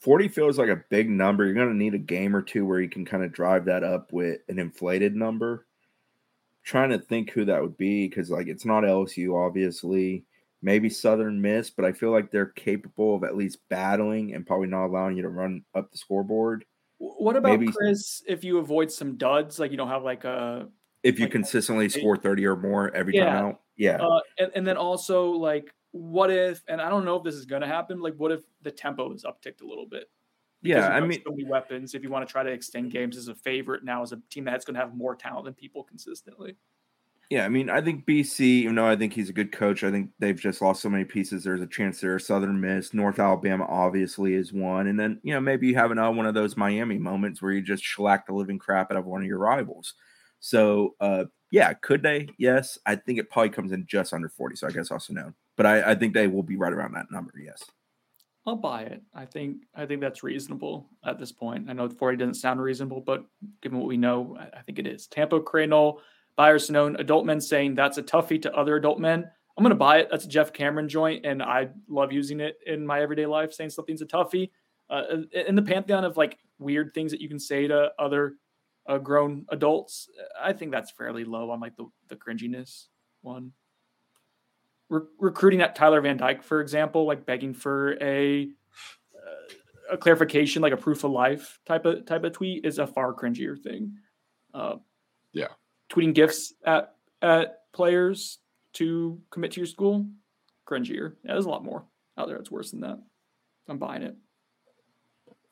40 0.00 0.28
feels 0.28 0.58
like 0.58 0.68
a 0.68 0.82
big 0.90 1.08
number. 1.08 1.44
You're 1.44 1.54
going 1.54 1.68
to 1.68 1.74
need 1.74 1.94
a 1.94 1.98
game 1.98 2.36
or 2.36 2.42
two 2.42 2.66
where 2.66 2.80
you 2.80 2.88
can 2.88 3.04
kind 3.04 3.24
of 3.24 3.32
drive 3.32 3.64
that 3.66 3.82
up 3.82 4.12
with 4.12 4.40
an 4.48 4.58
inflated 4.58 5.14
number. 5.14 5.65
Trying 6.66 6.90
to 6.90 6.98
think 6.98 7.30
who 7.30 7.46
that 7.46 7.62
would 7.62 7.78
be 7.78 8.08
because, 8.08 8.28
like, 8.28 8.48
it's 8.48 8.66
not 8.66 8.82
LSU, 8.82 9.34
obviously. 9.34 10.24
Maybe 10.62 10.90
Southern 10.90 11.40
Miss, 11.40 11.70
but 11.70 11.84
I 11.84 11.92
feel 11.92 12.10
like 12.10 12.30
they're 12.30 12.46
capable 12.46 13.14
of 13.14 13.24
at 13.24 13.36
least 13.36 13.60
battling 13.70 14.34
and 14.34 14.46
probably 14.46 14.66
not 14.66 14.86
allowing 14.86 15.16
you 15.16 15.22
to 15.22 15.28
run 15.28 15.62
up 15.74 15.92
the 15.92 15.98
scoreboard. 15.98 16.64
What 16.98 17.36
about 17.36 17.60
maybe, 17.60 17.70
Chris? 17.70 18.22
If 18.26 18.42
you 18.42 18.58
avoid 18.58 18.90
some 18.90 19.16
duds, 19.16 19.58
like 19.58 19.70
you 19.70 19.76
don't 19.76 19.88
have 19.88 20.02
like 20.02 20.24
a 20.24 20.66
if 21.02 21.18
you 21.18 21.26
like, 21.26 21.32
consistently 21.32 21.88
score 21.88 22.16
thirty 22.16 22.46
or 22.46 22.56
more 22.56 22.92
every 22.96 23.14
yeah, 23.14 23.26
time 23.26 23.44
out, 23.44 23.60
yeah. 23.76 23.98
Uh, 23.98 24.20
and, 24.38 24.50
and 24.54 24.66
then 24.66 24.78
also 24.78 25.30
like, 25.30 25.72
what 25.92 26.30
if? 26.30 26.62
And 26.68 26.80
I 26.80 26.88
don't 26.88 27.04
know 27.04 27.16
if 27.16 27.22
this 27.22 27.34
is 27.34 27.44
going 27.44 27.62
to 27.62 27.68
happen. 27.68 28.00
Like, 28.00 28.14
what 28.16 28.32
if 28.32 28.40
the 28.62 28.70
tempo 28.70 29.12
is 29.12 29.24
upticked 29.24 29.62
a 29.62 29.66
little 29.66 29.86
bit? 29.86 30.08
Yeah, 30.62 30.88
I 30.88 31.00
mean, 31.00 31.22
so 31.24 31.30
many 31.30 31.44
weapons. 31.44 31.94
If 31.94 32.02
you 32.02 32.10
want 32.10 32.26
to 32.26 32.30
try 32.30 32.42
to 32.42 32.50
extend 32.50 32.90
games 32.90 33.16
as 33.16 33.28
a 33.28 33.34
favorite 33.34 33.84
now, 33.84 34.02
as 34.02 34.12
a 34.12 34.20
team 34.30 34.44
that's 34.44 34.64
going 34.64 34.74
to 34.74 34.80
have 34.80 34.94
more 34.94 35.14
talent 35.14 35.44
than 35.44 35.54
people 35.54 35.84
consistently. 35.84 36.56
Yeah, 37.28 37.44
I 37.44 37.48
mean, 37.48 37.68
I 37.68 37.80
think 37.80 38.06
BC, 38.06 38.40
even 38.40 38.76
though 38.76 38.86
I 38.86 38.94
think 38.94 39.12
he's 39.12 39.28
a 39.28 39.32
good 39.32 39.50
coach, 39.50 39.82
I 39.82 39.90
think 39.90 40.10
they've 40.20 40.38
just 40.38 40.62
lost 40.62 40.80
so 40.80 40.88
many 40.88 41.04
pieces. 41.04 41.42
There's 41.42 41.60
a 41.60 41.66
chance 41.66 42.00
there. 42.00 42.14
Are 42.14 42.18
southern 42.20 42.60
Miss, 42.60 42.94
North 42.94 43.18
Alabama 43.18 43.66
obviously 43.68 44.34
is 44.34 44.52
one. 44.52 44.86
And 44.86 44.98
then, 44.98 45.18
you 45.24 45.34
know, 45.34 45.40
maybe 45.40 45.66
you 45.66 45.74
have 45.74 45.90
another 45.90 46.16
one 46.16 46.26
of 46.26 46.34
those 46.34 46.56
Miami 46.56 46.98
moments 46.98 47.42
where 47.42 47.50
you 47.50 47.62
just 47.62 47.82
shellac 47.82 48.26
the 48.26 48.32
living 48.32 48.60
crap 48.60 48.92
out 48.92 48.96
of 48.96 49.06
one 49.06 49.22
of 49.22 49.26
your 49.26 49.38
rivals. 49.38 49.94
So, 50.38 50.94
uh, 51.00 51.24
yeah, 51.50 51.72
could 51.72 52.02
they? 52.02 52.28
Yes. 52.38 52.78
I 52.86 52.94
think 52.94 53.18
it 53.18 53.28
probably 53.28 53.50
comes 53.50 53.72
in 53.72 53.86
just 53.86 54.12
under 54.12 54.28
40. 54.28 54.54
So 54.54 54.68
I 54.68 54.70
guess 54.70 54.92
also 54.92 55.12
no. 55.12 55.32
But 55.56 55.66
I, 55.66 55.92
I 55.92 55.94
think 55.96 56.14
they 56.14 56.28
will 56.28 56.44
be 56.44 56.56
right 56.56 56.72
around 56.72 56.92
that 56.94 57.10
number. 57.10 57.32
Yes. 57.42 57.64
I'll 58.46 58.56
buy 58.56 58.82
it. 58.82 59.02
I 59.12 59.24
think 59.24 59.58
I 59.74 59.86
think 59.86 60.00
that's 60.00 60.22
reasonable 60.22 60.88
at 61.04 61.18
this 61.18 61.32
point. 61.32 61.68
I 61.68 61.72
know 61.72 61.88
40 61.88 62.16
doesn't 62.16 62.34
sound 62.34 62.60
reasonable, 62.60 63.00
but 63.00 63.24
given 63.60 63.78
what 63.78 63.88
we 63.88 63.96
know, 63.96 64.36
I, 64.38 64.58
I 64.58 64.62
think 64.62 64.78
it 64.78 64.86
is. 64.86 65.08
Tampa 65.08 65.40
Cranol 65.40 65.98
Buyer 66.36 66.58
Sonnone 66.58 67.00
adult 67.00 67.26
men 67.26 67.40
saying 67.40 67.74
that's 67.74 67.98
a 67.98 68.02
toughie 68.02 68.40
to 68.42 68.54
other 68.54 68.76
adult 68.76 69.00
men. 69.00 69.28
I'm 69.58 69.64
to 69.64 69.74
buy 69.74 69.98
it. 69.98 70.08
That's 70.10 70.26
a 70.26 70.28
Jeff 70.28 70.52
Cameron 70.52 70.88
joint, 70.88 71.24
and 71.24 71.42
I 71.42 71.70
love 71.88 72.12
using 72.12 72.40
it 72.40 72.58
in 72.66 72.86
my 72.86 73.00
everyday 73.00 73.24
life, 73.24 73.54
saying 73.54 73.70
something's 73.70 74.02
a 74.02 74.06
toughie. 74.06 74.50
Uh, 74.90 75.02
in 75.32 75.54
the 75.54 75.62
pantheon 75.62 76.04
of 76.04 76.16
like 76.16 76.38
weird 76.58 76.92
things 76.94 77.10
that 77.10 77.22
you 77.22 77.28
can 77.28 77.40
say 77.40 77.66
to 77.66 77.90
other 77.98 78.34
uh, 78.86 78.98
grown 78.98 79.46
adults, 79.48 80.08
I 80.40 80.52
think 80.52 80.72
that's 80.72 80.90
fairly 80.90 81.24
low 81.24 81.50
on 81.50 81.58
like 81.58 81.74
the, 81.76 81.86
the 82.08 82.16
cringiness 82.16 82.88
one. 83.22 83.52
Re- 84.88 85.02
recruiting 85.18 85.60
at 85.62 85.74
Tyler 85.74 86.00
Van 86.00 86.16
Dyke, 86.16 86.42
for 86.42 86.60
example, 86.60 87.06
like 87.06 87.26
begging 87.26 87.54
for 87.54 87.96
a 88.00 88.48
uh, 89.14 89.94
a 89.94 89.96
clarification, 89.96 90.62
like 90.62 90.72
a 90.72 90.76
proof 90.76 91.04
of 91.04 91.10
life 91.10 91.58
type 91.66 91.84
of 91.84 92.06
type 92.06 92.24
of 92.24 92.32
tweet, 92.32 92.64
is 92.64 92.78
a 92.78 92.86
far 92.86 93.12
cringier 93.12 93.60
thing. 93.60 93.94
Uh, 94.54 94.76
yeah, 95.32 95.48
tweeting 95.90 96.14
gifts 96.14 96.54
at 96.64 96.94
at 97.22 97.72
players 97.72 98.38
to 98.74 99.20
commit 99.30 99.52
to 99.52 99.60
your 99.60 99.66
school, 99.66 100.06
cringier. 100.66 101.14
Yeah, 101.24 101.32
there's 101.32 101.46
a 101.46 101.50
lot 101.50 101.64
more 101.64 101.84
out 102.16 102.28
there 102.28 102.36
that's 102.36 102.50
worse 102.50 102.70
than 102.70 102.80
that. 102.80 102.98
I'm 103.68 103.78
buying 103.78 104.02
it. 104.02 104.16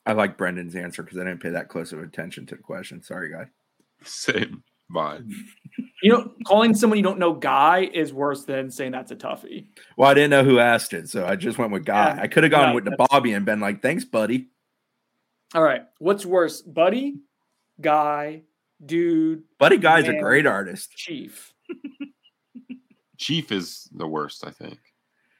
I 0.06 0.12
like 0.12 0.36
Brendan's 0.36 0.76
answer 0.76 1.02
because 1.02 1.18
I 1.18 1.24
didn't 1.24 1.42
pay 1.42 1.50
that 1.50 1.68
close 1.68 1.92
of 1.92 2.02
attention 2.02 2.46
to 2.46 2.56
the 2.56 2.62
question. 2.62 3.02
Sorry, 3.02 3.32
guy. 3.32 3.46
Same. 4.04 4.62
Bye. 4.94 5.20
You 6.02 6.12
know, 6.12 6.32
calling 6.46 6.72
someone 6.72 6.98
you 6.98 7.02
don't 7.02 7.18
know 7.18 7.32
guy 7.32 7.90
is 7.92 8.12
worse 8.12 8.44
than 8.44 8.70
saying 8.70 8.92
that's 8.92 9.10
a 9.10 9.16
toughie. 9.16 9.66
Well, 9.96 10.08
I 10.08 10.14
didn't 10.14 10.30
know 10.30 10.44
who 10.44 10.60
asked 10.60 10.92
it, 10.92 11.08
so 11.08 11.26
I 11.26 11.34
just 11.34 11.58
went 11.58 11.72
with 11.72 11.84
guy. 11.84 12.14
Yeah, 12.14 12.22
I 12.22 12.28
could 12.28 12.44
have 12.44 12.52
gone 12.52 12.74
with 12.74 12.84
the 12.84 12.96
Bobby 12.96 13.32
and 13.32 13.44
been 13.44 13.58
like, 13.58 13.82
"Thanks, 13.82 14.04
buddy." 14.04 14.48
All 15.52 15.62
right, 15.62 15.82
what's 15.98 16.24
worse, 16.24 16.62
buddy, 16.62 17.16
guy, 17.80 18.42
dude. 18.84 19.42
Buddy 19.58 19.78
Guy's 19.78 20.08
a 20.08 20.18
great 20.18 20.46
artist. 20.46 20.92
Chief. 20.92 21.52
Chief 23.18 23.50
is 23.50 23.88
the 23.92 24.06
worst, 24.06 24.46
I 24.46 24.50
think. 24.50 24.78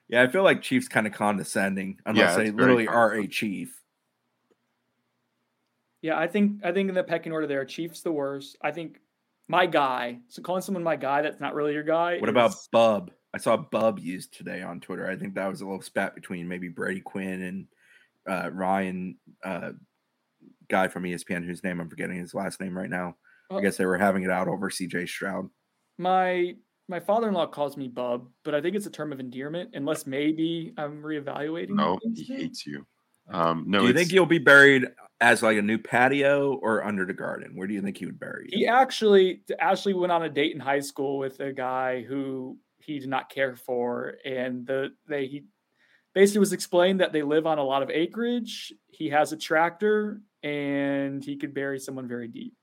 Yeah, 0.09 0.23
I 0.23 0.27
feel 0.27 0.43
like 0.43 0.63
Chief's 0.63 0.89
kind 0.89 1.07
of 1.07 1.13
condescending 1.13 2.01
unless 2.07 2.37
yeah, 2.37 2.45
they 2.45 2.51
literally 2.51 2.89
are 2.89 3.13
a 3.15 3.27
chief. 3.29 3.81
Yeah, 6.03 6.19
I 6.19 6.27
think 6.27 6.65
I 6.65 6.73
think 6.73 6.89
in 6.89 6.95
the 6.95 7.05
pecking 7.05 7.33
order 7.33 7.47
there, 7.47 7.65
Chief's 7.65 8.03
the 8.03 8.13
worst. 8.13 8.57
I 8.61 8.71
think 8.73 9.01
my 9.49 9.67
guy. 9.67 10.19
So 10.29 10.43
calling 10.43 10.63
someone 10.63 10.83
my 10.83 10.97
guy 10.97 11.23
that's 11.23 11.41
not 11.41 11.55
really 11.55 11.73
your 11.73 11.83
guy. 11.83 12.19
What 12.19 12.29
is... 12.29 12.33
about 12.33 12.55
Bub? 12.73 13.11
I 13.35 13.39
saw 13.39 13.57
Bub 13.57 13.99
used 13.99 14.37
today 14.37 14.63
on 14.63 14.81
Twitter. 14.81 15.09
I 15.09 15.17
think 15.17 15.35
that 15.35 15.49
was 15.49 15.61
a 15.61 15.65
little 15.65 15.83
spat 15.83 16.15
between 16.15 16.49
maybe 16.49 16.69
Brady 16.69 17.01
Quinn 17.01 17.43
and 17.43 17.67
uh, 18.29 18.51
Ryan, 18.53 19.17
uh, 19.43 19.73
guy 20.69 20.89
from 20.89 21.03
ESPN 21.03 21.45
whose 21.45 21.65
name 21.65 21.81
I'm 21.81 21.89
forgetting 21.89 22.17
his 22.17 22.35
last 22.35 22.61
name 22.61 22.77
right 22.77 22.89
now. 22.89 23.17
I 23.51 23.61
guess 23.61 23.77
they 23.77 23.87
were 23.87 23.99
having 23.99 24.23
it 24.23 24.31
out 24.31 24.49
over 24.49 24.71
CJ 24.71 25.09
Stroud. 25.09 25.49
My 25.99 26.55
my 26.89 27.01
father-in-law 27.01 27.47
calls 27.47 27.77
me 27.77 27.89
Bub, 27.89 28.29
but 28.43 28.55
I 28.55 28.61
think 28.61 28.77
it's 28.77 28.87
a 28.87 28.91
term 28.91 29.13
of 29.13 29.21
endearment. 29.21 29.71
Unless 29.75 30.07
maybe 30.07 30.73
I'm 30.77 31.03
reevaluating. 31.03 31.71
No, 31.71 31.99
he 32.15 32.25
hates 32.25 32.67
you. 32.67 32.87
Um, 33.31 33.65
no, 33.67 33.81
do 33.81 33.89
you 33.89 33.95
think 33.95 34.11
he'll 34.11 34.27
be 34.27 34.39
buried 34.39 34.87
as 35.21 35.43
like 35.43 35.57
a 35.57 35.63
new 35.63 35.79
patio 35.79 36.55
or 36.55 36.85
under 36.85 37.07
the 37.07 37.15
garden? 37.15 37.53
Where 37.55 37.67
do 37.67 37.75
you 37.75 37.81
think 37.81 37.99
he 37.99 38.07
would 38.07 38.21
bury 38.21 38.49
you? 38.51 38.59
He 38.59 38.67
actually 38.67 39.43
actually 39.59 39.95
went 39.95 40.13
on 40.13 40.23
a 40.23 40.29
date 40.29 40.55
in 40.55 40.61
high 40.61 40.81
school 40.81 41.19
with 41.19 41.41
a 41.41 41.53
guy 41.53 42.03
who 42.03 42.59
he 42.79 42.99
did 42.99 43.09
not 43.09 43.31
care 43.31 43.57
for, 43.57 44.15
and 44.25 44.67
the 44.67 44.91
they 45.09 45.27
he 45.27 45.45
basically 46.15 46.41
was 46.41 46.53
explained 46.53 47.01
that 47.01 47.13
they 47.13 47.23
live 47.23 47.47
on 47.47 47.59
a 47.59 47.65
lot 47.65 47.83
of 47.83 47.91
acreage. 47.91 48.73
He 48.89 49.09
has 49.11 49.33
a 49.33 49.37
tractor, 49.37 50.21
and 50.43 51.25
he 51.25 51.37
could 51.37 51.55
bury 51.55 51.79
someone 51.79 52.07
very 52.07 52.29
deep 52.29 52.55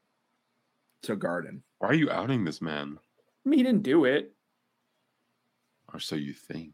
to 1.04 1.16
garden. 1.16 1.64
Why 1.80 1.90
are 1.90 1.94
you 1.94 2.12
outing 2.12 2.46
this 2.46 2.62
man? 2.62 2.98
I 3.46 3.50
mean, 3.50 3.58
he 3.58 3.64
didn't 3.64 3.84
do 3.84 4.06
it. 4.06 4.34
Or 5.94 6.00
so 6.00 6.16
you 6.16 6.34
think. 6.34 6.74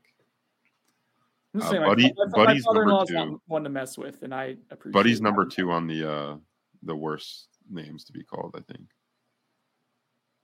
I'm 1.64 1.84
uh, 1.84 1.86
Buddy, 1.88 2.14
my, 2.16 2.45
Buddy's 2.45 2.66
my 2.68 2.74
number 2.74 3.05
two. 3.08 3.41
one 3.47 3.64
to 3.64 3.70
mess 3.70 3.97
with, 3.97 4.24
and 4.24 4.34
I 4.34 4.55
appreciate. 4.72 4.93
Buddy's 4.93 5.22
number 5.22 5.45
two 5.45 5.72
on 5.72 5.88
the 5.88 6.10
uh 6.10 6.36
the 6.84 6.95
worst 6.95 7.47
names 7.70 8.03
to 8.05 8.14
be 8.14 8.24
called. 8.24 8.55
I 8.58 8.72
think. 8.72 8.88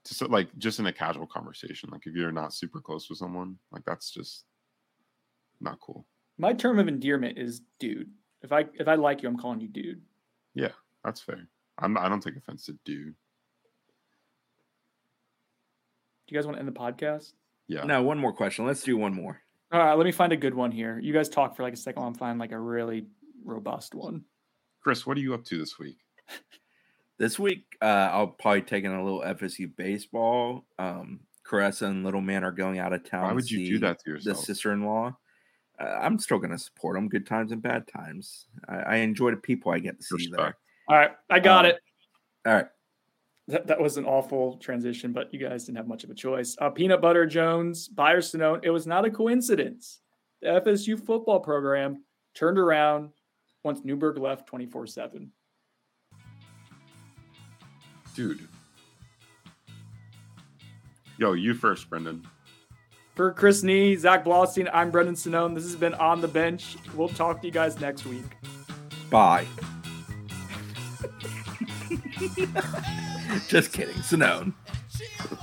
Just 0.05 0.22
like 0.30 0.49
just 0.57 0.80
in 0.80 0.86
a 0.88 0.93
casual 0.93 1.28
conversation, 1.28 1.89
like 1.91 2.05
if 2.05 2.14
you're 2.14 2.32
not 2.32 2.53
super 2.53 2.82
close 2.82 3.09
with 3.09 3.18
someone, 3.18 3.57
like 3.72 3.84
that's 3.86 4.11
just 4.11 4.43
not 5.61 5.80
cool. 5.80 6.05
My 6.38 6.53
term 6.53 6.80
of 6.80 6.88
endearment 6.88 7.38
is 7.38 7.61
dude. 7.80 8.09
If 8.41 8.51
I 8.51 8.66
if 8.74 8.88
I 8.88 8.95
like 8.95 9.24
you, 9.24 9.30
I'm 9.30 9.38
calling 9.38 9.61
you 9.61 9.70
dude. 9.70 10.01
Yeah, 10.53 10.72
that's 11.03 11.22
fair. 11.22 11.47
I'm 11.80 11.97
I 11.97 12.09
don't 12.09 12.22
take 12.22 12.36
offense 12.36 12.66
to 12.66 12.74
dude. 12.84 13.16
Do 16.28 16.36
you 16.36 16.38
guys 16.38 16.45
want 16.45 16.57
to 16.57 16.59
end 16.59 16.68
the 16.68 16.74
podcast? 16.74 17.34
Yeah. 17.68 17.84
No, 17.84 18.03
one 18.03 18.18
more 18.18 18.34
question. 18.34 18.66
Let's 18.66 18.84
do 18.84 18.97
one 18.97 19.14
more. 19.14 19.43
All 19.74 19.80
right, 19.80 19.95
let 19.95 20.05
me 20.05 20.11
find 20.11 20.32
a 20.32 20.38
good 20.38 20.53
one 20.53 20.71
here. 20.71 20.99
You 20.99 21.13
guys 21.13 21.28
talk 21.28 21.55
for 21.55 21.63
like 21.63 21.74
a 21.74 21.78
second 21.78 21.99
while 21.99 22.07
I'm 22.07 22.13
finding 22.13 22.38
like 22.38 22.51
a 22.51 22.59
really 22.59 23.07
robust 23.43 23.95
one. 23.95 24.24
Chris, 24.84 25.07
what 25.07 25.17
are 25.17 25.19
you 25.19 25.34
up 25.34 25.43
to 25.45 25.57
this 25.57 25.80
week? 25.80 25.97
this 27.17 27.39
week, 27.39 27.65
uh, 27.82 28.09
I'll 28.11 28.28
probably 28.28 28.61
take 28.61 28.84
in 28.84 28.91
a 28.91 29.03
little 29.03 29.21
FSU 29.21 29.76
baseball. 29.76 30.67
Um, 30.78 31.21
Caressa 31.43 31.88
and 31.88 32.03
Little 32.03 32.21
Man 32.21 32.43
are 32.43 32.51
going 32.51 32.78
out 32.78 32.93
of 32.93 33.03
town. 33.03 33.24
Why 33.24 33.34
would 33.34 33.49
you 33.49 33.67
do 33.67 33.80
that 33.80 33.97
to 34.03 34.11
yourself? 34.11 34.38
The 34.38 34.43
sister-in-law. 34.43 35.17
Uh, 35.80 35.84
I'm 35.84 36.19
still 36.19 36.38
going 36.38 36.51
to 36.51 36.59
support 36.59 36.95
them. 36.95 37.09
Good 37.09 37.26
times 37.26 37.51
and 37.51 37.59
bad 37.59 37.88
times. 37.88 38.45
I, 38.69 38.76
I, 38.76 38.95
enjoy 38.97 39.32
the 39.32 39.38
people 39.38 39.71
I 39.71 39.80
get 39.80 39.97
to 39.97 40.03
see 40.03 40.15
Respect. 40.17 40.38
there. 40.38 40.57
All 40.88 40.97
right, 40.97 41.11
I 41.32 41.39
got 41.39 41.65
um, 41.65 41.71
it. 41.71 41.80
All 42.45 42.53
right 42.53 42.67
that, 43.48 43.68
that 43.68 43.80
was 43.80 43.98
an 43.98 44.06
awful 44.06 44.58
transition, 44.58 45.12
but 45.12 45.34
you 45.34 45.39
guys 45.39 45.66
didn't 45.66 45.78
have 45.78 45.88
much 45.88 46.04
of 46.04 46.10
a 46.10 46.16
choice. 46.16 46.56
Uh, 46.60 46.70
Peanut 46.70 47.02
Butter 47.02 47.26
Jones, 47.26 47.88
Buyer 47.88 48.22
Sonnone. 48.22 48.62
It 48.64 48.70
was 48.70 48.88
not 48.88 49.06
a 49.06 49.12
coincidence. 49.12 50.00
The 50.41 50.62
FSU 50.66 51.00
football 51.04 51.39
program 51.39 52.04
turned 52.34 52.58
around 52.58 53.10
once 53.64 53.82
Newberg 53.84 54.18
left 54.18 54.48
24 54.48 54.88
7. 54.88 55.32
Dude. 58.16 58.48
Yo, 61.18 61.34
you 61.34 61.54
first, 61.54 61.89
Brendan. 61.89 62.28
For 63.16 63.32
Chris 63.32 63.62
Nee, 63.62 63.96
Zach 63.96 64.26
Blostein, 64.26 64.70
I'm 64.74 64.89
Brendan 64.89 65.16
Sonnone. 65.16 65.54
This 65.54 65.66
has 65.66 65.76
been 65.76 65.94
On 65.96 66.20
the 66.20 66.28
Bench. 66.28 66.78
We'll 66.96 67.10
talk 67.10 67.41
to 67.41 67.48
you 67.48 67.54
guys 67.54 67.80
next 67.80 68.06
week. 68.06 68.24
Bye. 69.10 69.46
Just 73.47 73.74
kidding. 73.74 73.95
Sonnone. 73.95 74.53